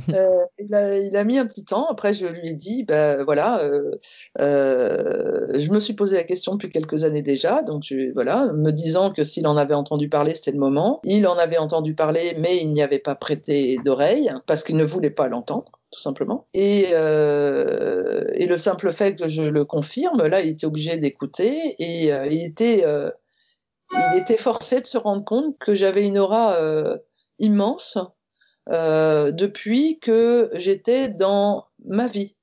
il, 0.60 0.74
a, 0.74 0.98
il, 0.98 1.16
a, 1.16 1.24
mis 1.24 1.38
un 1.38 1.46
petit 1.46 1.64
temps. 1.64 1.88
Après, 1.90 2.14
je 2.14 2.28
lui 2.28 2.50
ai 2.50 2.54
dit, 2.54 2.84
ben 2.84 3.24
voilà, 3.24 3.62
euh, 3.62 3.92
euh, 4.40 5.48
je 5.58 5.72
me 5.72 5.80
suis 5.80 5.94
posé 5.94 6.18
la 6.18 6.24
question 6.24 6.54
depuis 6.54 6.70
quelques 6.70 7.04
années 7.04 7.22
déjà. 7.22 7.62
Donc, 7.62 7.84
je, 7.84 8.12
voilà, 8.14 8.52
me 8.54 8.72
disant 8.72 9.12
que 9.12 9.24
s'il 9.24 9.48
en 9.48 9.58
avait 9.58 9.76
entendu 9.76 10.10
parler, 10.10 10.34
c'était 10.36 10.52
le 10.52 10.60
moment. 10.60 11.02
Il 11.04 11.28
en 11.28 11.38
avait 11.38 11.58
entendu 11.58 11.96
parler, 11.96 12.36
mais 12.40 12.58
il 12.58 12.72
n'y 12.72 12.82
avait 12.82 13.00
pas 13.00 13.16
prêté 13.16 13.78
d'oreille 13.86 14.32
parce 14.48 14.64
qu'il 14.64 14.78
ne 14.78 14.86
voulait 14.86 15.10
pas 15.10 15.28
l'entendre 15.28 15.72
tout 15.96 16.02
simplement. 16.02 16.48
Et, 16.54 16.88
euh, 16.92 18.26
et, 18.34 18.48
le 18.48 18.58
simple 18.58 18.92
fait 18.92 19.16
que 19.16 19.28
je 19.28 19.44
le 19.44 19.64
confirme, 19.64 20.24
là, 20.28 20.42
il 20.42 20.50
était 20.50 20.66
obligé 20.66 20.98
d'écouter 20.98 21.76
et 21.80 22.12
euh, 22.12 22.28
il, 22.28 22.44
était, 22.44 22.84
euh, 22.86 23.10
il 23.94 24.20
était 24.20 24.38
forcé 24.38 24.82
de 24.82 24.88
se 24.88 24.98
rendre 24.98 25.24
compte 25.24 25.58
que 25.58 25.74
j'avais 25.74 26.06
une 26.06 26.18
aura 26.18 26.56
euh, 26.56 26.98
immense 27.40 27.98
euh, 28.70 29.32
depuis 29.32 30.00
que 30.00 30.50
j'étais 30.54 31.10
dans 31.10 31.66
ma 31.86 32.08
vie, 32.08 32.36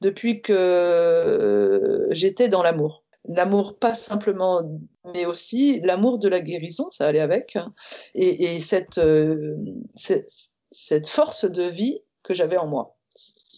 depuis 0.00 0.42
que 0.42 2.08
j'étais 2.10 2.48
dans 2.48 2.62
l'amour. 2.62 3.04
L'amour 3.28 3.78
pas 3.78 3.94
simplement, 3.94 4.62
mais 5.14 5.26
aussi 5.26 5.80
l'amour 5.80 6.18
de 6.18 6.28
la 6.28 6.40
guérison, 6.40 6.90
ça 6.90 7.06
allait 7.06 7.20
avec, 7.20 7.56
et, 8.14 8.54
et 8.56 8.60
cette, 8.60 9.00
cette, 9.94 11.06
force 11.06 11.44
de 11.44 11.62
vie 11.62 12.00
que 12.22 12.34
j'avais 12.34 12.56
en 12.56 12.66
moi. 12.66 12.96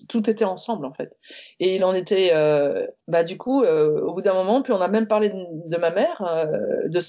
Tout 0.08 0.28
était 0.28 0.44
ensemble 0.44 0.84
en 0.84 0.92
fait. 0.92 1.16
Et 1.60 1.76
il 1.76 1.84
en 1.84 1.94
était, 1.94 2.30
euh, 2.34 2.86
bah 3.06 3.22
du 3.22 3.38
coup, 3.38 3.62
euh, 3.62 4.00
au 4.02 4.12
bout 4.12 4.22
d'un 4.22 4.34
moment, 4.34 4.62
puis 4.62 4.72
on 4.72 4.80
a 4.80 4.88
même 4.88 5.06
parlé 5.06 5.30
de, 5.30 5.76
ma 5.76 5.90
mère, 5.90 6.22
euh, 6.22 6.88
de 6.88 7.00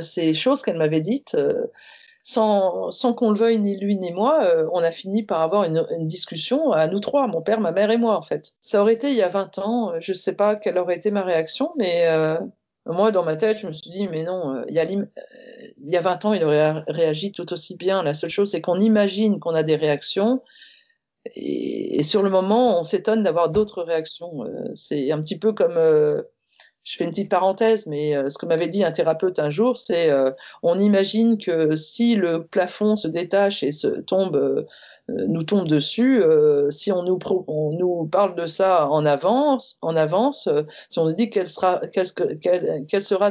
ces 0.00 0.32
choses 0.32 0.62
qu'elle 0.62 0.78
m'avait 0.78 1.02
dites, 1.02 1.34
euh, 1.34 1.66
sans 2.30 3.14
qu'on 3.14 3.30
le 3.30 3.36
veuille 3.36 3.58
ni 3.58 3.78
lui 3.78 3.96
ni 3.96 4.12
moi, 4.12 4.44
euh, 4.44 4.68
on 4.72 4.82
a 4.82 4.90
fini 4.90 5.22
par 5.22 5.40
avoir 5.40 5.64
une, 5.64 5.86
discussion 6.06 6.72
à 6.72 6.86
nous 6.86 7.00
trois, 7.00 7.26
mon 7.26 7.42
père, 7.42 7.60
ma 7.60 7.72
mère 7.72 7.90
et 7.90 7.98
moi 7.98 8.16
en 8.16 8.22
fait. 8.22 8.52
Ça 8.60 8.82
aurait 8.82 8.94
été 8.94 9.10
il 9.10 9.16
y 9.16 9.22
a 9.22 9.28
20 9.28 9.58
ans, 9.58 9.92
je 10.00 10.12
sais 10.12 10.34
pas 10.34 10.56
quelle 10.56 10.78
aurait 10.78 10.96
été 10.96 11.10
ma 11.10 11.22
réaction, 11.22 11.72
mais 11.76 12.06
Moi, 12.86 13.12
dans 13.12 13.24
ma 13.24 13.36
tête, 13.36 13.58
je 13.58 13.66
me 13.66 13.72
suis 13.72 13.90
dit, 13.90 14.08
mais 14.08 14.24
non, 14.24 14.56
euh, 14.56 14.64
il 14.68 14.74
y, 14.74 14.80
a 14.80 14.84
il 14.84 15.08
y 15.78 15.96
a 15.96 16.00
20 16.00 16.24
ans, 16.24 16.32
il 16.32 16.42
aurait 16.44 16.82
réagi 16.88 17.30
tout 17.32 17.52
aussi 17.52 17.76
bien. 17.76 18.02
La 18.02 18.14
seule 18.14 18.30
chose, 18.30 18.50
c'est 18.50 18.60
qu'on 18.62 18.78
imagine 18.78 19.38
qu'on 19.38 19.54
a 19.54 19.62
des 19.62 19.76
réactions. 19.76 20.42
Et, 21.36 22.02
sur 22.02 22.22
le 22.22 22.30
moment, 22.30 22.80
on 22.80 22.84
s'étonne 22.84 23.22
d'avoir 23.22 23.50
d'autres 23.50 23.82
réactions. 23.82 24.44
c'est 24.74 25.12
un 25.12 25.20
petit 25.20 25.38
peu 25.38 25.52
comme 25.52 25.76
je 26.82 26.96
fais 26.96 27.04
une 27.04 27.10
petite 27.10 27.30
parenthèse, 27.30 27.86
mais 27.86 28.16
euh, 28.16 28.28
ce 28.28 28.38
que 28.38 28.46
m'avait 28.46 28.68
dit 28.68 28.84
un 28.84 28.92
thérapeute 28.92 29.38
un 29.38 29.50
jour, 29.50 29.76
c'est 29.76 30.10
euh, 30.10 30.30
on 30.62 30.78
imagine 30.78 31.36
que 31.36 31.76
si 31.76 32.14
le 32.16 32.44
plafond 32.44 32.96
se 32.96 33.06
détache 33.06 33.62
et 33.62 33.70
se 33.70 33.88
tombe, 33.88 34.34
euh, 34.34 34.66
nous 35.08 35.42
tombe 35.42 35.68
dessus, 35.68 36.22
si 36.70 36.92
on 36.92 37.02
nous, 37.02 37.18
parle 38.10 38.36
de 38.36 38.46
ça 38.46 38.88
en 38.88 39.04
avance, 39.04 39.76
en 39.82 39.96
avance, 39.96 40.48
si 40.88 40.98
on 41.00 41.06
nous 41.06 41.12
dit 41.12 41.30
quelle 41.30 41.48
sera, 41.48 41.80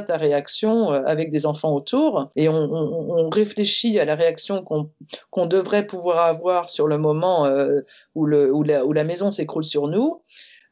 ta 0.02 0.16
réaction 0.16 0.90
avec 0.90 1.30
des 1.30 1.46
enfants 1.46 1.74
autour, 1.74 2.30
et 2.36 2.50
on, 2.50 3.30
réfléchit 3.30 3.98
à 3.98 4.04
la 4.04 4.14
réaction 4.14 4.62
qu'on 4.62 5.46
devrait 5.46 5.86
pouvoir 5.86 6.26
avoir 6.26 6.68
sur 6.68 6.86
le 6.86 6.98
moment 6.98 7.48
où 8.14 8.26
la 8.26 9.04
maison 9.04 9.30
s'écroule 9.30 9.64
sur 9.64 9.88
nous, 9.88 10.20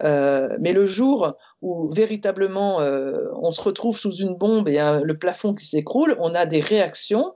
mais 0.03 0.75
le 0.75 0.85
jour 0.85 1.39
où 1.61 1.91
véritablement 1.91 2.81
euh, 2.81 3.29
on 3.35 3.51
se 3.51 3.61
retrouve 3.61 3.99
sous 3.99 4.15
une 4.15 4.35
bombe 4.35 4.69
et 4.69 4.79
un, 4.79 5.01
le 5.01 5.19
plafond 5.19 5.55
qui 5.55 5.67
s'écroule, 5.67 6.17
on 6.21 6.35
a 6.35 6.47
des 6.47 6.61
réactions 6.61 7.35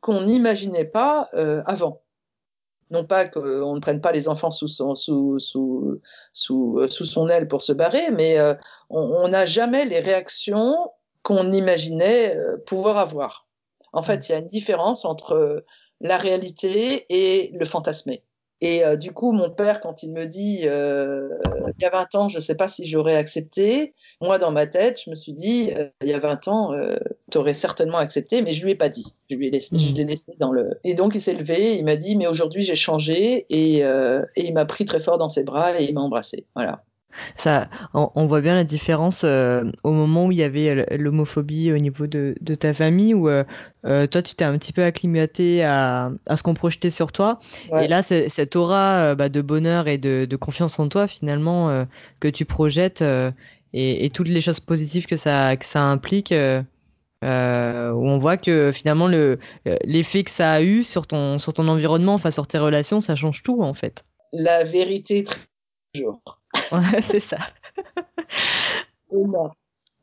qu'on 0.00 0.22
n'imaginait 0.22 0.84
pas 0.84 1.30
euh, 1.34 1.62
avant. 1.66 2.02
Non 2.90 3.04
pas 3.06 3.26
qu'on 3.26 3.74
ne 3.74 3.80
prenne 3.80 4.00
pas 4.00 4.12
les 4.12 4.28
enfants 4.28 4.50
sous 4.50 4.68
son, 4.68 4.94
sous, 4.94 5.38
sous, 5.38 6.00
sous, 6.32 6.78
euh, 6.78 6.88
sous 6.88 7.06
son 7.06 7.28
aile 7.28 7.48
pour 7.48 7.62
se 7.62 7.72
barrer, 7.72 8.10
mais 8.10 8.38
euh, 8.38 8.54
on 8.90 9.26
n'a 9.28 9.46
jamais 9.46 9.86
les 9.86 10.00
réactions 10.00 10.76
qu'on 11.22 11.50
imaginait 11.50 12.36
euh, 12.36 12.58
pouvoir 12.66 12.98
avoir. 12.98 13.48
En 13.92 14.02
fait, 14.02 14.28
il 14.28 14.32
y 14.32 14.34
a 14.34 14.38
une 14.38 14.48
différence 14.48 15.04
entre 15.04 15.64
la 16.00 16.18
réalité 16.18 17.06
et 17.08 17.50
le 17.54 17.64
fantasmé. 17.64 18.22
Et 18.64 18.82
euh, 18.82 18.96
du 18.96 19.12
coup, 19.12 19.32
mon 19.32 19.50
père, 19.50 19.82
quand 19.82 20.02
il 20.02 20.10
me 20.10 20.24
dit 20.24 20.62
euh, 20.64 21.28
il 21.78 21.82
y 21.82 21.84
a 21.84 21.90
20 21.90 22.14
ans, 22.14 22.28
je 22.30 22.36
ne 22.36 22.40
sais 22.40 22.54
pas 22.54 22.66
si 22.66 22.86
j'aurais 22.86 23.14
accepté, 23.14 23.92
moi, 24.22 24.38
dans 24.38 24.52
ma 24.52 24.66
tête, 24.66 25.02
je 25.04 25.10
me 25.10 25.14
suis 25.14 25.34
dit 25.34 25.70
euh, 25.76 25.90
il 26.00 26.08
y 26.08 26.14
a 26.14 26.18
20 26.18 26.48
ans, 26.48 26.72
tu 27.30 27.36
aurais 27.36 27.52
certainement 27.52 27.98
accepté, 27.98 28.40
mais 28.40 28.54
je 28.54 28.64
lui 28.64 28.72
ai 28.72 28.74
pas 28.74 28.88
dit. 28.88 29.12
Je 29.28 29.36
lui 29.36 29.48
ai 29.48 29.50
laissé, 29.50 29.76
je 29.76 29.92
mmh. 29.92 29.96
l'ai 29.96 30.04
laissé 30.04 30.36
dans 30.40 30.50
le. 30.50 30.80
Et 30.82 30.94
donc, 30.94 31.14
il 31.14 31.20
s'est 31.20 31.34
levé, 31.34 31.76
il 31.76 31.84
m'a 31.84 31.96
dit 31.96 32.16
mais 32.16 32.26
aujourd'hui, 32.26 32.62
j'ai 32.62 32.74
changé, 32.74 33.44
et, 33.50 33.80
et 33.80 34.22
il 34.36 34.54
m'a 34.54 34.64
pris 34.64 34.86
très 34.86 35.00
fort 35.00 35.18
dans 35.18 35.28
ses 35.28 35.44
bras 35.44 35.78
et 35.78 35.84
il 35.84 35.92
m'a 35.92 36.00
embrassé. 36.00 36.46
Voilà. 36.54 36.80
Ça, 37.36 37.68
on, 37.92 38.26
voit 38.26 38.40
bien 38.40 38.54
la 38.54 38.64
différence 38.64 39.22
euh, 39.24 39.64
au 39.82 39.92
moment 39.92 40.26
où 40.26 40.32
il 40.32 40.38
y 40.38 40.42
avait 40.42 40.86
l'homophobie 40.96 41.72
au 41.72 41.78
niveau 41.78 42.06
de, 42.06 42.34
de, 42.40 42.54
ta 42.54 42.72
famille, 42.72 43.14
où 43.14 43.28
euh, 43.28 43.44
euh 43.84 44.06
toi 44.06 44.22
tu 44.22 44.34
t'es 44.34 44.44
un 44.44 44.56
petit 44.58 44.72
peu 44.72 44.84
acclimaté 44.84 45.64
à, 45.64 46.10
à 46.26 46.36
ce 46.36 46.42
qu'on 46.42 46.54
projetait 46.54 46.90
sur 46.90 47.12
toi, 47.12 47.40
ouais. 47.72 47.84
et 47.84 47.88
là 47.88 48.02
cette 48.02 48.56
aura 48.56 48.96
euh, 48.96 49.14
bah, 49.14 49.28
de 49.28 49.40
bonheur 49.40 49.88
et 49.88 49.98
de, 49.98 50.26
de, 50.28 50.36
confiance 50.36 50.78
en 50.78 50.88
toi 50.88 51.06
finalement 51.06 51.70
euh, 51.70 51.84
que 52.20 52.28
tu 52.28 52.44
projettes 52.44 53.02
et, 53.72 54.04
et, 54.04 54.10
toutes 54.10 54.28
les 54.28 54.40
choses 54.40 54.60
positives 54.60 55.06
que 55.06 55.16
ça 55.16 55.56
que 55.56 55.64
ça 55.64 55.82
implique. 55.82 56.34
où 57.22 57.26
on 57.26 58.18
voit 58.18 58.36
que 58.36 58.70
finalement 58.72 59.08
le 59.08 59.38
l'effet 59.84 60.24
que 60.24 60.30
ça 60.30 60.52
a 60.52 60.62
eu 60.62 60.84
sur 60.84 61.06
ton 61.06 61.38
sur 61.38 61.54
ton 61.54 61.68
environnement, 61.68 62.14
enfin 62.14 62.30
sur 62.30 62.46
tes 62.46 62.58
relations, 62.58 63.00
ça 63.00 63.16
change 63.16 63.42
tout 63.42 63.62
en 63.62 63.74
fait. 63.74 64.04
La 64.32 64.64
vérité 64.64 65.24
toujours. 65.94 66.40
C'est 67.02 67.20
ça. 67.20 67.38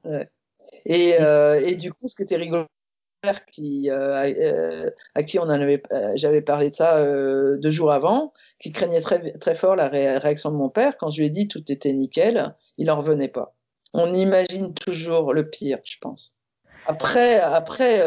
ouais. 0.06 0.30
Et, 0.86 1.20
euh, 1.20 1.62
et, 1.66 1.76
du 1.76 1.92
coup, 1.92 2.08
ce 2.08 2.16
qui 2.16 2.24
était 2.24 2.38
rigolo, 2.38 2.66
qui, 3.52 3.90
euh, 3.90 4.34
euh, 4.40 4.90
à 5.16 5.24
qui 5.24 5.40
on 5.40 5.44
en 5.44 5.50
avait, 5.50 5.82
j'avais 6.16 6.42
parlé 6.42 6.70
de 6.70 6.76
ça 6.76 6.98
euh, 6.98 7.58
deux 7.58 7.70
jours 7.70 7.92
avant, 7.92 8.34
qui 8.60 8.72
craignait 8.72 9.02
très, 9.02 9.34
très 9.34 9.56
fort 9.56 9.76
la 9.76 9.88
ré 9.90 10.18
réaction 10.18 10.52
de 10.52 10.56
mon 10.56 10.70
père, 10.70 10.98
quand 10.98 11.10
je 11.10 11.20
lui 11.20 11.28
ai 11.28 11.30
dit 11.30 11.48
tout 11.48 11.64
était 11.72 11.94
nickel, 11.94 12.56
il 12.78 12.90
en 12.90 12.98
revenait 12.98 13.28
pas. 13.28 13.56
On 13.94 14.14
imagine 14.14 14.74
toujours 14.74 15.34
le 15.34 15.50
pire, 15.50 15.80
je 15.84 15.98
pense. 16.00 16.36
Après, 16.88 17.40
après 17.40 18.04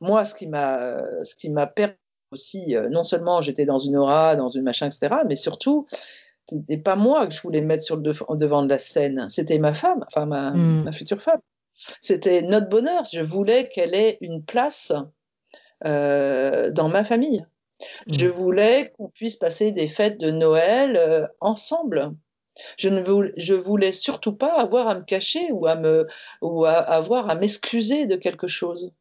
moi, 0.00 0.24
ce 0.24 0.34
qui 0.34 0.46
m'a, 0.46 1.02
ce 1.22 1.34
qui 1.34 1.50
m'a 1.50 1.66
permis 1.66 1.94
aussi, 2.32 2.74
non 2.90 3.04
seulement 3.04 3.40
j'étais 3.40 3.66
dans 3.66 3.78
une 3.78 3.96
aura, 3.96 4.36
dans 4.36 4.48
une 4.48 4.62
machin, 4.62 4.86
etc., 4.86 5.16
mais 5.26 5.36
surtout, 5.36 5.86
c'était 6.48 6.76
pas 6.76 6.96
moi 6.96 7.26
que 7.26 7.34
je 7.34 7.40
voulais 7.40 7.60
mettre 7.60 7.82
sur 7.82 7.96
le 7.96 8.02
devant 8.36 8.62
de 8.62 8.68
la 8.68 8.78
scène, 8.78 9.28
c'était 9.28 9.58
ma 9.58 9.74
femme, 9.74 10.04
enfin 10.06 10.26
ma, 10.26 10.50
mm. 10.52 10.84
ma 10.84 10.92
future 10.92 11.20
femme. 11.20 11.40
C'était 12.00 12.42
notre 12.42 12.68
bonheur. 12.68 13.02
Je 13.12 13.20
voulais 13.20 13.68
qu'elle 13.68 13.94
ait 13.94 14.18
une 14.20 14.44
place 14.44 14.92
euh, 15.84 16.70
dans 16.70 16.88
ma 16.88 17.04
famille. 17.04 17.44
Mm. 18.06 18.12
Je 18.18 18.26
voulais 18.26 18.92
qu'on 18.96 19.08
puisse 19.08 19.36
passer 19.36 19.72
des 19.72 19.88
fêtes 19.88 20.18
de 20.18 20.30
Noël 20.30 20.96
euh, 20.96 21.26
ensemble. 21.40 22.12
Je 22.78 22.88
ne 22.88 23.02
voulais, 23.02 23.34
je 23.36 23.54
voulais 23.54 23.92
surtout 23.92 24.34
pas 24.34 24.58
avoir 24.58 24.88
à 24.88 24.94
me 24.94 25.02
cacher 25.02 25.52
ou 25.52 25.66
à 25.66 25.74
me 25.74 26.06
ou 26.40 26.64
à 26.64 26.72
avoir 26.72 27.28
à 27.28 27.34
m'excuser 27.34 28.06
de 28.06 28.16
quelque 28.16 28.46
chose. 28.46 28.94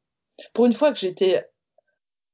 Pour 0.52 0.66
une 0.66 0.74
fois 0.74 0.92
que 0.92 1.00
j'étais 1.00 1.48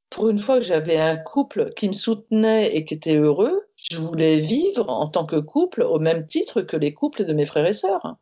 pour 0.09 0.29
une 0.29 0.39
fois 0.39 0.57
que 0.57 0.65
j'avais 0.65 0.97
un 0.97 1.15
couple 1.15 1.71
qui 1.73 1.87
me 1.87 1.93
soutenait 1.93 2.75
et 2.75 2.85
qui 2.85 2.95
était 2.95 3.15
heureux, 3.15 3.65
je 3.89 3.97
voulais 3.97 4.39
vivre 4.39 4.89
en 4.89 5.07
tant 5.07 5.25
que 5.25 5.37
couple 5.37 5.81
au 5.81 5.99
même 5.99 6.25
titre 6.25 6.61
que 6.61 6.77
les 6.77 6.93
couples 6.93 7.25
de 7.25 7.33
mes 7.33 7.45
frères 7.45 7.65
et 7.65 7.73
sœurs. 7.73 8.17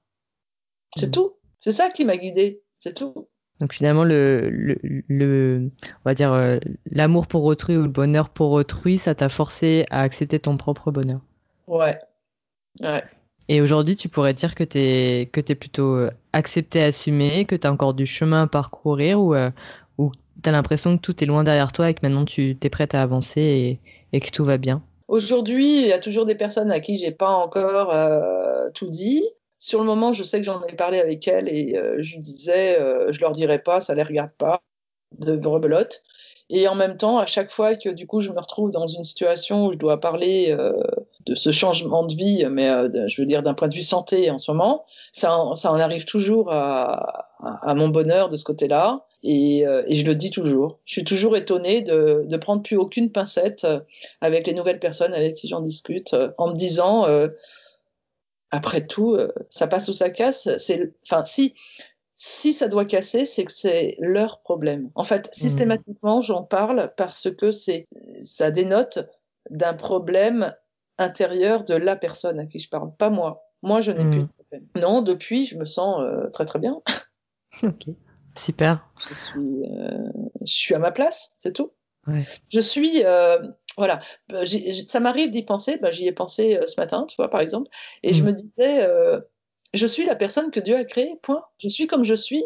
C'est 0.96 1.08
mmh. 1.08 1.12
tout. 1.12 1.34
C'est 1.60 1.72
ça 1.72 1.90
qui 1.90 2.06
m'a 2.06 2.18
guidée. 2.18 2.62
C'est 2.78 2.94
tout. 2.94 3.28
Donc 3.60 3.74
finalement, 3.74 4.06
le, 4.06 4.50
le, 4.50 4.80
le 5.10 5.70
on 5.90 6.02
va 6.06 6.14
dire 6.14 6.32
euh, 6.32 6.60
l'amour 6.90 7.28
pour 7.28 7.44
autrui 7.44 7.76
ou 7.76 7.84
le 7.84 7.90
bonheur 7.90 8.30
pour 8.30 8.52
autrui, 8.52 8.98
ça 8.98 9.16
t'a 9.16 9.28
forcé 9.28 9.86
à 9.90 10.02
accepter 10.02 10.40
ton 10.40 10.56
propre 10.56 10.92
bonheur. 10.92 11.20
Ouais. 11.68 12.00
Ouais. 12.80 13.04
Et 13.50 13.62
aujourd'hui, 13.62 13.98
tu 13.98 14.08
pourrais 14.08 14.34
dire 14.34 14.56
que 14.56 14.64
t'es 14.64 15.30
que 15.34 15.42
t'es 15.42 15.56
plutôt 15.56 15.96
euh, 15.96 16.12
accepté, 16.32 16.82
assumé, 16.82 17.46
que 17.46 17.56
t'as 17.56 17.72
encore 17.72 17.94
du 17.94 18.06
chemin 18.06 18.44
à 18.44 18.48
parcourir 18.48 19.20
ou 19.20 19.36
euh, 19.36 19.52
ou 19.98 20.12
t'as 20.42 20.52
l'impression 20.52 20.96
que 20.96 21.02
tout 21.02 21.22
est 21.22 21.28
loin 21.28 21.44
derrière 21.44 21.74
toi 21.74 21.90
et 21.90 21.94
que 21.94 22.00
maintenant 22.04 22.24
tu 22.24 22.56
t'es 22.56 22.70
prête 22.70 22.96
à 22.96 23.02
avancer 23.02 23.42
et, 23.42 23.80
et 24.14 24.22
que 24.22 24.32
tout 24.32 24.46
va 24.46 24.58
bien? 24.58 24.82
Aujourd'hui, 25.10 25.82
il 25.82 25.88
y 25.88 25.92
a 25.92 25.98
toujours 25.98 26.28
des 26.28 26.36
personnes 26.36 26.70
à 26.70 26.80
qui 26.80 26.96
j'ai 26.96 27.10
pas 27.10 27.32
encore 27.32 27.92
euh, 27.92 28.70
tout 28.76 28.90
dit. 28.90 29.28
Sur 29.58 29.80
le 29.80 29.86
moment, 29.86 30.14
je 30.14 30.24
sais 30.24 30.38
que 30.38 30.46
j'en 30.46 30.64
ai 30.66 30.76
parlé 30.76 31.00
avec 31.00 31.28
elles 31.28 31.50
et 31.50 31.76
euh, 31.76 31.96
je 31.98 32.20
disais, 32.20 32.80
euh, 32.80 33.12
je 33.12 33.20
leur 33.20 33.32
dirai 33.32 33.58
pas, 33.58 33.80
ça 33.80 33.96
les 33.96 34.04
regarde 34.04 34.32
pas, 34.38 34.62
de 35.18 35.48
rebelote. 35.48 36.04
Et 36.50 36.68
en 36.68 36.74
même 36.74 36.98
temps, 36.98 37.20
à 37.20 37.28
chaque 37.28 37.52
fois 37.52 37.76
que 37.76 37.90
du 37.90 38.08
coup 38.08 38.22
je 38.22 38.32
me 38.32 38.40
retrouve 38.40 38.72
dans 38.72 38.88
une 38.88 39.04
situation 39.04 39.68
où 39.68 39.74
je 39.74 39.78
dois 39.78 40.00
parler 40.00 40.48
euh, 40.50 40.74
de 41.28 41.36
ce 41.36 41.52
changement 41.52 42.04
de 42.04 42.14
vie, 42.14 42.46
mais 42.50 42.68
euh, 42.70 43.08
je 43.08 43.22
veux 43.22 43.28
dire 43.28 43.44
d'un 43.44 43.54
point 43.54 43.68
de 43.68 43.76
vue 43.76 43.84
santé 43.84 44.32
en 44.32 44.40
ce 44.40 44.52
moment, 44.52 44.84
ça, 45.14 45.44
ça 45.54 45.72
en 45.72 45.80
arrive 45.80 46.06
toujours 46.06 46.52
à, 46.52 47.26
mon 47.76 47.90
bonheur 47.90 48.30
de 48.30 48.36
ce 48.36 48.44
côté-là. 48.44 49.06
Et, 49.22 49.68
euh, 49.68 49.84
et, 49.86 49.96
je 49.96 50.06
le 50.06 50.16
dis 50.16 50.32
toujours. 50.32 50.80
Je 50.86 50.94
suis 50.94 51.04
toujours 51.04 51.36
étonnée 51.36 51.82
de, 51.82 52.24
de 52.26 52.38
prendre 52.38 52.64
plus 52.64 52.78
aucune 52.78 53.12
pincette 53.12 53.68
avec 54.22 54.48
les 54.48 54.54
nouvelles 54.54 54.80
personnes 54.80 55.14
avec 55.14 55.36
qui 55.36 55.50
j'en 55.50 55.60
discute, 55.60 56.16
en 56.38 56.48
me 56.48 56.56
disant, 56.56 57.06
après 58.50 58.88
tout, 58.88 59.18
ça 59.50 59.68
passe 59.68 59.90
ou 59.90 59.94
ça 59.94 60.10
casse. 60.10 60.50
C'est, 60.58 60.94
enfin, 61.04 61.26
si 61.26 61.54
si 62.22 62.52
ça 62.52 62.68
doit 62.68 62.84
casser, 62.84 63.24
c'est 63.24 63.46
que 63.46 63.52
c'est 63.52 63.96
leur 63.98 64.42
problème. 64.42 64.92
En 64.94 65.06
fait, 65.06 65.28
mmh. 65.28 65.32
systématiquement, 65.32 66.20
j'en 66.20 66.44
parle 66.44 66.92
parce 66.98 67.34
que 67.34 67.54
c'est, 67.54 67.88
ça 68.24 68.52
dénote 68.52 69.00
d'un 69.50 69.74
problème 69.74 70.54
intérieur 70.98 71.64
de 71.64 71.76
la 71.76 71.96
personne 71.96 72.38
à 72.42 72.46
qui 72.46 72.60
je 72.60 72.68
parle, 72.68 72.94
pas 72.98 73.10
moi. 73.10 73.46
Moi, 73.62 73.80
je 73.80 73.94
n'ai 73.94 74.04
mmh. 74.04 74.10
plus 74.10 74.22
de 74.24 74.28
problème. 74.28 74.68
Non, 74.76 75.02
depuis, 75.02 75.46
je 75.46 75.58
me 75.58 75.64
sens 75.64 76.02
euh, 76.02 76.30
très 76.32 76.46
très 76.46 76.60
bien. 76.60 76.82
ok. 77.64 77.86
Super. 78.36 78.86
Je 79.08 79.14
suis, 79.14 79.64
euh, 79.72 80.10
je 80.42 80.54
suis 80.54 80.76
à 80.76 80.80
ma 80.80 80.92
place, 80.92 81.34
c'est 81.40 81.54
tout. 81.54 81.72
Ouais. 82.06 82.26
Je 82.50 82.60
suis, 82.60 83.06
euh, 83.06 83.38
voilà. 83.78 84.02
J 84.44 84.74
ça 84.74 85.00
m'arrive 85.00 85.32
d'y 85.32 85.44
penser. 85.44 85.78
Bah, 85.78 85.92
J'y 85.94 86.06
ai 86.06 86.12
pensé 86.12 86.60
ce 86.66 86.78
matin, 86.78 87.06
tu 87.08 87.16
vois, 87.16 87.30
par 87.30 87.40
exemple, 87.40 87.70
et 88.04 88.12
mmh. 88.12 88.14
je 88.14 88.24
me 88.24 88.32
disais, 88.34 88.88
je 89.74 89.86
suis 89.86 90.06
la 90.06 90.16
personne 90.16 90.52
que 90.52 90.60
Dieu 90.60 90.76
a 90.76 90.86
créée. 90.86 91.16
Point. 91.22 91.44
Je 91.62 91.68
suis 91.68 91.88
comme 91.88 92.04
je 92.04 92.16
suis. 92.16 92.44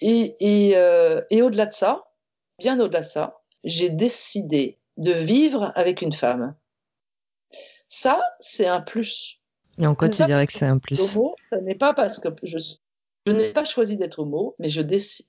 Et, 0.00 0.36
et, 0.40 0.76
euh, 0.76 1.22
et 1.30 1.42
au-delà 1.42 1.66
de 1.66 1.74
ça, 1.74 2.04
bien 2.58 2.78
au-delà 2.80 3.00
de 3.00 3.06
ça, 3.06 3.40
j'ai 3.64 3.90
décidé 3.90 4.78
de 4.96 5.12
vivre 5.12 5.72
avec 5.74 6.02
une 6.02 6.12
femme. 6.12 6.54
Ça, 7.88 8.20
c'est 8.40 8.66
un 8.66 8.80
plus. 8.80 9.40
Et 9.78 9.86
en 9.86 9.94
quoi 9.94 10.08
tu 10.08 10.24
dirais 10.24 10.46
que 10.46 10.52
c'est 10.52 10.66
un 10.66 10.78
plus? 10.78 11.16
homo, 11.16 11.36
Ce 11.52 11.56
n'est 11.56 11.74
pas 11.74 11.94
parce 11.94 12.18
que 12.18 12.28
je 12.42 12.58
n'ai 13.26 13.52
pas 13.52 13.64
choisi 13.64 13.96
d'être 13.96 14.20
homo, 14.20 14.54
mais 14.58 14.68
je, 14.68 14.82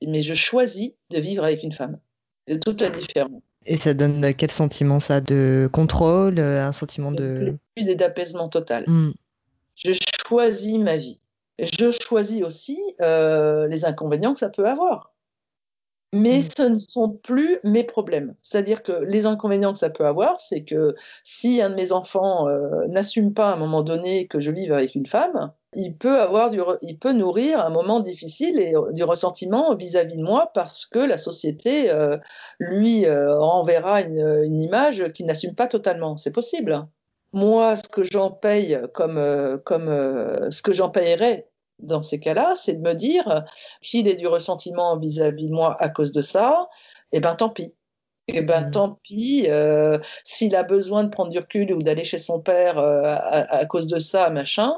mais 0.06 0.22
je 0.22 0.34
choisis 0.34 0.92
de 1.10 1.20
vivre 1.20 1.44
avec 1.44 1.64
une 1.64 1.74
femme. 1.74 2.00
C'est 2.48 2.60
toute 2.64 2.82
la 2.82 2.90
différence. 2.90 3.42
Et 3.66 3.76
ça 3.76 3.94
donne 3.94 4.34
quel 4.34 4.52
sentiment 4.52 5.00
ça? 5.00 5.20
De 5.20 5.70
contrôle 5.74 6.40
Un 6.40 6.72
sentiment 6.72 7.12
de... 7.12 7.58
Et 7.76 7.96
d'apaisement 7.96 8.48
total. 8.48 8.86
Mm. 8.88 9.14
Je 9.76 9.92
choisis 10.28 10.78
ma 10.78 10.98
vie. 10.98 11.22
je 11.60 11.92
choisis 11.92 12.44
aussi 12.44 12.80
euh, 13.02 13.68
les 13.68 13.86
inconvénients 13.86 14.34
que 14.34 14.40
ça 14.40 14.50
peut 14.50 14.66
avoir. 14.66 15.14
Mais 16.14 16.40
mm. 16.40 16.50
ce 16.58 16.64
ne 16.64 16.76
sont 16.76 17.10
plus 17.10 17.60
mes 17.64 17.84
problèmes. 17.84 18.36
C'est-à-dire 18.42 18.82
que 18.82 18.92
les 18.92 19.26
inconvénients 19.26 19.74
que 19.74 19.80
ça 19.80 19.90
peut 19.90 20.06
avoir, 20.06 20.40
c'est 20.40 20.64
que 20.64 20.96
si 21.24 21.62
un 21.62 21.70
de 21.70 21.76
mes 21.76 21.92
enfants 21.92 22.48
euh, 22.48 22.88
n'assume 22.88 23.34
pas 23.34 23.50
à 23.52 23.54
un 23.54 23.58
moment 23.58 23.82
donné 23.82 24.28
que 24.28 24.40
je 24.40 24.52
vive 24.52 24.72
avec 24.72 24.96
une 24.96 25.06
femme, 25.06 25.52
il 25.74 25.98
peut 25.98 26.20
avoir 26.20 26.50
du, 26.50 26.62
il 26.82 26.98
peut 26.98 27.12
nourrir 27.12 27.60
un 27.60 27.70
moment 27.70 28.00
difficile 28.00 28.60
et 28.60 28.74
du 28.94 29.04
ressentiment 29.04 29.76
vis-à-vis 29.76 30.16
de 30.16 30.24
moi 30.24 30.52
parce 30.54 30.86
que 30.86 31.00
la 31.00 31.18
société 31.18 31.92
euh, 31.92 32.18
lui 32.58 33.06
euh, 33.06 33.38
renverra 33.38 34.02
une, 34.02 34.44
une 34.46 34.62
image 34.62 35.12
qui 35.12 35.26
n'assume 35.26 35.56
pas 35.56 35.68
totalement. 35.68 36.16
C'est 36.16 36.32
possible. 36.32 36.88
Moi, 37.34 37.76
ce 37.76 37.88
que 37.90 38.04
j'en 38.04 38.32
paye 38.32 38.80
comme, 38.94 39.18
euh, 39.18 39.58
comme 39.58 39.90
euh, 39.90 40.50
ce 40.50 40.62
que 40.62 40.74
j'en 40.74 40.90
payerais 40.90 41.50
dans 41.80 42.02
ces 42.02 42.20
cas-là, 42.20 42.54
c'est 42.56 42.74
de 42.74 42.82
me 42.82 42.94
dire 42.94 43.46
qu'il 43.82 44.08
ait 44.08 44.16
du 44.16 44.28
ressentiment 44.28 44.98
vis-à-vis 44.98 45.48
de 45.48 45.54
moi 45.54 45.76
à 45.80 45.90
cause 45.90 46.12
de 46.12 46.22
ça, 46.22 46.70
et 47.12 47.18
eh 47.18 47.20
ben 47.20 47.36
tant 47.36 47.50
pis. 47.50 47.74
Et 48.30 48.38
eh 48.38 48.42
ben 48.42 48.68
mmh. 48.68 48.72
tant 48.72 49.00
pis, 49.04 49.46
euh, 49.48 50.00
s'il 50.24 50.56
a 50.56 50.64
besoin 50.64 51.04
de 51.04 51.10
prendre 51.10 51.30
du 51.30 51.40
recul 51.40 51.72
ou 51.74 51.82
d'aller 51.82 52.04
chez 52.04 52.18
son 52.18 52.42
père 52.42 52.78
à, 52.78 53.16
à, 53.16 53.66
cause 53.66 53.88
de 53.88 54.00
ça, 54.00 54.30
machin, 54.30 54.74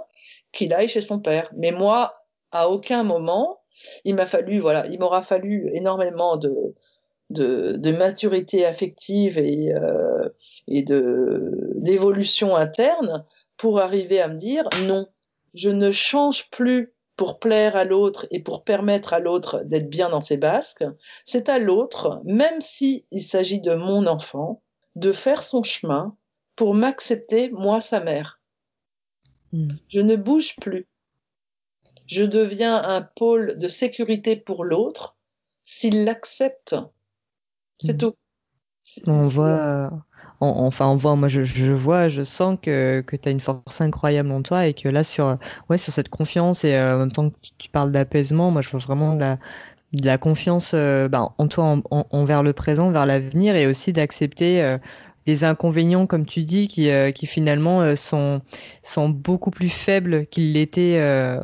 qu'il 0.51 0.73
aille 0.73 0.89
chez 0.89 1.01
son 1.01 1.19
père. 1.19 1.49
Mais 1.55 1.71
moi, 1.71 2.25
à 2.51 2.69
aucun 2.69 3.03
moment, 3.03 3.61
il 4.03 4.15
m'a 4.15 4.25
fallu, 4.25 4.59
voilà, 4.59 4.85
il 4.87 4.99
m'aura 4.99 5.21
fallu 5.21 5.69
énormément 5.73 6.37
de, 6.37 6.75
de, 7.29 7.73
de 7.77 7.91
maturité 7.91 8.65
affective 8.65 9.37
et, 9.37 9.73
euh, 9.73 10.29
et 10.67 10.83
de 10.83 11.51
d'évolution 11.75 12.55
interne 12.55 13.25
pour 13.57 13.79
arriver 13.79 14.19
à 14.19 14.27
me 14.27 14.37
dire 14.37 14.67
non, 14.83 15.07
je 15.53 15.69
ne 15.69 15.91
change 15.91 16.49
plus 16.49 16.93
pour 17.15 17.39
plaire 17.39 17.75
à 17.75 17.83
l'autre 17.83 18.27
et 18.31 18.39
pour 18.39 18.63
permettre 18.63 19.13
à 19.13 19.19
l'autre 19.19 19.61
d'être 19.65 19.89
bien 19.89 20.09
dans 20.09 20.21
ses 20.21 20.37
basques, 20.37 20.85
c'est 21.25 21.49
à 21.49 21.59
l'autre, 21.59 22.21
même 22.23 22.61
si 22.61 23.05
il 23.11 23.21
s'agit 23.21 23.59
de 23.59 23.73
mon 23.73 24.07
enfant, 24.07 24.63
de 24.95 25.11
faire 25.11 25.43
son 25.43 25.61
chemin 25.61 26.15
pour 26.55 26.73
m'accepter 26.73 27.49
moi 27.49 27.81
sa 27.81 27.99
mère. 27.99 28.39
Mm. 29.51 29.73
Je 29.89 29.99
ne 29.99 30.15
bouge 30.15 30.55
plus. 30.61 30.87
Je 32.07 32.23
deviens 32.23 32.81
un 32.81 33.01
pôle 33.01 33.59
de 33.59 33.67
sécurité 33.67 34.35
pour 34.35 34.63
l'autre 34.63 35.17
s'il 35.65 36.05
l'accepte 36.05 36.75
c'est 37.81 37.93
mm. 37.93 37.97
tout. 37.97 38.13
On 39.05 39.21
voit, 39.21 39.91
enfin, 40.39 40.87
on 40.87 40.95
voit, 40.95 41.15
moi, 41.15 41.27
je, 41.27 41.43
je 41.43 41.71
vois, 41.71 42.07
je 42.07 42.23
sens 42.23 42.57
que, 42.61 43.01
que 43.05 43.15
tu 43.15 43.29
as 43.29 43.31
une 43.31 43.39
force 43.39 43.81
incroyable 43.81 44.31
en 44.31 44.41
toi 44.41 44.67
et 44.67 44.73
que 44.73 44.87
là, 44.89 45.03
sur, 45.03 45.37
ouais, 45.69 45.77
sur 45.77 45.93
cette 45.93 46.09
confiance 46.09 46.63
et 46.63 46.75
euh, 46.75 46.95
en 46.95 46.99
même 46.99 47.11
temps 47.11 47.29
que 47.29 47.35
tu 47.57 47.69
parles 47.69 47.91
d'apaisement, 47.91 48.51
moi, 48.51 48.61
je 48.61 48.69
vois 48.69 48.79
vraiment 48.79 49.15
de 49.15 49.19
la, 49.19 49.37
de 49.93 50.05
la 50.05 50.17
confiance 50.17 50.71
euh, 50.73 51.07
ben, 51.07 51.33
en 51.37 51.47
toi, 51.47 51.81
en, 51.91 52.07
envers 52.11 52.43
le 52.43 52.53
présent, 52.53 52.91
vers 52.91 53.05
l'avenir 53.05 53.55
et 53.55 53.67
aussi 53.67 53.93
d'accepter 53.93 54.61
euh, 54.63 54.77
les 55.27 55.43
inconvénients, 55.43 56.07
comme 56.07 56.25
tu 56.25 56.45
dis, 56.45 56.67
qui, 56.67 56.89
qui 57.13 57.27
finalement 57.27 57.95
sont, 57.95 58.41
sont 58.81 59.09
beaucoup 59.09 59.51
plus 59.51 59.69
faibles 59.69 60.25
qu'ils 60.25 60.53
l'étaient 60.53 60.99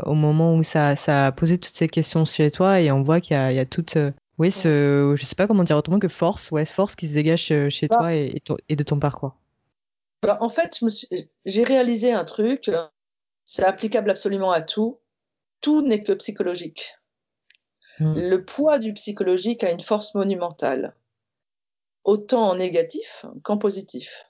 au 0.06 0.16
moment 0.16 0.56
où 0.56 0.64
ça, 0.64 0.96
ça 0.96 1.28
a 1.28 1.32
posé 1.32 1.60
toutes 1.60 1.76
ces 1.76 1.88
questions 1.88 2.26
chez 2.26 2.50
toi 2.50 2.82
et 2.82 2.92
on 2.92 3.04
voit 3.04 3.22
qu'il 3.22 3.36
y 3.36 3.40
a, 3.40 3.52
il 3.52 3.58
y 3.58 3.60
a 3.60 3.66
toute 3.66 4.00
oui, 4.38 4.52
ce, 4.52 5.14
je 5.16 5.26
sais 5.26 5.36
pas 5.36 5.48
comment 5.48 5.64
dire 5.64 5.78
autrement 5.78 6.00
que 6.00 6.08
force, 6.08 6.52
ouais, 6.52 6.66
force 6.66 6.96
qui 6.96 7.08
se 7.08 7.14
dégage 7.14 7.52
euh, 7.52 7.70
chez 7.70 7.88
bah. 7.88 7.98
toi 7.98 8.14
et, 8.14 8.42
et, 8.70 8.76
de 8.76 8.84
ton 8.84 9.00
parcours. 9.00 9.36
Bah, 10.22 10.38
en 10.42 10.50
fait, 10.50 10.80
j'ai 11.46 11.64
réalisé 11.64 12.12
un 12.12 12.26
truc, 12.26 12.70
c'est 13.46 13.64
applicable 13.64 14.10
absolument 14.10 14.52
à 14.52 14.62
tout. 14.62 15.00
Tout 15.62 15.82
n'est 15.82 16.04
que 16.04 16.14
psychologique. 16.14 16.96
Hmm. 18.00 18.14
Le 18.16 18.44
poids 18.44 18.78
du 18.78 18.94
psychologique 18.94 19.64
a 19.64 19.72
une 19.72 19.80
force 19.80 20.16
monumentale, 20.16 20.96
autant 22.04 22.50
en 22.50 22.56
négatif 22.56 23.26
qu'en 23.44 23.58
positif. 23.58 24.26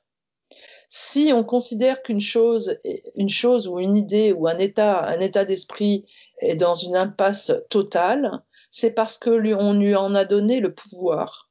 Si 0.88 1.32
on 1.34 1.44
considère 1.44 2.04
qu'une 2.04 2.22
chose, 2.22 2.78
une 3.16 3.30
chose 3.30 3.68
ou 3.68 3.80
une 3.80 3.98
idée 3.98 4.34
ou 4.34 4.48
un 4.48 4.60
état, 4.60 5.04
un 5.08 5.20
état 5.20 5.46
d'esprit 5.46 6.06
est 6.40 6.56
dans 6.56 6.76
une 6.76 6.96
impasse 6.96 7.52
totale, 7.70 8.44
c'est 8.76 8.92
parce 8.92 9.18
que 9.18 9.30
lui, 9.30 9.54
on 9.54 9.74
lui 9.74 9.96
en 9.96 10.14
a 10.16 10.26
donné 10.26 10.60
le 10.60 10.74
pouvoir. 10.74 11.50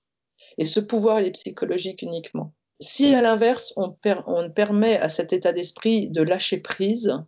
Et 0.58 0.66
ce 0.66 0.78
pouvoir, 0.78 1.20
il 1.20 1.26
est 1.26 1.30
psychologique 1.30 2.02
uniquement. 2.02 2.52
Si 2.80 3.14
à 3.14 3.22
l'inverse, 3.22 3.72
on, 3.76 3.96
on 4.26 4.50
permet 4.50 4.98
à 4.98 5.08
cet 5.08 5.32
état 5.32 5.54
d'esprit 5.54 6.10
de 6.10 6.20
lâcher 6.20 6.58
prise, 6.58 7.18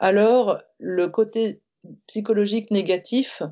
alors 0.00 0.58
le 0.80 1.06
côté 1.06 1.62
psychologique 2.08 2.72
négatif 2.72 3.44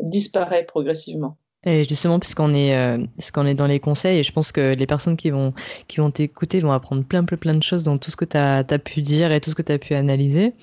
disparaît 0.00 0.64
progressivement. 0.64 1.38
Et 1.64 1.84
justement, 1.84 2.18
puisqu'on 2.18 2.52
est, 2.52 2.76
euh, 2.76 3.54
dans 3.54 3.66
les 3.66 3.80
conseils, 3.80 4.18
et 4.18 4.22
je 4.24 4.32
pense 4.32 4.50
que 4.50 4.74
les 4.74 4.86
personnes 4.86 5.16
qui 5.16 5.30
vont, 5.30 5.54
vont 5.96 6.10
t'écouter 6.10 6.58
vont 6.58 6.72
apprendre 6.72 7.04
plein, 7.04 7.24
plein, 7.24 7.36
plein 7.36 7.54
de 7.54 7.62
choses 7.62 7.84
dans 7.84 7.98
tout 7.98 8.10
ce 8.10 8.16
que 8.16 8.24
tu 8.24 8.36
as, 8.36 8.64
pu 8.80 9.00
dire 9.00 9.30
et 9.30 9.40
tout 9.40 9.50
ce 9.50 9.54
que 9.54 9.62
tu 9.62 9.72
as 9.72 9.78
pu 9.78 9.94
analyser, 9.94 10.54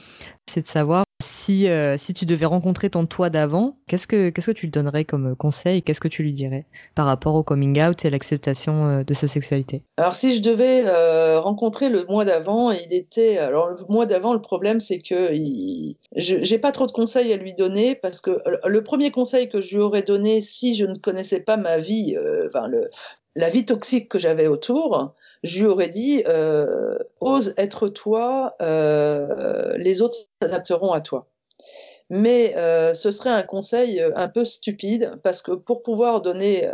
c'est 0.45 0.61
de 0.61 0.67
savoir 0.67 1.05
si, 1.23 1.67
euh, 1.67 1.97
si 1.97 2.13
tu 2.13 2.25
devais 2.25 2.45
rencontrer 2.45 2.89
ton 2.89 3.05
toi 3.05 3.29
d'avant, 3.29 3.77
qu'est-ce 3.87 4.07
que, 4.07 4.29
qu'est-ce 4.29 4.47
que 4.47 4.55
tu 4.55 4.65
lui 4.67 4.71
donnerais 4.71 5.05
comme 5.05 5.35
conseil 5.35 5.81
Qu'est-ce 5.81 5.99
que 5.99 6.07
tu 6.07 6.23
lui 6.23 6.33
dirais 6.33 6.65
par 6.95 7.05
rapport 7.05 7.35
au 7.35 7.43
coming 7.43 7.81
out 7.81 8.03
et 8.05 8.09
à 8.09 8.11
l'acceptation 8.11 8.87
euh, 8.87 9.03
de 9.03 9.13
sa 9.13 9.27
sexualité? 9.27 9.83
Alors, 9.97 10.13
si 10.13 10.35
je 10.35 10.41
devais 10.41 10.83
euh, 10.85 11.39
rencontrer 11.39 11.89
le 11.89 12.05
mois 12.05 12.25
d'avant, 12.25 12.71
il 12.71 12.93
était. 12.93 13.37
Alors, 13.37 13.69
le 13.69 13.77
mois 13.89 14.05
d'avant, 14.05 14.33
le 14.33 14.41
problème, 14.41 14.79
c'est 14.79 14.99
que 14.99 15.33
il... 15.33 15.97
j'ai 16.15 16.59
pas 16.59 16.71
trop 16.71 16.87
de 16.87 16.91
conseils 16.91 17.33
à 17.33 17.37
lui 17.37 17.53
donner 17.53 17.95
parce 17.95 18.21
que 18.21 18.41
le 18.65 18.83
premier 18.83 19.11
conseil 19.11 19.49
que 19.49 19.61
je 19.61 19.75
lui 19.75 19.83
aurais 19.83 20.03
donné 20.03 20.41
si 20.41 20.75
je 20.75 20.85
ne 20.85 20.95
connaissais 20.95 21.39
pas 21.39 21.57
ma 21.57 21.77
vie, 21.77 22.15
enfin, 22.47 22.69
la 23.35 23.49
vie 23.49 23.65
toxique 23.65 24.09
que 24.09 24.19
j'avais 24.19 24.47
autour, 24.47 25.15
je 25.43 25.59
lui 25.59 25.67
aurais 25.67 25.89
dit 25.89 26.23
euh, 26.27 26.97
ose 27.19 27.53
être 27.57 27.87
toi, 27.89 28.55
euh, 28.61 29.75
les 29.77 30.01
autres 30.01 30.17
s'adapteront 30.41 30.93
à 30.93 31.01
toi 31.01 31.27
mais 32.09 32.55
euh, 32.57 32.93
ce 32.93 33.09
serait 33.09 33.31
un 33.31 33.43
conseil 33.43 33.99
euh, 33.99 34.11
un 34.15 34.27
peu 34.27 34.45
stupide 34.45 35.19
parce 35.23 35.41
que 35.41 35.51
pour 35.51 35.81
pouvoir 35.81 36.21
donner, 36.21 36.67
euh, 36.67 36.73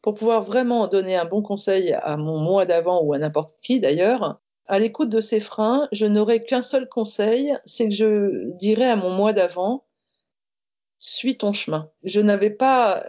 pour 0.00 0.14
pouvoir 0.14 0.42
vraiment 0.42 0.88
donner 0.88 1.16
un 1.16 1.24
bon 1.24 1.42
conseil 1.42 1.92
à 1.92 2.16
mon 2.16 2.38
moi 2.38 2.66
d'avant 2.66 3.02
ou 3.02 3.12
à 3.12 3.18
n'importe 3.18 3.56
qui 3.62 3.80
d'ailleurs, 3.80 4.40
à 4.66 4.78
l'écoute 4.78 5.08
de 5.08 5.20
ces 5.20 5.40
freins, 5.40 5.88
je 5.92 6.06
n'aurais 6.06 6.44
qu'un 6.44 6.62
seul 6.62 6.88
conseil, 6.88 7.56
c'est 7.64 7.88
que 7.88 7.94
je 7.94 8.50
dirais 8.56 8.88
à 8.88 8.96
mon 8.96 9.10
moi 9.10 9.32
d'avant, 9.32 9.84
suis 10.98 11.36
ton 11.36 11.52
chemin. 11.52 11.90
Je 12.04 12.20
n'avais 12.20 12.50
pas, 12.50 13.04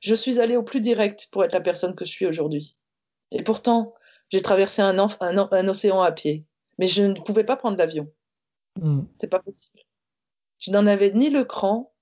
je 0.00 0.14
suis 0.14 0.40
allée 0.40 0.56
au 0.56 0.62
plus 0.62 0.80
direct 0.80 1.28
pour 1.30 1.44
être 1.44 1.52
la 1.52 1.60
personne 1.60 1.94
que 1.94 2.04
je 2.04 2.10
suis 2.10 2.26
aujourd'hui. 2.26 2.76
Et 3.30 3.42
pourtant, 3.42 3.94
j'ai 4.32 4.42
traversé 4.42 4.80
un, 4.82 4.98
un, 4.98 5.08
un, 5.20 5.68
océan 5.68 6.00
à 6.00 6.10
pied, 6.10 6.46
mais 6.78 6.88
je 6.88 7.04
ne 7.04 7.20
pouvais 7.20 7.44
pas 7.44 7.56
prendre 7.56 7.76
d'avion. 7.76 8.10
Mm. 8.80 9.02
C'est 9.20 9.28
pas 9.28 9.40
possible. 9.40 9.80
Je 10.58 10.70
n'en 10.70 10.86
avais 10.86 11.12
ni 11.12 11.28
le 11.28 11.44
cran, 11.44 11.92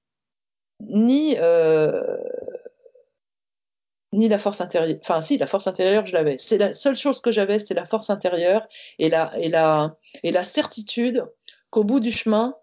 ni 0.80 1.36
euh, 1.38 2.18
ni 4.12 4.28
la 4.28 4.38
force 4.38 4.60
intérieure. 4.60 4.98
Enfin, 5.02 5.20
si, 5.20 5.38
la 5.38 5.48
force 5.48 5.66
intérieure, 5.66 6.06
je 6.06 6.12
l'avais. 6.12 6.38
C'est 6.38 6.58
la 6.58 6.72
seule 6.72 6.96
chose 6.96 7.20
que 7.20 7.32
j'avais, 7.32 7.58
c'était 7.58 7.74
la 7.74 7.84
force 7.84 8.10
intérieure 8.10 8.68
et 8.98 9.08
la 9.08 9.36
et 9.38 9.48
la 9.48 9.96
et 10.22 10.30
la 10.30 10.44
certitude 10.44 11.26
qu'au 11.70 11.82
bout 11.82 12.00
du 12.00 12.12
chemin, 12.12 12.56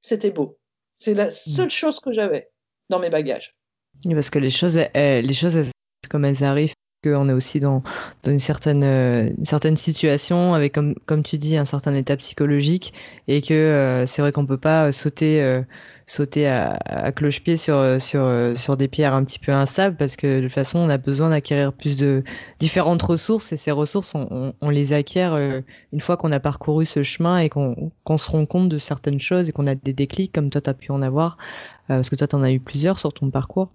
c'était 0.00 0.30
beau. 0.30 0.58
C'est 0.94 1.14
la 1.14 1.30
seule 1.30 1.70
chose 1.70 2.00
que 2.00 2.12
j'avais 2.12 2.50
dans 2.88 2.98
mes 2.98 3.10
bagages. 3.10 3.54
parce 4.02 4.30
que 4.30 4.38
les 4.38 4.50
choses, 4.50 4.78
les 4.94 5.34
choses, 5.34 5.70
comme 6.08 6.24
elles 6.24 6.42
arrivent, 6.42 6.75
qu'on 7.06 7.28
est 7.28 7.32
aussi 7.32 7.60
dans, 7.60 7.82
une 8.26 8.38
certaine 8.38 8.84
euh, 8.84 9.30
certaine 9.44 9.76
situation 9.76 10.54
avec 10.54 10.74
comme 11.06 11.22
tu 11.22 11.38
dis 11.38 11.56
un 11.56 11.64
certain 11.64 11.94
état 11.94 12.16
psychologique 12.16 12.92
et 13.28 13.42
que 13.42 13.54
euh, 13.54 14.06
c'est 14.06 14.22
vrai 14.22 14.32
qu'on 14.32 14.46
peut 14.46 14.58
pas 14.58 14.92
sauter 14.92 15.42
euh, 15.42 15.62
sauter 16.06 16.46
à, 16.46 16.78
à 16.84 17.12
cloche-pied 17.12 17.56
sur 17.56 18.76
des 18.76 18.88
pierres 18.88 19.14
un 19.14 19.24
petit 19.24 19.38
peu 19.38 19.52
instables 19.52 19.96
parce 19.96 20.16
que 20.16 20.38
de 20.38 20.46
toute 20.46 20.54
façon 20.54 20.78
on 20.78 20.88
a 20.88 20.98
besoin 20.98 21.30
d'acquérir 21.30 21.72
plus 21.72 21.96
de 21.96 22.22
différentes 22.60 23.02
ressources 23.02 23.52
et 23.52 23.56
ces 23.56 23.72
ressources 23.72 24.14
on, 24.14 24.54
on, 24.60 24.70
les 24.70 24.92
acquiert 24.92 25.36
une 25.36 26.00
fois 26.00 26.16
qu'on 26.16 26.30
a 26.30 26.38
parcouru 26.38 26.86
ce 26.86 27.02
chemin 27.02 27.38
et 27.38 27.48
qu'on 27.48 27.90
qu'on 28.04 28.18
se 28.18 28.30
rend 28.30 28.46
compte 28.46 28.68
de 28.68 28.78
certaines 28.78 29.18
choses 29.18 29.48
et 29.48 29.52
qu'on 29.52 29.66
a 29.66 29.74
des 29.74 29.92
déclics 29.92 30.32
comme 30.32 30.50
toi 30.50 30.60
tu 30.60 30.70
as 30.70 30.74
pu 30.74 30.92
en 30.92 31.02
avoir 31.02 31.38
parce 31.88 32.08
que 32.08 32.14
toi 32.14 32.28
tu 32.28 32.36
en 32.36 32.42
as 32.44 32.52
eu 32.52 32.60
plusieurs 32.60 33.00
sur 33.00 33.12
ton 33.12 33.30
parcours. 33.30 33.70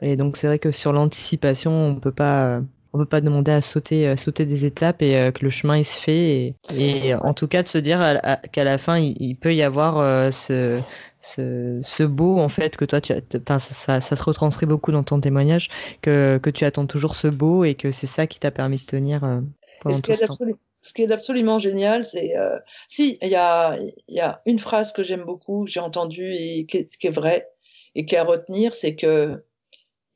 Et 0.00 0.16
donc 0.16 0.36
c'est 0.36 0.46
vrai 0.46 0.58
que 0.58 0.70
sur 0.70 0.92
l'anticipation, 0.92 1.72
on 1.72 1.94
peut 1.96 2.12
pas 2.12 2.60
on 2.92 2.98
peut 2.98 3.06
pas 3.06 3.20
demander 3.20 3.52
à 3.52 3.60
sauter 3.60 4.06
à 4.06 4.16
sauter 4.16 4.44
des 4.44 4.64
étapes 4.64 5.02
et 5.02 5.16
euh, 5.16 5.30
que 5.30 5.44
le 5.44 5.50
chemin 5.50 5.78
il 5.78 5.84
se 5.84 5.98
fait 5.98 6.54
et, 6.74 7.06
et 7.08 7.14
en 7.14 7.32
tout 7.32 7.48
cas 7.48 7.62
de 7.62 7.68
se 7.68 7.78
dire 7.78 8.20
qu'à 8.52 8.64
la 8.64 8.78
fin 8.78 8.98
il, 8.98 9.34
peut 9.36 9.54
y 9.54 9.62
avoir 9.62 9.98
euh, 9.98 10.30
ce, 10.30 10.80
ce, 11.22 11.80
ce 11.82 12.02
beau 12.02 12.38
en 12.38 12.48
fait 12.48 12.76
que 12.76 12.84
toi 12.84 13.00
tu 13.00 13.12
as, 13.12 13.58
ça, 13.58 14.00
ça, 14.00 14.16
se 14.16 14.22
retranscrit 14.22 14.66
beaucoup 14.66 14.92
dans 14.92 15.04
ton 15.04 15.20
témoignage 15.20 15.70
que, 16.02 16.38
que 16.42 16.50
tu 16.50 16.64
attends 16.64 16.86
toujours 16.86 17.14
ce 17.14 17.28
beau 17.28 17.64
et 17.64 17.74
que 17.74 17.90
c'est 17.90 18.06
ça 18.06 18.26
qui 18.26 18.38
t'a 18.38 18.50
permis 18.50 18.78
de 18.78 18.84
tenir 18.84 19.24
euh, 19.24 19.40
pendant 19.80 20.00
tout 20.00 20.12
ce 20.12 20.26
temps. 20.26 20.36
ce 20.82 20.92
qui 20.92 21.02
est 21.02 21.12
absolument 21.12 21.58
génial, 21.58 22.04
c'est 22.04 22.36
euh, 22.36 22.58
si 22.88 23.18
il 23.22 23.28
y 23.28 23.36
a, 23.36 23.76
y 24.08 24.20
a 24.20 24.42
une 24.44 24.58
phrase 24.58 24.92
que 24.92 25.02
j'aime 25.02 25.24
beaucoup, 25.24 25.66
j'ai 25.66 25.80
entendue 25.80 26.34
et 26.34 26.66
qui 26.66 26.78
est, 26.78 26.96
qui 26.96 27.06
est 27.06 27.10
vraie 27.10 27.48
et 27.94 28.04
qui 28.04 28.16
est 28.16 28.18
à 28.18 28.24
retenir, 28.24 28.74
c'est 28.74 28.96
que 28.96 29.42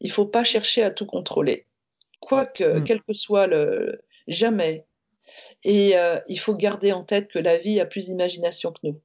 il 0.00 0.10
faut 0.10 0.26
pas 0.26 0.44
chercher 0.44 0.82
à 0.82 0.90
tout 0.90 1.06
contrôler, 1.06 1.66
quoique, 2.20 2.78
mm. 2.78 2.84
quel 2.84 3.02
que 3.02 3.14
soit 3.14 3.46
le 3.46 4.02
jamais. 4.28 4.86
Et 5.64 5.96
euh, 5.98 6.20
il 6.28 6.38
faut 6.38 6.54
garder 6.54 6.92
en 6.92 7.02
tête 7.02 7.28
que 7.28 7.38
la 7.38 7.58
vie 7.58 7.80
a 7.80 7.86
plus 7.86 8.06
d'imagination 8.06 8.72
que 8.72 8.78
nous. 8.84 9.00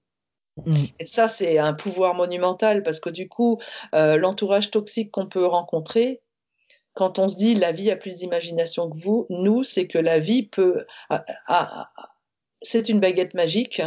Mm. 0.65 0.85
Et 0.99 1.07
ça, 1.07 1.27
c'est 1.27 1.57
un 1.57 1.73
pouvoir 1.73 2.13
monumental 2.15 2.83
parce 2.83 2.99
que 2.99 3.09
du 3.09 3.27
coup, 3.27 3.59
euh, 3.95 4.17
l'entourage 4.17 4.71
toxique 4.71 5.11
qu'on 5.11 5.27
peut 5.27 5.45
rencontrer, 5.45 6.21
quand 6.93 7.19
on 7.19 7.27
se 7.27 7.37
dit 7.37 7.55
la 7.55 7.71
vie 7.71 7.89
a 7.89 7.95
plus 7.95 8.17
d'imagination 8.17 8.89
que 8.89 8.97
vous, 8.97 9.25
nous, 9.29 9.63
c'est 9.63 9.87
que 9.87 9.97
la 9.97 10.19
vie 10.19 10.43
peut, 10.43 10.85
c'est 12.61 12.89
une 12.89 12.99
baguette 12.99 13.33
magique 13.33 13.81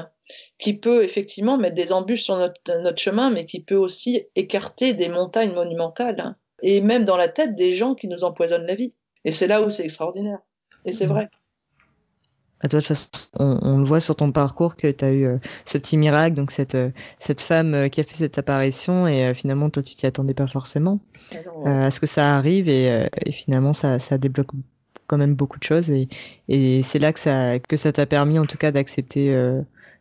qui 0.58 0.74
peut 0.74 1.04
effectivement 1.04 1.58
mettre 1.58 1.74
des 1.74 1.92
embûches 1.92 2.22
sur 2.22 2.36
notre, 2.36 2.78
notre, 2.80 2.98
chemin, 2.98 3.30
mais 3.30 3.44
qui 3.44 3.62
peut 3.62 3.76
aussi 3.76 4.26
écarter 4.36 4.94
des 4.94 5.10
montagnes 5.10 5.52
monumentales 5.52 6.34
et 6.62 6.80
même 6.80 7.04
dans 7.04 7.16
la 7.16 7.28
tête 7.28 7.54
des 7.54 7.74
gens 7.74 7.94
qui 7.94 8.08
nous 8.08 8.24
empoisonnent 8.24 8.66
la 8.66 8.74
vie. 8.74 8.92
Et 9.24 9.30
c'est 9.30 9.46
là 9.46 9.62
où 9.62 9.70
c'est 9.70 9.84
extraordinaire. 9.84 10.38
Et 10.84 10.92
c'est 10.92 11.06
mm. 11.06 11.10
vrai. 11.10 11.28
À 12.60 12.68
toi, 12.68 12.80
de 12.80 12.86
toute 12.86 12.96
façon, 12.96 13.08
on, 13.38 13.78
le 13.78 13.84
voit 13.84 14.00
sur 14.00 14.16
ton 14.16 14.32
parcours 14.32 14.76
que 14.76 14.90
tu 14.90 15.04
as 15.04 15.10
eu 15.10 15.26
euh, 15.26 15.36
ce 15.66 15.76
petit 15.76 15.98
miracle, 15.98 16.34
donc 16.34 16.50
cette, 16.50 16.74
euh, 16.74 16.90
cette 17.18 17.42
femme 17.42 17.74
euh, 17.74 17.88
qui 17.88 18.00
a 18.00 18.04
fait 18.04 18.14
cette 18.14 18.38
apparition, 18.38 19.06
et 19.06 19.34
finalement, 19.34 19.68
toi, 19.68 19.82
tu 19.82 19.94
t'y 19.94 20.06
attendais 20.06 20.32
pas 20.32 20.46
forcément 20.46 21.00
à 21.66 21.90
ce 21.90 22.00
que 22.00 22.06
ça 22.06 22.36
arrive, 22.36 22.68
et, 22.68 23.08
et 23.26 23.32
finalement, 23.32 23.74
ça, 23.74 23.98
ça, 23.98 24.16
débloque 24.16 24.52
quand 25.08 25.18
même 25.18 25.34
beaucoup 25.34 25.58
de 25.58 25.64
choses, 25.64 25.90
et, 25.90 26.08
et 26.48 26.82
c'est 26.82 26.98
là 26.98 27.12
que 27.12 27.18
ça 27.18 27.58
que 27.58 27.76
ça 27.76 27.92
t'a 27.92 28.06
permis, 28.06 28.38
en 28.38 28.46
tout 28.46 28.56
cas, 28.56 28.70
d'accepter 28.70 29.36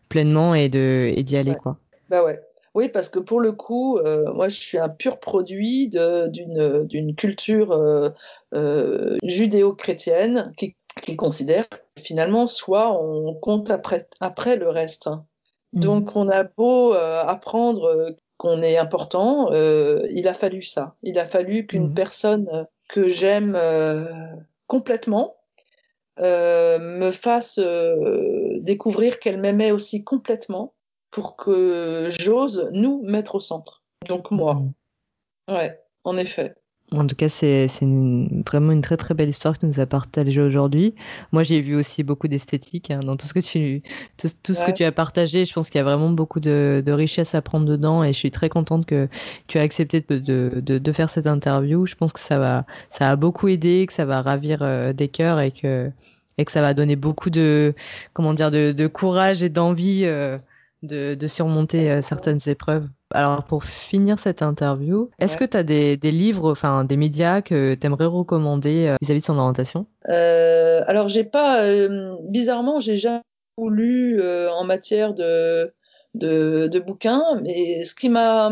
pleinement 0.07 0.53
et 0.53 0.69
de 0.69 1.11
et 1.15 1.23
d'y 1.23 1.35
aller, 1.35 1.55
quoi. 1.55 1.77
Bah 2.09 2.23
ouais. 2.23 2.39
Oui, 2.75 2.89
parce 2.89 3.09
que 3.09 3.19
pour 3.19 3.39
le 3.39 3.51
coup, 3.51 3.97
euh, 3.97 4.33
moi, 4.33 4.49
je 4.49 4.55
suis 4.55 4.79
un 4.79 4.89
pur 4.89 5.19
produit 5.19 5.89
d'une 5.89 7.15
culture 7.15 7.71
euh, 7.71 8.09
euh, 8.55 9.17
judéo-chrétienne 9.23 10.51
qui, 10.57 10.75
qui 11.01 11.15
considère 11.15 11.65
finalement 11.99 12.47
soit 12.47 12.91
on 12.99 13.35
compte 13.35 13.69
après 13.69 14.07
après 14.19 14.55
le 14.55 14.69
reste. 14.69 15.07
Mmh. 15.73 15.79
Donc, 15.79 16.15
on 16.15 16.29
a 16.29 16.43
beau 16.43 16.93
apprendre 16.93 18.15
qu'on 18.37 18.61
est 18.63 18.77
important, 18.77 19.51
il 19.53 20.27
a 20.27 20.33
fallu 20.33 20.63
ça. 20.63 20.95
Il 21.03 21.19
a 21.19 21.25
fallu 21.25 21.67
qu'une 21.67 21.89
mmh. 21.89 21.93
personne 21.93 22.67
que 22.89 23.07
j'aime 23.07 23.57
complètement 24.65 25.35
me 26.17 27.11
fasse 27.11 27.59
découvrir 28.59 29.19
qu'elle 29.19 29.39
m'aimait 29.39 29.71
aussi 29.71 30.03
complètement 30.03 30.72
pour 31.13 31.37
que 31.37 32.09
j'ose 32.19 32.69
nous 32.73 33.03
mettre 33.03 33.35
au 33.35 33.39
centre. 33.39 33.83
Donc 34.09 34.31
moi. 34.31 34.55
Mm. 34.55 35.53
Ouais, 35.53 35.79
en 36.03 36.17
effet. 36.17 36.55
En 36.91 37.07
tout 37.07 37.15
cas, 37.15 37.29
c'est 37.29 37.67
vraiment 38.45 38.71
une 38.71 38.81
très 38.81 38.97
très 38.97 39.13
belle 39.13 39.29
histoire 39.29 39.55
que 39.55 39.61
tu 39.61 39.65
nous 39.65 39.79
as 39.79 39.85
partagée 39.85 40.41
aujourd'hui. 40.41 40.93
Moi, 41.31 41.41
j'ai 41.41 41.61
vu 41.61 41.75
aussi 41.75 42.03
beaucoup 42.03 42.27
d'esthétique 42.27 42.91
hein, 42.91 42.99
dans 42.99 43.15
tout 43.15 43.25
ce 43.25 43.33
que 43.33 43.39
tu 43.39 43.81
tout, 44.17 44.27
ce 44.27 44.65
que 44.65 44.71
tu 44.71 44.83
as 44.83 44.91
partagé. 44.91 45.45
Je 45.45 45.53
pense 45.53 45.69
qu'il 45.69 45.79
y 45.79 45.81
a 45.81 45.83
vraiment 45.83 46.11
beaucoup 46.11 46.39
de, 46.39 46.83
de, 46.85 46.91
richesse 46.91 47.33
à 47.33 47.41
prendre 47.41 47.65
dedans, 47.65 48.03
et 48.03 48.13
je 48.13 48.17
suis 48.17 48.29
très 48.29 48.49
contente 48.49 48.85
que 48.85 49.07
tu 49.47 49.57
as 49.57 49.61
accepté 49.61 50.01
de, 50.01 50.19
de, 50.19 50.77
de, 50.77 50.91
faire 50.91 51.09
cette 51.09 51.25
interview. 51.25 51.85
Je 51.87 51.95
pense 51.95 52.13
que 52.13 52.19
ça 52.19 52.37
va 52.37 52.65
ça 52.89 53.09
a 53.09 53.15
beaucoup 53.15 53.47
aidé, 53.47 53.85
que 53.87 53.93
ça 53.93 54.05
va 54.05 54.21
ravir 54.21 54.59
euh, 54.61 54.93
des 54.93 55.07
cœurs 55.07 55.39
et 55.39 55.51
que 55.51 55.89
et 56.37 56.45
que 56.45 56.51
ça 56.51 56.61
va 56.61 56.75
donner 56.75 56.95
beaucoup 56.95 57.29
de 57.29 57.73
comment 58.13 58.33
dire 58.35 58.51
de, 58.51 58.71
de 58.71 58.87
courage 58.87 59.41
et 59.41 59.49
d'envie. 59.49 60.05
Euh, 60.05 60.37
de, 60.83 61.15
de 61.15 61.27
surmonter 61.27 61.89
euh, 61.89 62.01
certaines 62.01 62.39
épreuves. 62.45 62.87
Alors 63.11 63.43
pour 63.43 63.63
finir 63.63 64.19
cette 64.19 64.41
interview, 64.41 65.09
est-ce 65.19 65.37
que 65.37 65.45
tu 65.45 65.57
as 65.57 65.63
des, 65.63 65.97
des, 65.97 66.11
livres, 66.11 66.51
enfin 66.51 66.83
des 66.83 66.97
médias 66.97 67.41
que 67.41 67.75
tu 67.75 67.87
aimerais 67.87 68.05
recommander 68.05 68.87
euh, 68.87 68.95
vis-à-vis 69.01 69.21
de 69.21 69.25
son 69.25 69.37
orientation? 69.37 69.85
Euh, 70.09 70.81
Alors 70.87 71.07
j'ai 71.07 71.23
pas, 71.23 71.63
euh, 71.63 72.15
bizarrement, 72.23 72.79
j'ai 72.79 72.97
jamais 72.97 73.21
lu 73.59 74.19
en 74.49 74.63
matière 74.63 75.13
de, 75.13 75.71
de, 76.15 76.67
de, 76.67 76.79
bouquins, 76.79 77.39
mais 77.43 77.83
ce 77.83 77.93
qui 77.93 78.09
m'a, 78.09 78.51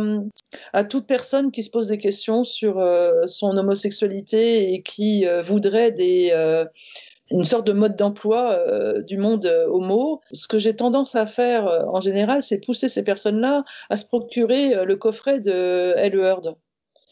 à 0.74 0.84
toute 0.84 1.08
personne 1.08 1.50
qui 1.52 1.64
se 1.64 1.72
pose 1.72 1.88
des 1.88 1.98
questions 1.98 2.44
sur 2.44 2.80
son 3.26 3.58
homosexualité 3.58 4.74
et 4.74 4.84
qui 4.84 5.26
voudrait 5.44 5.92
des 5.92 6.32
une 7.32 7.46
sorte 7.46 7.66
de 7.66 7.74
mode 7.74 7.96
d'emploi 7.96 8.52
euh, 8.52 9.02
du 9.02 9.18
monde 9.18 9.46
euh, 9.46 9.68
homo. 9.68 10.22
Ce 10.32 10.48
que 10.48 10.60
j'ai 10.60 10.76
tendance 10.76 11.16
à 11.16 11.26
faire 11.26 11.68
euh, 11.68 11.84
en 11.88 12.00
général, 12.00 12.44
c'est 12.44 12.60
pousser 12.60 12.90
ces 12.90 13.04
personnes-là 13.04 13.64
à 13.90 13.96
se 13.96 14.06
procurer 14.06 14.86
le 14.86 14.96
coffret 14.96 15.40
de 15.40 15.94
Elle 15.98 16.16
Heard. 16.16 16.56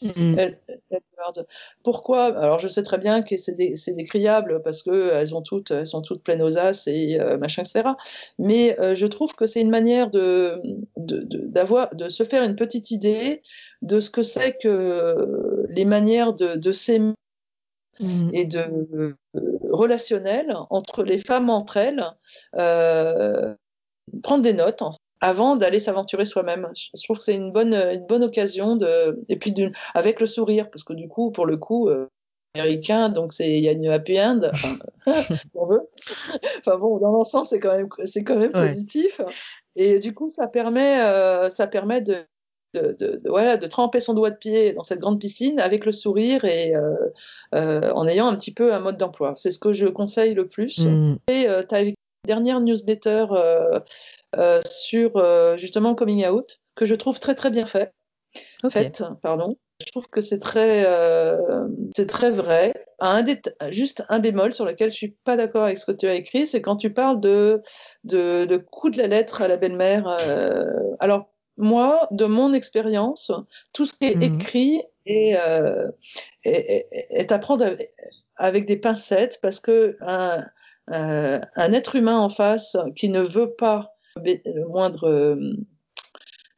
Mm. 0.02 0.36
Pourquoi? 1.82 2.24
Alors 2.38 2.58
je 2.58 2.68
sais 2.68 2.82
très 2.82 2.96
bien 2.96 3.20
que 3.20 3.36
c'est 3.36 3.94
décriable 3.94 4.62
parce 4.62 4.82
que 4.82 5.12
elles 5.12 5.34
ont 5.34 5.42
toutes, 5.42 5.72
elles 5.72 5.86
sont 5.86 6.00
toutes 6.00 6.22
pleines 6.22 6.40
aux 6.40 6.56
as 6.56 6.86
et 6.86 7.18
machin 7.38 7.62
etc. 7.62 7.90
Mais 8.38 8.78
je 8.94 9.06
trouve 9.06 9.34
que 9.34 9.44
c'est 9.44 9.60
une 9.60 9.68
manière 9.68 10.08
de 10.08 10.58
d'avoir 10.96 11.94
de, 11.94 12.04
de, 12.04 12.08
se 12.08 12.22
faire 12.22 12.42
une 12.44 12.56
petite 12.56 12.90
idée 12.92 13.42
de 13.82 14.00
ce 14.00 14.08
que 14.08 14.22
c'est 14.22 14.56
que 14.56 15.66
les 15.68 15.84
manières 15.84 16.32
de, 16.32 16.56
de 16.56 16.72
s'aimer 16.72 17.12
mm. 18.00 18.30
et 18.32 18.46
de 18.46 19.16
relationnel 19.70 20.56
entre 20.70 21.02
les 21.02 21.18
femmes 21.18 21.50
entre 21.50 21.76
elles, 21.76 22.04
euh, 22.56 23.54
prendre 24.22 24.42
des 24.42 24.52
notes 24.52 24.82
avant 25.20 25.56
d'aller 25.56 25.80
s'aventurer 25.80 26.24
soi-même. 26.24 26.68
Je 26.74 27.02
trouve 27.04 27.18
que 27.18 27.24
c'est 27.24 27.34
une 27.34 27.52
bonne, 27.52 27.74
une 27.74 28.06
bonne 28.06 28.24
occasion 28.24 28.76
de, 28.76 29.22
et 29.28 29.36
puis 29.36 29.54
avec 29.94 30.20
le 30.20 30.26
sourire, 30.26 30.70
parce 30.70 30.84
que 30.84 30.94
du 30.94 31.08
coup, 31.08 31.30
pour 31.30 31.46
le 31.46 31.56
coup, 31.56 31.88
euh, 31.88 32.08
américain, 32.54 33.10
donc 33.10 33.32
c'est 33.32 33.58
il 33.58 33.64
y 33.64 33.68
a 33.68 33.72
une 33.72 33.86
happy 33.86 34.20
end, 34.20 34.40
enfin, 34.44 34.76
on 35.54 35.66
veut. 35.66 35.88
Enfin 36.58 36.78
bon, 36.78 36.98
dans 36.98 37.12
l'ensemble, 37.12 37.46
c'est 37.46 37.60
quand 37.60 37.76
même, 37.76 37.88
c'est 38.04 38.24
quand 38.24 38.36
même 38.36 38.52
positif. 38.52 39.20
Et 39.76 39.98
du 39.98 40.14
coup, 40.14 40.28
ça 40.28 40.46
permet, 40.48 41.00
euh, 41.02 41.48
ça 41.48 41.66
permet 41.66 42.00
de 42.00 42.24
de, 42.74 42.96
de, 42.98 43.20
voilà, 43.28 43.56
de 43.56 43.66
tremper 43.66 44.00
son 44.00 44.14
doigt 44.14 44.30
de 44.30 44.36
pied 44.36 44.72
dans 44.72 44.82
cette 44.82 45.00
grande 45.00 45.20
piscine 45.20 45.58
avec 45.58 45.84
le 45.84 45.92
sourire 45.92 46.44
et 46.44 46.74
euh, 46.74 46.94
euh, 47.54 47.90
en 47.94 48.06
ayant 48.06 48.28
un 48.28 48.36
petit 48.36 48.54
peu 48.54 48.72
un 48.72 48.80
mode 48.80 48.96
d'emploi. 48.96 49.34
C'est 49.36 49.50
ce 49.50 49.58
que 49.58 49.72
je 49.72 49.86
conseille 49.86 50.34
le 50.34 50.46
plus. 50.46 50.78
Mm. 50.78 51.16
Et 51.28 51.48
euh, 51.48 51.62
tu 51.68 51.74
as 51.74 51.82
une 51.82 51.94
dernière 52.26 52.60
newsletter 52.60 53.26
euh, 53.30 54.60
sur 54.64 55.12
justement 55.58 55.94
coming 55.94 56.26
out 56.26 56.60
que 56.76 56.84
je 56.84 56.94
trouve 56.94 57.18
très 57.18 57.34
très 57.34 57.50
bien 57.50 57.66
fait. 57.66 57.92
Okay. 58.62 58.84
Fait, 58.84 59.02
pardon. 59.22 59.56
Je 59.84 59.90
trouve 59.90 60.08
que 60.08 60.20
c'est 60.20 60.38
très, 60.38 60.86
c'est 61.96 62.06
très 62.06 62.30
vrai. 62.30 62.74
Un 62.98 63.24
juste 63.70 64.04
un 64.10 64.18
bémol 64.18 64.52
sur 64.52 64.66
lequel 64.66 64.90
je 64.90 64.96
suis 64.96 65.16
pas 65.24 65.38
d'accord 65.38 65.64
avec 65.64 65.78
ce 65.78 65.86
que 65.86 65.92
tu 65.92 66.06
as 66.06 66.14
écrit, 66.14 66.46
c'est 66.46 66.60
quand 66.60 66.76
tu 66.76 66.92
parles 66.92 67.18
de, 67.18 67.62
de, 68.04 68.44
de 68.44 68.56
coup 68.58 68.90
de 68.90 68.98
la 68.98 69.06
lettre 69.06 69.40
à 69.40 69.48
la 69.48 69.56
belle-mère. 69.56 70.06
alors 71.00 71.29
moi, 71.60 72.08
de 72.10 72.24
mon 72.24 72.52
expérience, 72.52 73.32
tout 73.72 73.86
ce 73.86 73.92
qui 73.92 74.06
est 74.06 74.16
mmh. 74.16 74.22
écrit 74.22 74.82
est, 75.06 75.36
euh, 75.36 75.88
est, 76.44 76.88
est, 77.10 77.32
à 77.32 77.38
prendre 77.38 77.76
avec 78.36 78.66
des 78.66 78.76
pincettes 78.76 79.38
parce 79.42 79.60
que 79.60 79.96
un, 80.00 80.44
euh, 80.92 81.40
un, 81.56 81.72
être 81.72 81.94
humain 81.94 82.18
en 82.18 82.30
face 82.30 82.76
qui 82.96 83.08
ne 83.08 83.20
veut 83.20 83.52
pas 83.52 83.94
le 84.16 84.66
moindre 84.66 85.08
euh, 85.08 85.56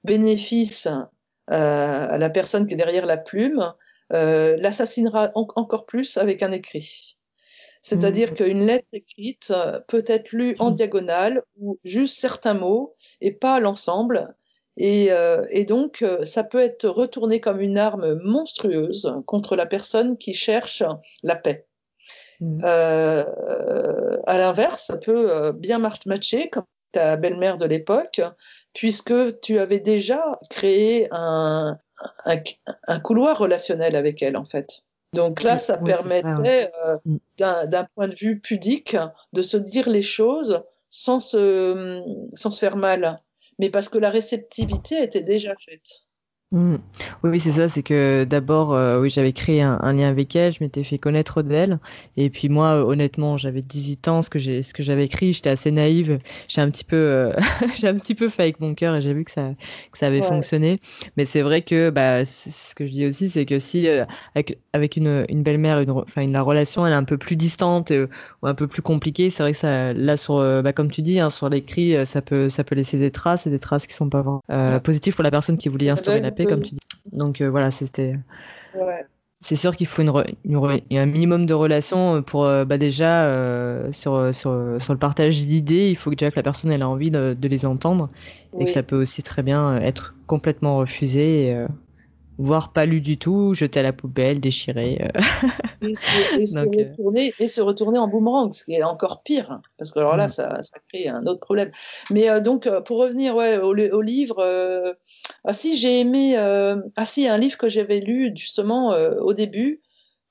bénéfice 0.05 0.87
euh, 0.87 2.07
à 2.09 2.17
la 2.19 2.31
personne 2.31 2.67
qui 2.67 2.75
est 2.75 2.79
derrière 2.79 3.05
la 3.05 3.19
plume 3.19 3.75
euh, 4.13 4.57
l'assassinera 4.57 5.33
en 5.35 5.47
encore 5.57 5.87
plus 5.87 6.17
avec 6.17 6.43
un 6.43 6.53
écrit. 6.53 7.19
C'est-à-dire 7.81 8.33
mmh. 8.33 8.37
qu'une 8.37 8.67
lettre 8.67 8.87
écrite 8.93 9.53
peut 9.89 10.05
être 10.07 10.33
lue 10.33 10.55
en 10.61 10.71
mmh. 10.71 10.75
diagonale 10.75 11.43
ou 11.59 11.79
juste 11.85 12.19
certains 12.19 12.55
mots 12.55 12.95
et 13.21 13.33
pas 13.33 13.59
l'ensemble. 13.59 14.35
Et, 14.77 15.13
euh, 15.13 15.45
et, 15.51 15.65
donc, 15.65 16.03
euh, 16.03 16.25
ça 16.25 16.45
peut 16.45 16.61
être 16.61 16.89
retourné 16.89 17.41
comme 17.41 17.61
une 17.61 17.79
arme 17.79 18.15
monstrueuse 18.23 19.15
contre 19.27 19.55
la 19.55 19.67
personne 19.67 20.17
qui 20.17 20.33
cherche 20.33 20.83
la 21.23 21.37
paix. 21.37 21.67
Mmh. 22.41 22.65
À 22.65 24.39
l'inverse, 24.39 24.87
ça 24.87 24.97
peut 24.97 25.53
bien 25.53 25.79
matcher 25.79 26.49
comme 26.49 26.65
ta 26.91 27.17
belle-mère 27.17 27.57
de 27.57 27.67
l'époque, 27.67 28.21
puisque 28.75 29.41
tu 29.41 29.59
avais 29.59 29.79
déjà 29.79 30.41
créé 30.51 31.09
un, 31.13 31.79
un, 32.25 32.37
un, 32.89 33.01
couloir 33.01 33.39
relationnel 33.39 33.97
avec 33.97 34.23
elle, 34.23 34.37
en 34.37 34.45
fait. 34.45 34.83
Donc 35.15 35.43
là, 35.43 35.59
ça 35.59 35.79
oui, 35.83 35.93
permettait, 35.93 36.73
euh, 36.87 36.95
mmh. 37.05 37.67
d'un 37.67 37.87
point 37.95 38.09
de 38.09 38.15
vue 38.15 38.41
pudique, 38.41 38.97
de 39.33 39.43
se 39.43 39.57
dire 39.57 39.89
les 39.89 40.03
choses 40.03 40.63
sans 40.89 41.21
se, 41.21 42.03
sans 42.35 42.51
se 42.51 42.59
faire 42.59 42.77
mal 42.77 43.21
mais 43.63 43.71
parce 43.71 43.89
que 43.89 43.97
la 43.97 44.11
réceptivité 44.11 45.05
était 45.05 45.23
déjà 45.23 45.55
faite. 45.65 46.03
Mm. 46.53 46.77
Oui, 47.25 47.41
c'est 47.41 47.53
ça, 47.53 47.67
c'est 47.67 47.83
que 47.83 48.25
d'abord, 48.25 48.75
euh, 48.75 49.01
oui, 49.01 49.09
j'avais 49.09 49.33
créé 49.33 49.63
un, 49.63 49.93
lien 49.93 50.09
avec 50.09 50.37
elle, 50.37 50.53
je 50.53 50.59
m'étais 50.63 50.85
fait 50.85 50.99
connaître 50.99 51.41
d'elle, 51.41 51.79
et 52.19 52.29
puis 52.29 52.51
moi, 52.51 52.75
euh, 52.75 52.83
honnêtement, 52.83 53.39
j'avais 53.39 53.63
18 53.63 54.09
ans, 54.09 54.21
ce 54.21 54.29
que 54.29 54.39
j'ai, 54.39 54.63
ce 54.63 54.75
que 54.75 54.83
j'avais 54.83 55.07
écrit, 55.07 55.33
j'étais 55.33 55.49
assez 55.49 55.71
naïve, 55.71 56.19
j'ai 56.49 56.61
un 56.61 56.71
petit 56.71 56.85
peu, 56.85 56.97
euh, 56.97 57.33
j'ai 57.81 57.89
un 57.89 57.95
petit 57.95 58.15
peu 58.15 58.29
fait 58.29 58.43
avec 58.43 58.61
mon 58.61 58.75
cœur, 58.75 58.95
et 58.95 59.01
j'ai 59.01 59.15
vu 59.15 59.25
que 59.25 59.31
ça, 59.31 59.53
que 59.91 59.99
ça 59.99 60.09
avait 60.09 60.21
fonctionné. 60.21 60.79
Mais 61.17 61.25
c'est 61.25 61.41
vrai 61.41 61.63
que, 61.63 61.89
bah, 61.89 62.27
ce 62.27 62.75
que 62.75 62.87
je 62.87 62.93
dis 62.93 63.07
aussi, 63.07 63.31
c'est 63.31 63.47
que 63.47 63.59
si 63.59 63.89
avec, 64.35 64.59
avec 64.75 64.97
une, 64.97 65.25
une 65.31 65.43
belle-mère, 65.43 65.81
une, 65.81 65.91
enfin, 65.91 66.27
la 66.27 66.43
relation, 66.43 66.87
elle 66.87 66.93
est 66.93 66.97
un 66.97 67.05
peu 67.05 67.17
plus 67.17 67.37
distante 67.37 67.91
ou 68.43 68.47
un 68.47 68.55
peu 68.55 68.67
plus 68.67 68.83
compliquée, 68.83 69.31
c'est 69.31 69.43
vrai 69.43 69.53
que 69.53 69.59
ça, 69.59 69.95
là, 69.95 70.19
sur, 70.19 70.37
bah, 70.63 70.75
comme 70.75 70.91
tu 70.91 71.01
dis, 71.01 71.19
hein, 71.19 71.31
sur 71.31 71.49
l'écrit, 71.49 71.95
ça 72.05 72.21
peut, 72.21 72.51
ça 72.51 72.63
peut 72.63 72.75
laisser 72.75 72.99
des 72.99 73.11
traces, 73.11 73.47
et 73.47 73.51
des 73.51 73.59
traces 73.59 73.87
qui 73.87 73.95
sont 73.95 74.11
pas 74.11 74.21
vraiment 74.21 74.81
positives 74.81 75.15
pour 75.15 75.25
la 75.25 75.31
personne 75.31 75.57
qui 75.57 75.71
voulait 75.71 75.89
instaurer 75.89 76.21
la 76.21 76.31
paix 76.31 76.42
comme 76.47 76.63
tu 76.63 76.75
dis. 76.75 76.81
Donc 77.11 77.41
euh, 77.41 77.51
voilà, 77.51 77.71
c'était. 77.71 78.15
C'est 79.45 79.57
sûr 79.57 79.75
qu'il 79.75 79.89
faut 79.89 80.03
une, 80.03 80.13
un 80.93 81.07
minimum 81.07 81.47
de 81.47 81.55
relations 81.55 82.23
pour 82.23 82.45
euh, 82.45 82.65
bah 82.65 82.79
déjà 82.79 83.25
euh, 83.25 83.91
sur, 83.91 84.33
sur, 84.33 84.77
sur 84.79 84.93
le 84.93 84.99
partage 84.99 85.45
d'idées. 85.45 85.91
Il 85.91 85.97
faut 85.97 86.11
déjà 86.11 86.31
que 86.31 86.37
la 86.37 86.45
personne 86.45 86.71
elle 86.71 86.83
a 86.83 86.89
envie 86.89 87.11
de, 87.11 87.37
les 87.43 87.67
entendre 87.67 88.09
et 88.59 88.67
que 88.67 88.71
ça 88.71 88.85
peut 88.85 89.01
aussi 89.01 89.25
très 89.25 89.43
bien 89.43 89.79
être 89.79 90.15
complètement 90.29 90.77
refusé, 90.77 91.67
voire 92.39 92.73
pas 92.73 92.87
lu 92.87 93.01
du 93.01 93.19
tout, 93.19 93.53
jeté 93.53 93.81
à 93.81 93.83
la 93.83 93.93
poubelle, 93.93 94.39
déchiré. 94.39 95.11
et, 95.83 95.97
se, 95.97 97.61
retourner, 97.61 97.99
en 97.99 98.07
boomerang, 98.07 98.53
ce 98.53 98.65
qui 98.65 98.75
est 98.75 98.85
encore 98.85 99.25
pire, 99.25 99.61
parce 99.77 99.91
que 99.91 99.99
alors 99.99 100.17
là, 100.17 100.27
mm. 100.27 100.29
ça, 100.29 100.61
crée 100.89 101.09
un 101.09 101.27
autre 101.27 101.41
problème. 101.41 101.73
Mais 102.13 102.41
donc, 102.41 102.71
pour 102.85 102.99
revenir 102.99 103.35
ouais, 103.35 103.59
au, 103.59 103.75
au 103.75 104.01
livre, 104.03 104.97
ah 105.45 105.55
si, 105.55 105.77
j'ai 105.77 106.01
aimé. 106.01 106.39
Euh... 106.39 106.77
Ah 106.97 107.07
si, 107.07 107.27
un 107.27 107.39
livre 107.39 107.59
que 107.59 107.69
j'avais 107.69 108.01
lu 108.01 108.33
justement 108.35 108.93
euh, 108.93 109.19
au 109.21 109.33
début, 109.33 109.81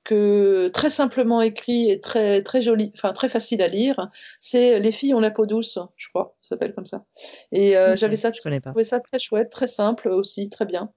que 0.03 0.69
très 0.69 0.89
simplement 0.89 1.41
écrit 1.41 1.89
et 1.89 1.99
très 1.99 2.41
très 2.41 2.61
joli, 2.61 2.91
enfin 2.95 3.13
très 3.13 3.29
facile 3.29 3.61
à 3.61 3.67
lire. 3.67 4.09
C'est 4.39 4.79
Les 4.79 4.91
filles 4.91 5.13
ont 5.13 5.19
la 5.19 5.31
peau 5.31 5.45
douce, 5.45 5.79
je 5.97 6.07
crois, 6.09 6.35
ça 6.41 6.49
s'appelle 6.49 6.73
comme 6.73 6.85
ça. 6.85 7.05
Et 7.51 7.77
euh, 7.77 7.95
j'avais 7.95 8.15
ça, 8.15 8.31
je 8.31 8.39
trouvais 8.39 8.83
ça 8.83 8.99
très 8.99 9.19
chouette, 9.19 9.49
très 9.49 9.67
simple 9.67 10.07
aussi, 10.07 10.49
très 10.49 10.65
bien. 10.65 10.91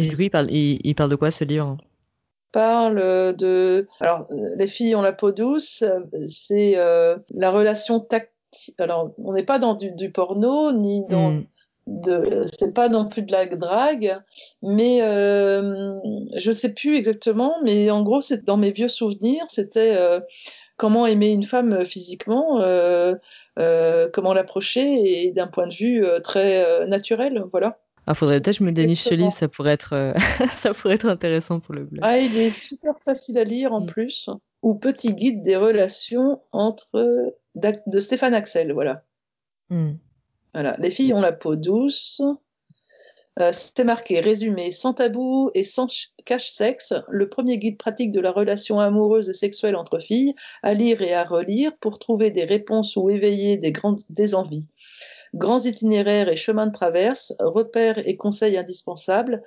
Et 0.00 0.06
du 0.06 0.16
coup, 0.16 0.22
il 0.22 0.30
parle, 0.30 0.50
il, 0.50 0.94
parle 0.94 1.10
de 1.10 1.16
quoi 1.16 1.30
ce 1.30 1.44
livre? 1.44 1.76
Parle 2.50 2.96
de. 3.36 3.86
Alors, 4.00 4.26
Les 4.56 4.66
filles 4.66 4.96
ont 4.96 5.02
la 5.02 5.12
peau 5.12 5.30
douce, 5.30 5.84
c'est 6.26 6.76
euh, 6.76 7.16
la 7.30 7.50
relation 7.50 8.00
tactile. 8.00 8.30
Alors, 8.78 9.12
on 9.18 9.32
n'est 9.32 9.44
pas 9.44 9.58
dans 9.58 9.74
du, 9.74 9.90
du, 9.92 10.12
porno 10.12 10.72
ni 10.72 11.04
dans 11.06 11.32
hmm 11.32 11.46
de 11.86 12.46
c'est 12.58 12.72
pas 12.72 12.88
non 12.88 13.08
plus 13.08 13.22
de 13.22 13.32
la 13.32 13.46
drague 13.46 14.18
mais 14.62 15.02
euh, 15.02 15.94
je 16.36 16.50
sais 16.50 16.72
plus 16.72 16.96
exactement 16.96 17.56
mais 17.62 17.90
en 17.90 18.02
gros 18.02 18.20
c'est 18.20 18.44
dans 18.44 18.56
mes 18.56 18.70
vieux 18.70 18.88
souvenirs 18.88 19.44
c'était 19.48 19.94
euh, 19.96 20.20
comment 20.76 21.06
aimer 21.06 21.28
une 21.28 21.42
femme 21.42 21.84
physiquement 21.84 22.60
euh, 22.60 23.14
euh 23.58 24.08
comment 24.12 24.32
l'approcher 24.32 25.26
et 25.26 25.32
d'un 25.32 25.46
point 25.46 25.66
de 25.66 25.74
vue 25.74 26.06
très 26.22 26.86
naturel 26.86 27.44
voilà 27.52 27.78
ah, 28.06 28.12
faudrait 28.12 28.36
peut-être 28.36 28.58
que 28.58 28.64
je 28.64 28.64
me 28.64 28.72
déniche 28.72 29.04
ce 29.04 29.14
livre, 29.14 29.32
ça 29.32 29.48
pourrait 29.48 29.72
être, 29.72 30.12
ça 30.56 30.74
pourrait 30.74 30.96
être 30.96 31.08
intéressant 31.08 31.58
pour 31.58 31.74
le 31.74 31.84
blog. 31.84 32.00
Ah, 32.02 32.18
il 32.18 32.36
est 32.36 32.50
super 32.50 32.92
facile 33.02 33.38
à 33.38 33.44
lire 33.44 33.72
en 33.72 33.80
mm. 33.80 33.86
plus. 33.86 34.28
Ou 34.60 34.74
Petit 34.74 35.14
guide 35.14 35.42
des 35.42 35.56
relations 35.56 36.42
entre 36.52 37.34
de 37.54 38.00
Stéphane 38.00 38.34
Axel, 38.34 38.74
voilà. 38.74 39.04
Mm. 39.70 39.92
Les 40.54 40.90
filles 40.90 41.14
ont 41.14 41.20
la 41.20 41.32
peau 41.32 41.56
douce. 41.56 42.22
Euh, 43.40 43.50
c'est 43.52 43.82
marqué 43.82 44.20
résumé 44.20 44.70
sans 44.70 44.94
tabou 44.94 45.50
et 45.54 45.64
sans 45.64 45.88
cache-sexe, 46.24 46.94
le 47.08 47.28
premier 47.28 47.58
guide 47.58 47.78
pratique 47.78 48.12
de 48.12 48.20
la 48.20 48.30
relation 48.30 48.78
amoureuse 48.78 49.28
et 49.28 49.34
sexuelle 49.34 49.74
entre 49.74 49.98
filles, 49.98 50.34
à 50.62 50.72
lire 50.72 51.02
et 51.02 51.12
à 51.12 51.24
relire 51.24 51.76
pour 51.78 51.98
trouver 51.98 52.30
des 52.30 52.44
réponses 52.44 52.94
ou 52.94 53.10
éveiller 53.10 53.56
des 53.56 53.72
grandes 53.72 54.02
des 54.08 54.36
envies. 54.36 54.68
Grands 55.34 55.64
itinéraires 55.64 56.28
et 56.28 56.36
chemins 56.36 56.68
de 56.68 56.72
traverse, 56.72 57.34
repères 57.40 58.06
et 58.06 58.16
conseils 58.16 58.56
indispensables, 58.56 59.42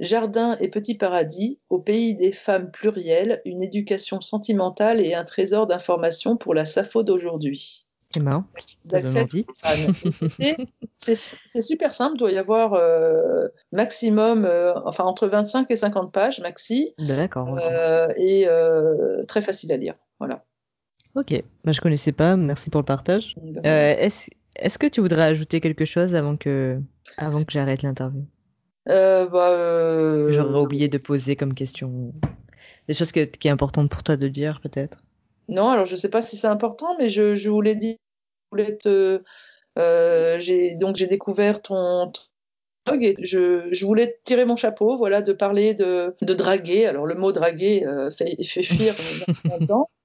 jardins 0.00 0.56
et 0.58 0.68
petits 0.68 0.96
paradis, 0.96 1.60
au 1.70 1.78
pays 1.78 2.16
des 2.16 2.32
femmes 2.32 2.72
plurielles, 2.72 3.40
une 3.44 3.62
éducation 3.62 4.20
sentimentale 4.20 5.00
et 5.00 5.14
un 5.14 5.24
trésor 5.24 5.68
d'informations 5.68 6.36
pour 6.36 6.52
la 6.52 6.64
Sappho 6.64 7.04
d'aujourd'hui. 7.04 7.86
C'est 10.96 11.60
super 11.60 11.94
simple, 11.94 12.16
il 12.16 12.18
doit 12.18 12.30
y 12.30 12.38
avoir 12.38 12.74
euh, 12.74 13.48
maximum, 13.72 14.44
euh, 14.44 14.74
enfin 14.84 15.04
entre 15.04 15.26
25 15.26 15.70
et 15.70 15.76
50 15.76 16.12
pages 16.12 16.40
maxi. 16.40 16.94
D'accord. 16.98 17.58
Euh, 17.60 18.08
et 18.16 18.46
très 19.26 19.42
facile 19.42 19.72
à 19.72 19.76
lire. 19.76 19.94
Voilà. 20.18 20.44
Ok, 21.14 21.32
bah, 21.64 21.72
je 21.72 21.80
connaissais 21.80 22.12
pas, 22.12 22.36
merci 22.36 22.70
pour 22.70 22.80
le 22.80 22.86
partage. 22.86 23.36
Est-ce 23.62 24.30
est 24.56 24.78
que 24.78 24.86
tu 24.86 25.00
voudrais 25.00 25.22
ajouter 25.22 25.60
quelque 25.60 25.84
chose 25.84 26.14
avant 26.14 26.36
que, 26.36 26.80
avant 27.16 27.44
que 27.44 27.52
j'arrête 27.52 27.82
l'interview? 27.82 28.24
Bah, 28.86 30.30
J'aurais 30.30 30.60
oublié 30.60 30.88
de 30.88 30.98
poser 30.98 31.36
comme 31.36 31.54
question. 31.54 32.12
Des 32.88 32.94
choses 32.94 33.12
qui 33.12 33.22
sont 33.22 33.48
importantes 33.48 33.90
pour 33.90 34.02
toi 34.02 34.16
de 34.16 34.28
dire, 34.28 34.60
peut-être? 34.60 34.98
Non, 35.48 35.68
alors 35.68 35.86
je 35.86 35.96
sais 35.96 36.08
pas 36.08 36.22
si 36.22 36.36
c'est 36.36 36.46
important, 36.46 36.96
mais 36.98 37.08
je, 37.08 37.34
je 37.34 37.50
voulais 37.50 37.76
dire 37.76 37.96
voulais 38.54 38.78
euh, 39.78 40.38
j'ai 40.38 40.72
donc 40.72 40.96
j'ai 40.96 41.06
découvert 41.06 41.60
ton, 41.62 42.12
blog 42.86 43.02
et 43.02 43.16
je, 43.20 43.68
je, 43.72 43.86
voulais 43.86 44.20
tirer 44.24 44.44
mon 44.44 44.56
chapeau, 44.56 44.96
voilà, 44.96 45.22
de 45.22 45.32
parler 45.32 45.74
de, 45.74 46.14
de 46.22 46.34
draguer. 46.34 46.86
Alors 46.86 47.06
le 47.06 47.14
mot 47.14 47.32
draguer 47.32 47.84
euh, 47.86 48.10
fait, 48.10 48.36
fait 48.42 48.62
fuir 48.62 48.94
longtemps. 49.44 49.86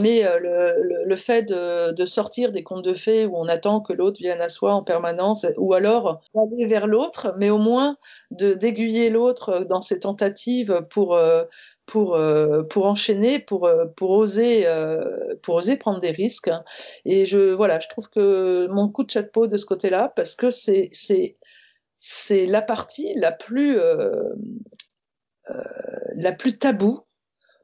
Mais 0.00 0.24
euh, 0.24 0.38
le, 0.38 1.04
le, 1.04 1.16
fait 1.16 1.42
de, 1.42 1.92
de, 1.92 2.06
sortir 2.06 2.52
des 2.52 2.62
contes 2.62 2.84
de 2.84 2.94
fées 2.94 3.26
où 3.26 3.36
on 3.36 3.48
attend 3.48 3.80
que 3.80 3.92
l'autre 3.92 4.18
vienne 4.18 4.40
à 4.40 4.48
soi 4.48 4.72
en 4.72 4.82
permanence, 4.82 5.46
ou 5.58 5.74
alors 5.74 6.22
d'aller 6.32 6.64
vers 6.64 6.86
l'autre, 6.86 7.34
mais 7.36 7.50
au 7.50 7.58
moins 7.58 7.98
de 8.30 8.54
d'aiguiller 8.54 9.10
l'autre 9.10 9.64
dans 9.68 9.82
ses 9.82 10.00
tentatives 10.00 10.86
pour 10.88 10.88
pour 10.90 11.16
euh, 11.16 11.44
pour 11.86 12.86
enchaîner, 12.86 13.38
pour 13.38 13.66
euh, 13.66 13.86
pour 13.96 14.10
oser 14.10 14.66
euh, 14.66 15.34
pour 15.42 15.56
oser 15.56 15.76
prendre 15.76 16.00
des 16.00 16.10
risques. 16.10 16.50
Et 17.04 17.26
je 17.26 17.54
voilà, 17.54 17.78
je 17.78 17.88
trouve 17.88 18.08
que 18.08 18.66
mon 18.68 18.88
coup 18.88 19.04
de 19.04 19.10
chapeau 19.10 19.46
de 19.46 19.56
ce 19.56 19.66
côté-là, 19.66 20.12
parce 20.16 20.34
que 20.34 20.50
c'est 20.50 20.88
c'est 20.92 21.36
c'est 22.00 22.46
la 22.46 22.62
partie 22.62 23.14
la 23.16 23.32
plus 23.32 23.78
la 26.16 26.32
plus 26.32 26.58
tabou 26.58 27.00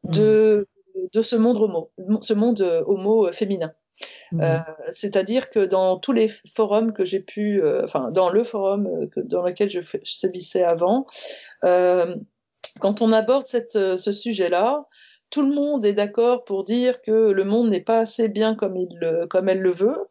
de 0.05 0.69
mmh. 0.95 1.01
de 1.15 1.23
ce 1.23 1.37
monde 1.37 1.57
homo, 1.57 1.91
ce 2.21 2.35
monde 2.35 2.83
homo 2.87 3.33
féminin. 3.33 3.73
Mmh. 4.33 4.41
Euh, 4.41 4.59
C'est-à-dire 4.93 5.51
que 5.51 5.67
dans 5.67 5.99
tous 5.99 6.13
les 6.13 6.31
forums 6.55 6.93
que 6.95 7.05
j'ai 7.05 7.21
pu, 7.21 7.63
enfin 7.85 8.11
dans 8.11 8.31
le 8.31 8.45
forum 8.45 9.09
que, 9.11 9.21
dans 9.21 9.43
lequel 9.43 9.69
je, 9.69 9.81
je 9.81 10.13
sévissais 10.13 10.63
avant, 10.63 11.07
euh, 11.65 12.17
quand 12.79 13.03
on 13.03 13.13
aborde 13.13 13.47
euh, 13.75 13.97
ce 13.97 14.13
sujet-là, 14.13 14.87
tout 15.31 15.43
le 15.43 15.55
monde 15.55 15.85
est 15.85 15.93
d'accord 15.93 16.45
pour 16.45 16.65
dire 16.65 17.01
que 17.03 17.31
le 17.31 17.45
monde 17.45 17.71
n'est 17.71 17.83
pas 17.83 17.99
assez 17.99 18.29
bien 18.29 18.55
comme 18.55 18.77
elle 18.77 19.61
le 19.61 19.73
veut, 19.73 20.09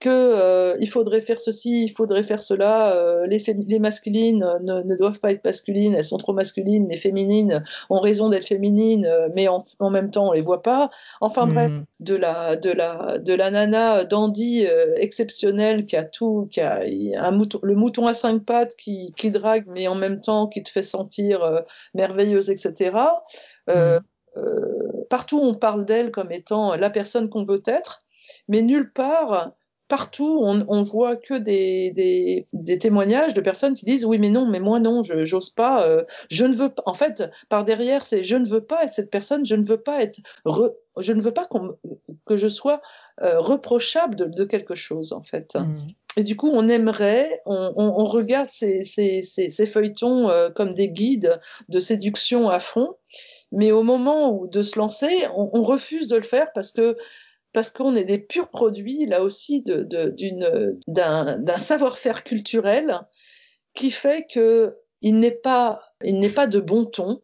que 0.00 0.08
euh, 0.08 0.76
il 0.80 0.88
faudrait 0.88 1.20
faire 1.20 1.38
ceci, 1.40 1.84
il 1.84 1.92
faudrait 1.92 2.22
faire 2.22 2.42
cela, 2.42 2.96
euh, 2.96 3.26
les, 3.26 3.38
les, 3.66 3.78
masculines 3.78 4.44
ne, 4.62 4.82
ne, 4.82 4.96
doivent 4.96 5.20
pas 5.20 5.30
être 5.30 5.44
masculines, 5.44 5.94
elles 5.94 6.04
sont 6.04 6.16
trop 6.16 6.32
masculines, 6.32 6.88
les 6.88 6.96
féminines 6.96 7.62
ont 7.90 8.00
raison 8.00 8.30
d'être 8.30 8.46
féminines, 8.46 9.04
euh, 9.04 9.28
mais 9.34 9.46
en, 9.46 9.62
en, 9.78 9.90
même 9.90 10.10
temps 10.10 10.28
on 10.28 10.32
les 10.32 10.40
voit 10.40 10.62
pas. 10.62 10.90
Enfin 11.20 11.44
mmh. 11.44 11.52
bref, 11.52 11.72
de 12.00 12.16
la 12.16 12.56
de 12.56 12.70
la 12.70 13.18
de 13.18 13.34
la 13.34 13.50
nana 13.50 14.04
dandy 14.04 14.66
euh, 14.66 14.94
exceptionnelle 14.96 15.84
qui 15.84 15.96
a 15.96 16.04
tout, 16.04 16.48
qui 16.50 16.62
a 16.62 16.80
un 17.18 17.30
mouton, 17.30 17.60
le 17.62 17.74
mouton 17.74 18.06
à 18.06 18.14
cinq 18.14 18.44
pattes 18.44 18.76
qui, 18.76 19.12
qui 19.18 19.30
drague, 19.30 19.66
mais 19.68 19.86
en 19.86 19.94
même 19.94 20.22
temps 20.22 20.46
qui 20.46 20.62
te 20.62 20.70
fait 20.70 20.82
sentir 20.82 21.62
merveilleuse, 21.94 22.48
etc. 22.48 22.96
Mmh. 23.68 23.98
partout 25.10 25.38
on 25.40 25.54
parle 25.54 25.84
d'elle 25.84 26.10
comme 26.10 26.32
étant 26.32 26.74
la 26.74 26.88
personne 26.88 27.28
qu'on 27.28 27.44
veut 27.44 27.62
être, 27.66 28.02
mais 28.48 28.62
nulle 28.62 28.90
part 28.92 29.52
partout, 29.90 30.38
on, 30.40 30.64
on 30.68 30.82
voit 30.82 31.16
que 31.16 31.34
des, 31.34 31.90
des, 31.90 32.46
des, 32.52 32.78
témoignages 32.78 33.34
de 33.34 33.40
personnes 33.40 33.74
qui 33.74 33.84
disent 33.84 34.04
oui, 34.04 34.18
mais 34.18 34.30
non, 34.30 34.46
mais 34.46 34.60
moi 34.60 34.78
non, 34.78 35.02
je 35.02 35.26
j'ose 35.26 35.50
pas, 35.50 35.86
euh, 35.86 36.04
je 36.30 36.46
ne 36.46 36.54
veux 36.54 36.68
pas. 36.70 36.84
En 36.86 36.94
fait, 36.94 37.24
par 37.48 37.64
derrière, 37.64 38.04
c'est 38.04 38.22
je 38.22 38.36
ne 38.36 38.46
veux 38.46 38.62
pas 38.62 38.84
être 38.84 38.94
cette 38.94 39.10
personne, 39.10 39.44
je 39.44 39.56
ne 39.56 39.64
veux 39.64 39.80
pas 39.80 40.00
être, 40.00 40.20
je 40.98 41.12
ne 41.12 41.20
veux 41.20 41.32
pas 41.32 41.48
que 42.24 42.36
je 42.36 42.46
sois 42.46 42.80
euh, 43.20 43.40
reprochable 43.40 44.14
de, 44.14 44.26
de, 44.26 44.44
quelque 44.44 44.76
chose, 44.76 45.12
en 45.12 45.22
fait. 45.22 45.56
Mmh. 45.56 45.88
Et 46.16 46.22
du 46.22 46.36
coup, 46.36 46.50
on 46.52 46.68
aimerait, 46.68 47.42
on, 47.44 47.72
on, 47.76 48.00
on 48.00 48.04
regarde 48.04 48.48
ces, 48.48 48.84
ces, 48.84 49.22
ces, 49.22 49.48
ces 49.48 49.66
feuilletons 49.66 50.30
euh, 50.30 50.50
comme 50.50 50.72
des 50.72 50.88
guides 50.88 51.40
de 51.68 51.80
séduction 51.80 52.48
à 52.48 52.60
fond, 52.60 52.94
mais 53.50 53.72
au 53.72 53.82
moment 53.82 54.32
où 54.32 54.46
de 54.46 54.62
se 54.62 54.78
lancer, 54.78 55.26
on, 55.34 55.50
on 55.52 55.62
refuse 55.62 56.06
de 56.06 56.16
le 56.16 56.22
faire 56.22 56.52
parce 56.54 56.70
que 56.70 56.96
parce 57.52 57.70
qu'on 57.70 57.96
est 57.96 58.04
des 58.04 58.18
purs 58.18 58.48
produits, 58.48 59.06
là 59.06 59.22
aussi, 59.22 59.62
d'un, 59.62 61.58
savoir-faire 61.58 62.24
culturel 62.24 63.00
qui 63.74 63.90
fait 63.90 64.26
que 64.32 64.76
il 65.02 65.18
n'est 65.18 65.30
pas, 65.30 65.80
il 66.04 66.32
pas 66.32 66.46
de 66.46 66.60
bon 66.60 66.84
ton 66.84 67.22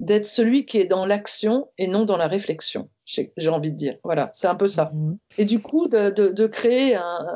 d'être 0.00 0.26
celui 0.26 0.66
qui 0.66 0.78
est 0.78 0.86
dans 0.86 1.06
l'action 1.06 1.70
et 1.78 1.86
non 1.86 2.04
dans 2.04 2.16
la 2.16 2.26
réflexion. 2.26 2.90
J'ai 3.06 3.48
envie 3.48 3.70
de 3.70 3.76
dire. 3.76 3.96
Voilà, 4.02 4.30
c'est 4.32 4.46
un 4.46 4.54
peu 4.54 4.68
ça. 4.68 4.90
Mhm. 4.94 5.18
Et 5.38 5.44
du 5.44 5.60
coup, 5.60 5.88
de, 5.88 6.10
de, 6.10 6.28
de 6.28 6.46
créer, 6.46 6.94
un, 6.94 7.26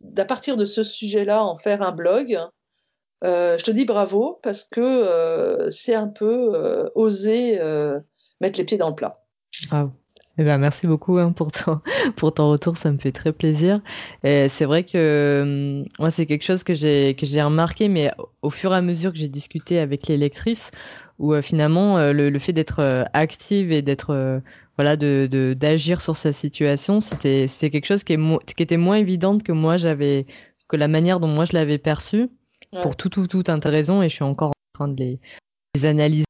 d'à 0.00 0.24
partir 0.24 0.56
de 0.56 0.64
ce 0.64 0.84
sujet-là, 0.84 1.42
en 1.44 1.56
faire 1.56 1.82
un 1.82 1.92
blog. 1.92 2.38
Euh, 3.24 3.58
je 3.58 3.64
te 3.64 3.72
dis 3.72 3.84
bravo 3.84 4.38
parce 4.44 4.64
que 4.64 4.80
euh, 4.80 5.70
c'est 5.70 5.94
un 5.94 6.06
peu 6.06 6.52
euh, 6.54 6.88
oser 6.94 7.58
mettre 8.40 8.58
les 8.58 8.64
pieds 8.64 8.78
dans 8.78 8.90
le 8.90 8.94
plat. 8.94 9.24
Eh 10.38 10.44
ben, 10.44 10.58
merci 10.58 10.86
beaucoup 10.86 11.18
hein, 11.18 11.32
pour, 11.32 11.50
ton, 11.50 11.80
pour 12.16 12.32
ton 12.32 12.50
retour, 12.50 12.76
ça 12.76 12.90
me 12.92 12.98
fait 12.98 13.12
très 13.12 13.32
plaisir. 13.32 13.80
C'est 14.22 14.64
vrai 14.64 14.84
que 14.84 15.82
hum, 15.82 15.88
moi, 15.98 16.10
c'est 16.10 16.26
quelque 16.26 16.44
chose 16.44 16.62
que 16.62 16.74
j'ai 16.74 17.14
que 17.14 17.26
j'ai 17.26 17.42
remarqué, 17.42 17.88
mais 17.88 18.12
au 18.42 18.50
fur 18.50 18.72
et 18.72 18.76
à 18.76 18.80
mesure 18.80 19.12
que 19.12 19.18
j'ai 19.18 19.28
discuté 19.28 19.78
avec 19.78 20.06
les 20.06 20.16
lectrices, 20.16 20.70
où 21.18 21.34
euh, 21.34 21.42
finalement 21.42 21.98
euh, 21.98 22.12
le, 22.12 22.30
le, 22.30 22.38
fait 22.38 22.52
d'être 22.52 22.80
euh, 22.80 23.04
active 23.12 23.72
et 23.72 23.82
d'être 23.82 24.40
voilà 24.76 24.96
de 24.96 25.54
d'agir 25.58 26.00
sur 26.00 26.16
sa 26.16 26.32
situation, 26.32 27.00
c'était 27.00 27.48
c'était 27.48 27.70
quelque 27.70 27.86
chose 27.86 28.04
qui, 28.04 28.12
est 28.14 28.54
qui 28.54 28.62
était 28.62 28.76
moins 28.76 28.96
évidente 28.96 29.42
que 29.42 29.52
moi 29.52 29.76
j'avais 29.76 30.26
que 30.68 30.76
la 30.76 30.88
manière 30.88 31.20
dont 31.20 31.28
moi 31.28 31.44
je 31.44 31.54
l'avais 31.54 31.78
perçu 31.78 32.28
ouais. 32.72 32.80
pour 32.82 32.96
tout 32.96 33.08
tout 33.08 33.26
tout 33.26 33.44
un 33.48 33.58
tas 33.58 33.70
de 33.70 33.74
raisons 33.74 34.02
et 34.02 34.08
je 34.08 34.14
suis 34.14 34.24
encore 34.24 34.50
en 34.50 34.78
train 34.78 34.88
de 34.88 34.96
les, 34.96 35.20
les 35.74 35.84
analyser 35.84 36.24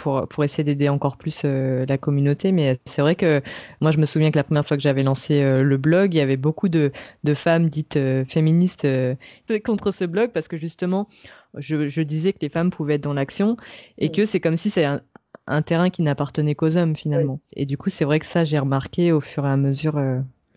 pour, 0.00 0.26
pour 0.28 0.44
essayer 0.44 0.64
d'aider 0.64 0.88
encore 0.88 1.18
plus 1.18 1.42
euh, 1.44 1.84
la 1.86 1.98
communauté. 1.98 2.52
Mais 2.52 2.78
c'est 2.86 3.02
vrai 3.02 3.14
que 3.14 3.42
moi, 3.80 3.90
je 3.90 3.98
me 3.98 4.06
souviens 4.06 4.30
que 4.30 4.38
la 4.38 4.44
première 4.44 4.66
fois 4.66 4.78
que 4.78 4.82
j'avais 4.82 5.02
lancé 5.02 5.42
euh, 5.42 5.62
le 5.62 5.76
blog, 5.76 6.14
il 6.14 6.16
y 6.16 6.20
avait 6.20 6.38
beaucoup 6.38 6.70
de, 6.70 6.90
de 7.22 7.34
femmes 7.34 7.68
dites 7.68 7.96
euh, 7.96 8.24
féministes 8.24 8.88
contre 9.64 9.90
ce 9.90 10.04
blog 10.04 10.30
parce 10.32 10.48
que 10.48 10.56
justement, 10.56 11.06
je, 11.56 11.88
je, 11.88 12.00
disais 12.00 12.32
que 12.32 12.38
les 12.40 12.48
femmes 12.48 12.70
pouvaient 12.70 12.94
être 12.94 13.02
dans 13.02 13.12
l'action 13.12 13.58
et 13.98 14.06
oui. 14.06 14.12
que 14.12 14.24
c'est 14.24 14.40
comme 14.40 14.56
si 14.56 14.70
c'est 14.70 14.86
un, 14.86 15.02
un, 15.46 15.60
terrain 15.60 15.90
qui 15.90 16.00
n'appartenait 16.00 16.54
qu'aux 16.54 16.78
hommes 16.78 16.96
finalement. 16.96 17.40
Oui. 17.54 17.62
Et 17.62 17.66
du 17.66 17.76
coup, 17.76 17.90
c'est 17.90 18.06
vrai 18.06 18.20
que 18.20 18.26
ça, 18.26 18.44
j'ai 18.44 18.58
remarqué 18.58 19.12
au 19.12 19.20
fur 19.20 19.44
et 19.44 19.50
à 19.50 19.56
mesure 19.58 20.00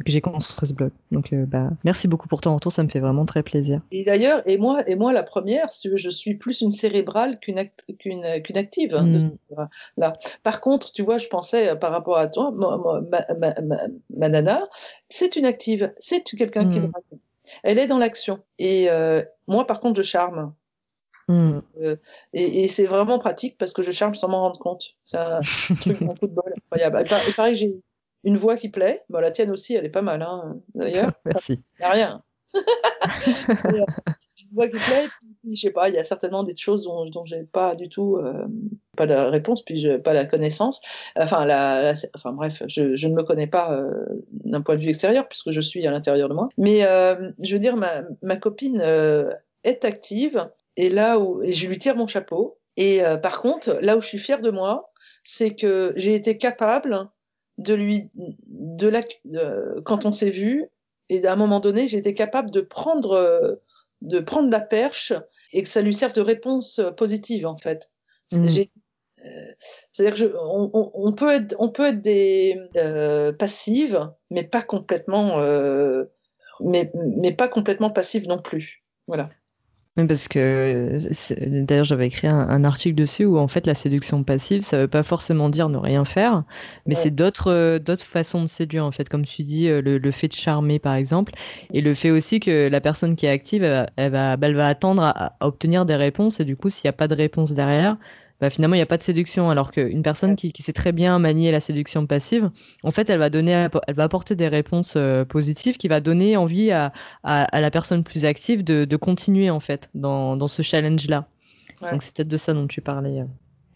que 0.03 0.11
j'ai 0.11 0.21
construit 0.21 0.67
ce 0.67 0.73
blog. 0.73 0.91
Donc, 1.11 1.33
euh, 1.33 1.45
bah, 1.45 1.69
merci 1.83 2.07
beaucoup 2.07 2.27
pour 2.27 2.41
ton 2.41 2.53
retour, 2.53 2.71
ça 2.71 2.83
me 2.83 2.89
fait 2.89 2.99
vraiment 2.99 3.25
très 3.25 3.43
plaisir. 3.43 3.81
Et 3.91 4.03
d'ailleurs, 4.03 4.41
et 4.45 4.57
moi, 4.57 4.87
et 4.87 4.95
moi, 4.95 5.13
la 5.13 5.23
première, 5.23 5.71
si 5.71 5.81
tu 5.81 5.89
veux, 5.89 5.97
je 5.97 6.09
suis 6.09 6.35
plus 6.35 6.61
une 6.61 6.71
cérébrale 6.71 7.39
qu'une 7.39 7.57
act 7.57 7.85
qu'une 7.99 8.23
active. 8.55 8.95
Hein, 8.95 9.03
mm. 9.03 9.67
là. 9.97 10.13
Par 10.43 10.61
contre, 10.61 10.91
tu 10.93 11.03
vois, 11.03 11.17
je 11.17 11.27
pensais 11.27 11.69
euh, 11.69 11.75
par 11.75 11.91
rapport 11.91 12.17
à 12.17 12.27
toi, 12.27 12.51
ma, 12.51 12.77
ma, 12.77 13.25
ma, 13.35 13.61
ma, 13.61 13.77
ma 14.15 14.29
nana, 14.29 14.67
c'est 15.09 15.35
une 15.35 15.45
active, 15.45 15.93
c'est 15.99 16.23
quelqu'un 16.23 16.65
mm. 16.65 16.71
qui 16.71 16.79
est 16.79 17.17
elle 17.61 17.79
est 17.79 17.87
dans 17.87 17.97
l'action. 17.97 18.39
Et 18.59 18.89
euh, 18.89 19.23
moi, 19.47 19.67
par 19.67 19.79
contre, 19.79 20.01
je 20.01 20.07
charme. 20.07 20.53
Mm. 21.27 21.59
Euh, 21.81 21.95
et, 22.33 22.63
et 22.63 22.67
c'est 22.67 22.85
vraiment 22.85 23.19
pratique 23.19 23.57
parce 23.57 23.73
que 23.73 23.83
je 23.83 23.91
charme 23.91 24.15
sans 24.15 24.29
m'en 24.29 24.41
rendre 24.41 24.59
compte. 24.59 24.95
C'est 25.03 25.17
un 25.17 25.39
truc 25.81 26.01
en 26.01 26.15
football 26.15 26.53
incroyable. 26.57 27.05
Et 27.27 27.33
pareil, 27.33 27.55
j'ai 27.55 27.75
une 28.23 28.37
voix 28.37 28.57
qui 28.57 28.69
plaît. 28.69 29.03
Bon, 29.09 29.19
la 29.19 29.31
tienne 29.31 29.51
aussi, 29.51 29.75
elle 29.75 29.85
est 29.85 29.89
pas 29.89 30.01
mal, 30.01 30.21
hein, 30.21 30.57
d'ailleurs. 30.75 31.13
Merci. 31.25 31.61
Il 31.79 31.79
n'y 31.79 31.85
a 31.85 31.91
rien. 31.91 32.23
une 32.55 34.49
voix 34.53 34.67
qui 34.67 34.77
plaît, 34.77 35.07
puis, 35.41 35.55
je 35.55 35.61
sais 35.61 35.71
pas, 35.71 35.89
il 35.89 35.95
y 35.95 35.97
a 35.97 36.03
certainement 36.03 36.43
des 36.43 36.55
choses 36.55 36.83
dont, 36.83 37.05
dont 37.05 37.25
j'ai 37.25 37.43
pas 37.43 37.75
du 37.75 37.89
tout, 37.89 38.17
euh, 38.17 38.45
pas 38.95 39.05
la 39.05 39.29
réponse, 39.29 39.63
puis 39.63 39.77
je, 39.77 39.97
pas 39.97 40.13
la 40.13 40.25
connaissance. 40.25 40.81
Enfin, 41.15 41.45
la, 41.45 41.81
la 41.81 41.93
enfin 42.15 42.31
bref, 42.31 42.61
je, 42.67 42.95
je, 42.95 43.07
ne 43.07 43.15
me 43.15 43.23
connais 43.23 43.47
pas 43.47 43.73
euh, 43.73 44.05
d'un 44.31 44.61
point 44.61 44.75
de 44.75 44.81
vue 44.81 44.89
extérieur, 44.89 45.27
puisque 45.27 45.51
je 45.51 45.61
suis 45.61 45.85
à 45.87 45.91
l'intérieur 45.91 46.29
de 46.29 46.33
moi. 46.33 46.49
Mais 46.57 46.85
euh, 46.85 47.31
je 47.39 47.53
veux 47.53 47.59
dire, 47.59 47.75
ma, 47.75 48.03
ma 48.21 48.35
copine 48.35 48.81
euh, 48.81 49.31
est 49.63 49.85
active, 49.85 50.47
et 50.77 50.89
là 50.89 51.19
où, 51.19 51.41
et 51.43 51.53
je 51.53 51.67
lui 51.67 51.77
tire 51.77 51.95
mon 51.95 52.07
chapeau. 52.07 52.59
Et 52.77 53.03
euh, 53.03 53.17
par 53.17 53.41
contre, 53.41 53.77
là 53.81 53.97
où 53.97 54.01
je 54.01 54.07
suis 54.07 54.17
fière 54.17 54.41
de 54.41 54.51
moi, 54.51 54.91
c'est 55.23 55.55
que 55.55 55.93
j'ai 55.95 56.15
été 56.15 56.37
capable 56.37 57.09
de 57.63 57.73
lui, 57.73 58.09
de 58.47 58.87
la, 58.87 59.01
euh, 59.33 59.75
quand 59.83 60.05
on 60.05 60.11
s'est 60.11 60.29
vu, 60.29 60.65
et 61.09 61.25
à 61.25 61.33
un 61.33 61.35
moment 61.35 61.59
donné, 61.59 61.83
été 61.83 62.13
capable 62.13 62.51
de 62.51 62.61
prendre, 62.61 63.11
euh, 63.11 63.55
de 64.01 64.19
prendre 64.19 64.49
la 64.49 64.61
perche 64.61 65.13
et 65.51 65.63
que 65.63 65.69
ça 65.69 65.81
lui 65.81 65.93
serve 65.93 66.13
de 66.13 66.21
réponse 66.21 66.81
positive 66.97 67.45
en 67.45 67.57
fait. 67.57 67.91
Mmh. 68.31 68.47
C'est-à-dire 69.91 70.13
que 70.13 70.19
je, 70.19 70.25
on, 70.37 70.69
on, 70.73 70.91
on, 70.93 71.13
peut 71.13 71.31
être, 71.31 71.55
on 71.59 71.69
peut 71.69 71.85
être 71.85 72.01
des 72.01 72.59
euh, 72.75 73.31
passives, 73.31 74.09
mais 74.29 74.43
pas 74.43 74.61
complètement, 74.61 75.39
euh, 75.39 76.05
mais, 76.59 76.91
mais 76.93 77.33
pas 77.33 77.47
complètement 77.47 77.89
passives 77.89 78.27
non 78.27 78.41
plus. 78.41 78.83
Voilà. 79.07 79.29
Oui, 79.95 80.07
parce 80.07 80.27
que 80.27 80.97
d'ailleurs 81.63 81.85
j'avais 81.85 82.07
écrit 82.07 82.25
un, 82.25 82.39
un, 82.39 82.63
article 82.63 82.95
dessus 82.95 83.25
où 83.25 83.37
en 83.37 83.47
fait 83.47 83.67
la 83.67 83.75
séduction 83.75 84.23
passive 84.23 84.63
ça 84.63 84.79
veut 84.79 84.87
pas 84.87 85.03
forcément 85.03 85.49
dire 85.49 85.69
ne 85.69 85.77
rien 85.77 86.03
faire, 86.03 86.45
mais 86.87 86.95
ouais. 86.95 87.01
c'est 87.01 87.11
d'autres 87.11 87.77
d'autres 87.77 88.03
façons 88.03 88.41
de 88.41 88.47
séduire 88.47 88.85
en 88.85 88.91
fait, 88.91 89.07
comme 89.07 89.23
tu 89.23 89.43
dis 89.43 89.67
le, 89.67 89.99
le, 89.99 90.11
fait 90.11 90.29
de 90.29 90.33
charmer 90.33 90.79
par 90.79 90.95
exemple, 90.95 91.33
et 91.71 91.81
le 91.81 91.93
fait 91.93 92.09
aussi 92.09 92.39
que 92.39 92.69
la 92.69 92.81
personne 92.81 93.15
qui 93.15 93.27
est 93.27 93.29
active 93.29 93.63
elle, 93.63 93.91
elle 93.95 94.11
va 94.11 94.35
elle 94.41 94.55
va 94.55 94.67
attendre 94.67 95.03
à, 95.03 95.35
à, 95.39 95.45
obtenir 95.45 95.85
des 95.85 95.95
réponses 95.95 96.39
et 96.39 96.45
du 96.45 96.57
coup 96.57 96.71
s'il 96.71 96.87
n'y 96.87 96.89
a 96.89 96.93
pas 96.93 97.07
de 97.07 97.13
réponse 97.13 97.51
derrière, 97.51 97.97
bah, 98.41 98.49
finalement 98.49 98.75
il 98.75 98.79
n'y 98.79 98.83
a 98.83 98.87
pas 98.87 98.97
de 98.97 99.03
séduction 99.03 99.49
alors 99.49 99.71
qu'une 99.71 100.01
personne 100.01 100.35
qui, 100.35 100.51
qui, 100.51 100.63
sait 100.63 100.73
très 100.73 100.91
bien 100.91 101.19
manier 101.19 101.51
la 101.51 101.59
séduction 101.59 102.05
passive 102.05 102.51
en 102.83 102.91
fait 102.91 103.09
elle 103.09 103.19
va 103.19 103.29
donner 103.29 103.67
elle 103.87 103.95
va 103.95 104.03
apporter 104.03 104.35
des 104.35 104.47
réponses 104.47 104.95
euh, 104.97 105.23
positives 105.25 105.77
qui 105.77 105.87
va 105.87 105.99
donner 105.99 106.35
envie 106.37 106.71
à, 106.71 106.91
à, 107.23 107.43
à, 107.43 107.61
la 107.61 107.71
personne 107.71 108.03
plus 108.03 108.25
active 108.25 108.63
de, 108.63 108.85
de 108.85 108.95
continuer 108.97 109.49
en 109.49 109.59
fait 109.59 109.89
dans, 109.93 110.35
dans 110.35 110.47
ce 110.47 110.61
challenge 110.61 111.07
là 111.07 111.27
ouais. 111.81 111.91
donc 111.91 112.03
c'est 112.03 112.15
peut-être 112.15 112.27
de 112.27 112.37
ça 112.37 112.53
dont 112.53 112.67
tu 112.67 112.81
parlais 112.81 113.21
euh. 113.21 113.25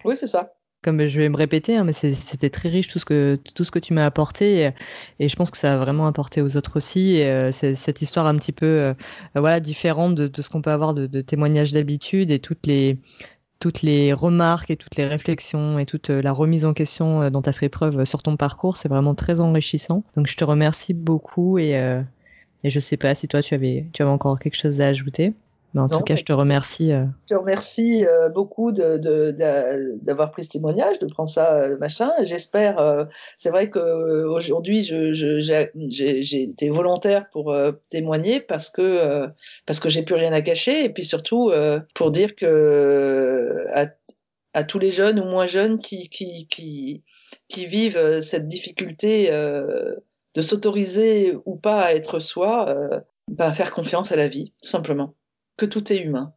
oui 0.04 0.16
c'est 0.18 0.28
ça 0.28 0.54
comme 0.84 1.06
je 1.06 1.20
vais 1.20 1.28
me 1.28 1.36
répéter, 1.36 1.76
hein, 1.76 1.84
mais 1.84 1.92
c'était 1.92 2.50
très 2.50 2.70
riche 2.70 2.88
tout 2.88 3.00
ce 3.00 3.04
que 3.04 3.40
tout 3.56 3.64
ce 3.64 3.72
que 3.72 3.80
tu 3.80 3.94
m'as 3.94 4.06
apporté 4.06 4.62
et, 4.62 4.70
et, 5.20 5.28
je 5.28 5.36
pense 5.36 5.52
que 5.52 5.58
ça 5.58 5.74
a 5.74 5.78
vraiment 5.78 6.08
apporté 6.08 6.42
aux 6.42 6.56
autres 6.56 6.78
aussi. 6.78 7.16
Et 7.16 7.28
euh, 7.28 7.52
cette 7.52 8.02
histoire 8.02 8.28
un 8.28 8.38
petit 8.38 8.52
peu 8.52 8.66
euh, 8.66 8.94
voilà 9.36 9.60
différente 9.60 10.16
de, 10.16 10.28
de 10.28 10.42
ce 10.42 10.50
qu'on 10.50 10.62
peut 10.62 10.72
avoir 10.72 10.94
de, 10.94 11.08
de 11.08 11.22
témoignages 11.22 11.74
d'habitude 11.74 12.32
et 12.32 12.40
toutes 12.40 12.68
les 12.68 13.00
toutes 13.60 13.82
les 13.82 14.14
remarques 14.14 14.70
et 14.72 14.78
toutes 14.78 14.96
les 14.96 15.06
réflexions 15.06 15.80
et 15.80 15.86
toute 15.86 16.10
la 16.10 16.32
remise 16.32 16.66
en 16.66 16.74
question 16.74 17.30
dont 17.30 17.42
tu 17.42 17.50
as 17.50 17.54
fait 17.54 17.70
preuve 17.70 18.06
sur 18.06 18.24
ton 18.24 18.38
parcours, 18.38 18.78
c'est 18.78 18.90
vraiment 18.90 19.16
très 19.16 19.40
enrichissant. 19.40 20.04
Donc 20.16 20.28
je 20.28 20.36
te 20.38 20.44
remercie 20.44 20.94
beaucoup 20.94 21.58
et, 21.58 21.78
euh, 21.78 22.02
et 22.64 22.70
je 22.70 22.80
sais 22.80 22.98
pas 22.98 23.16
si 23.16 23.28
toi 23.28 23.42
tu 23.42 23.54
avais, 23.54 23.88
tu 23.94 24.02
avais 24.02 24.12
encore 24.12 24.40
quelque 24.40 24.56
chose 24.58 24.82
à 24.82 24.88
ajouter. 24.88 25.34
Mais 25.74 25.82
en 25.82 25.88
non, 25.88 25.98
tout 25.98 26.04
cas, 26.04 26.16
je 26.16 26.24
te 26.24 26.32
remercie. 26.34 26.92
Euh... 26.92 27.06
Je 27.30 27.36
te 27.36 27.40
remercie 27.40 28.06
euh, 28.06 28.30
beaucoup 28.30 28.72
d'avoir 28.72 29.00
de, 29.00 29.32
de, 30.02 30.32
pris 30.32 30.44
ce 30.46 30.50
témoignage, 30.50 31.00
de 31.00 31.08
prendre 31.08 31.30
ça, 31.30 31.56
euh, 31.56 31.78
machin. 31.78 32.12
J'espère. 32.24 33.08
C'est 33.38 33.50
vrai 33.50 33.70
qu'aujourd'hui, 33.70 34.82
j'ai 34.82 36.42
été 36.42 36.70
volontaire 36.70 37.30
pour 37.32 37.56
témoigner 37.90 38.40
parce 38.40 38.70
que 38.70 39.28
parce 39.66 39.80
que 39.80 39.90
j'ai 39.90 40.04
plus 40.04 40.16
rien 40.16 40.34
à 40.34 40.42
cacher 40.42 40.86
et 40.86 40.90
puis 40.90 41.04
surtout 41.04 41.52
pour 41.94 42.12
dire 42.12 42.36
que 42.36 43.66
à, 43.74 43.86
à, 44.54 44.64
tous 44.64 44.80
les 44.80 44.92
jeunes 44.92 45.20
ou 45.20 45.26
moins 45.26 45.48
jeunes 45.48 45.78
qui 45.78 46.10
qui 46.10 46.48
qui, 46.48 47.04
qui 47.50 47.66
vivent 47.66 48.22
cette 48.22 48.48
difficulté 48.48 49.30
de 49.32 50.42
s'autoriser 50.42 51.38
ou 51.46 51.56
pas 51.56 51.82
à 51.82 51.94
être 51.94 52.20
soi, 52.20 53.04
bah, 53.28 53.52
faire 53.52 53.72
confiance 53.72 54.12
à 54.12 54.16
la 54.16 54.28
vie, 54.28 54.54
tout 54.62 54.70
simplement 54.70 55.14
que 55.58 55.66
tout 55.66 55.92
est 55.92 55.98
humain, 55.98 56.34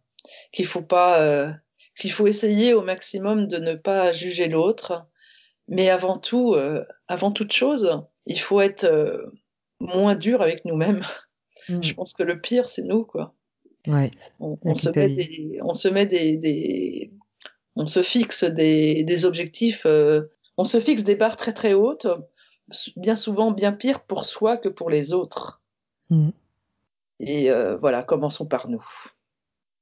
qu'il 0.53 0.67
faut 0.67 0.83
pas, 0.83 1.23
euh, 1.23 1.53
qu'il 1.99 2.13
faut 2.13 2.27
essayer 2.27 2.75
au 2.75 2.83
maximum 2.83 3.47
de 3.47 3.59
ne 3.59 3.75
pas 3.75 4.13
juger 4.13 4.49
l'autre, 4.49 5.07
mais 5.69 5.89
avant 5.91 6.19
tout, 6.19 6.55
euh, 6.55 6.85
avant 7.07 7.31
toute 7.31 7.53
chose, 7.53 8.03
il 8.27 8.41
faut 8.41 8.61
être 8.61 8.85
euh, 8.85 9.27
moins 9.79 10.17
dur 10.17 10.43
avec 10.43 10.65
nous-mêmes. 10.65 11.03
Mmh. 11.69 11.83
Je 11.83 11.95
pense 11.95 12.15
que 12.15 12.23
le 12.23 12.41
pire, 12.41 12.69
c'est 12.69 12.83
nous, 12.83 13.05
quoi. 13.05 13.35
Ouais, 13.87 14.11
on, 14.41 14.59
on 14.63 14.75
se 14.75 14.91
met 14.91 15.09
des, 15.09 15.59
on 15.63 15.73
se 15.73 15.89
met 15.89 16.07
des, 16.07 16.37
des 16.37 17.13
on 17.77 17.87
se 17.87 18.03
fixe 18.03 18.45
des, 18.45 19.05
des 19.05 19.25
objectifs, 19.25 19.87
on 20.59 20.65
se 20.65 20.81
fixe 20.81 21.03
des 21.03 21.15
barres 21.15 21.39
très 21.39 21.55
très 21.55 21.73
hautes, 21.73 22.07
bien 22.97 23.17
souvent 23.17 23.53
bien 23.53 23.73
pire 23.73 24.01
pour 24.05 24.25
soi 24.25 24.59
que 24.59 24.69
pour 24.69 24.91
les 24.91 25.15
autres. 25.15 25.63
Mmh. 26.11 26.31
Et 27.21 27.51
euh, 27.51 27.77
voilà, 27.77 28.03
commençons 28.03 28.47
par 28.47 28.69
nous. 28.69 28.85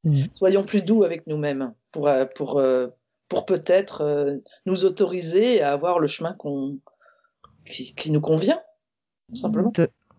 Mmh. 0.04 0.24
Soyons 0.34 0.64
plus 0.64 0.82
doux 0.82 1.04
avec 1.04 1.26
nous-mêmes 1.26 1.72
pour, 1.92 2.08
euh, 2.08 2.24
pour, 2.34 2.58
euh, 2.58 2.88
pour 3.28 3.46
peut-être 3.46 4.40
nous 4.66 4.84
autoriser 4.84 5.62
à 5.62 5.72
avoir 5.72 5.98
le 5.98 6.06
chemin 6.06 6.32
qu'on, 6.32 6.78
qui, 7.64 7.94
qui, 7.94 8.10
nous 8.10 8.20
convient, 8.20 8.60
tout 9.30 9.36
simplement. 9.36 9.72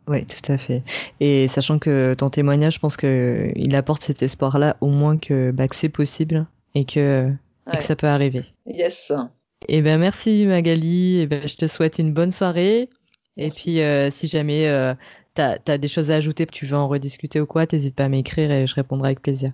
Oui, 0.08 0.26
tout 0.26 0.52
à 0.52 0.58
fait. 0.58 0.84
Et 1.20 1.48
sachant 1.48 1.78
que 1.78 2.16
ton 2.16 2.30
témoignage, 2.30 2.76
je 2.76 2.80
pense 2.80 2.98
qu'il 2.98 3.76
apporte 3.76 4.04
cet 4.04 4.24
espoir-là, 4.24 4.76
au 4.82 4.88
moins 4.88 5.18
que, 5.18 5.52
bah, 5.52 5.68
que 5.68 5.76
c'est 5.76 5.90
possible 5.90 6.48
et 6.74 6.86
que, 6.86 7.28
ouais. 7.28 7.74
et 7.74 7.78
que 7.78 7.84
ça 7.84 7.96
peut 7.96 8.08
arriver. 8.08 8.46
Yes. 8.66 9.14
Et 9.68 9.82
ben 9.82 10.00
merci 10.00 10.46
Magali. 10.48 11.20
Et 11.20 11.28
ben 11.28 11.48
je 11.48 11.56
te 11.56 11.68
souhaite 11.68 12.00
une 12.00 12.14
bonne 12.14 12.32
soirée. 12.32 12.90
Merci. 13.38 13.72
Et 13.72 13.74
puis 13.74 13.82
euh, 13.82 14.10
si 14.10 14.28
jamais 14.28 14.68
euh, 14.68 14.94
t'as 15.40 15.74
as 15.74 15.78
des 15.78 15.88
choses 15.88 16.12
à 16.12 16.16
ajouter, 16.16 16.46
tu 16.46 16.66
veux 16.66 16.76
en 16.78 16.88
rediscuter 16.88 17.40
ou 17.42 17.46
quoi, 17.46 17.66
t'hésites 17.68 17.96
pas 17.96 18.06
à 18.06 18.10
m'écrire 18.10 18.52
et 18.52 18.68
je 18.68 18.76
répondrai 18.76 19.10
avec 19.10 19.22
plaisir. 19.22 19.52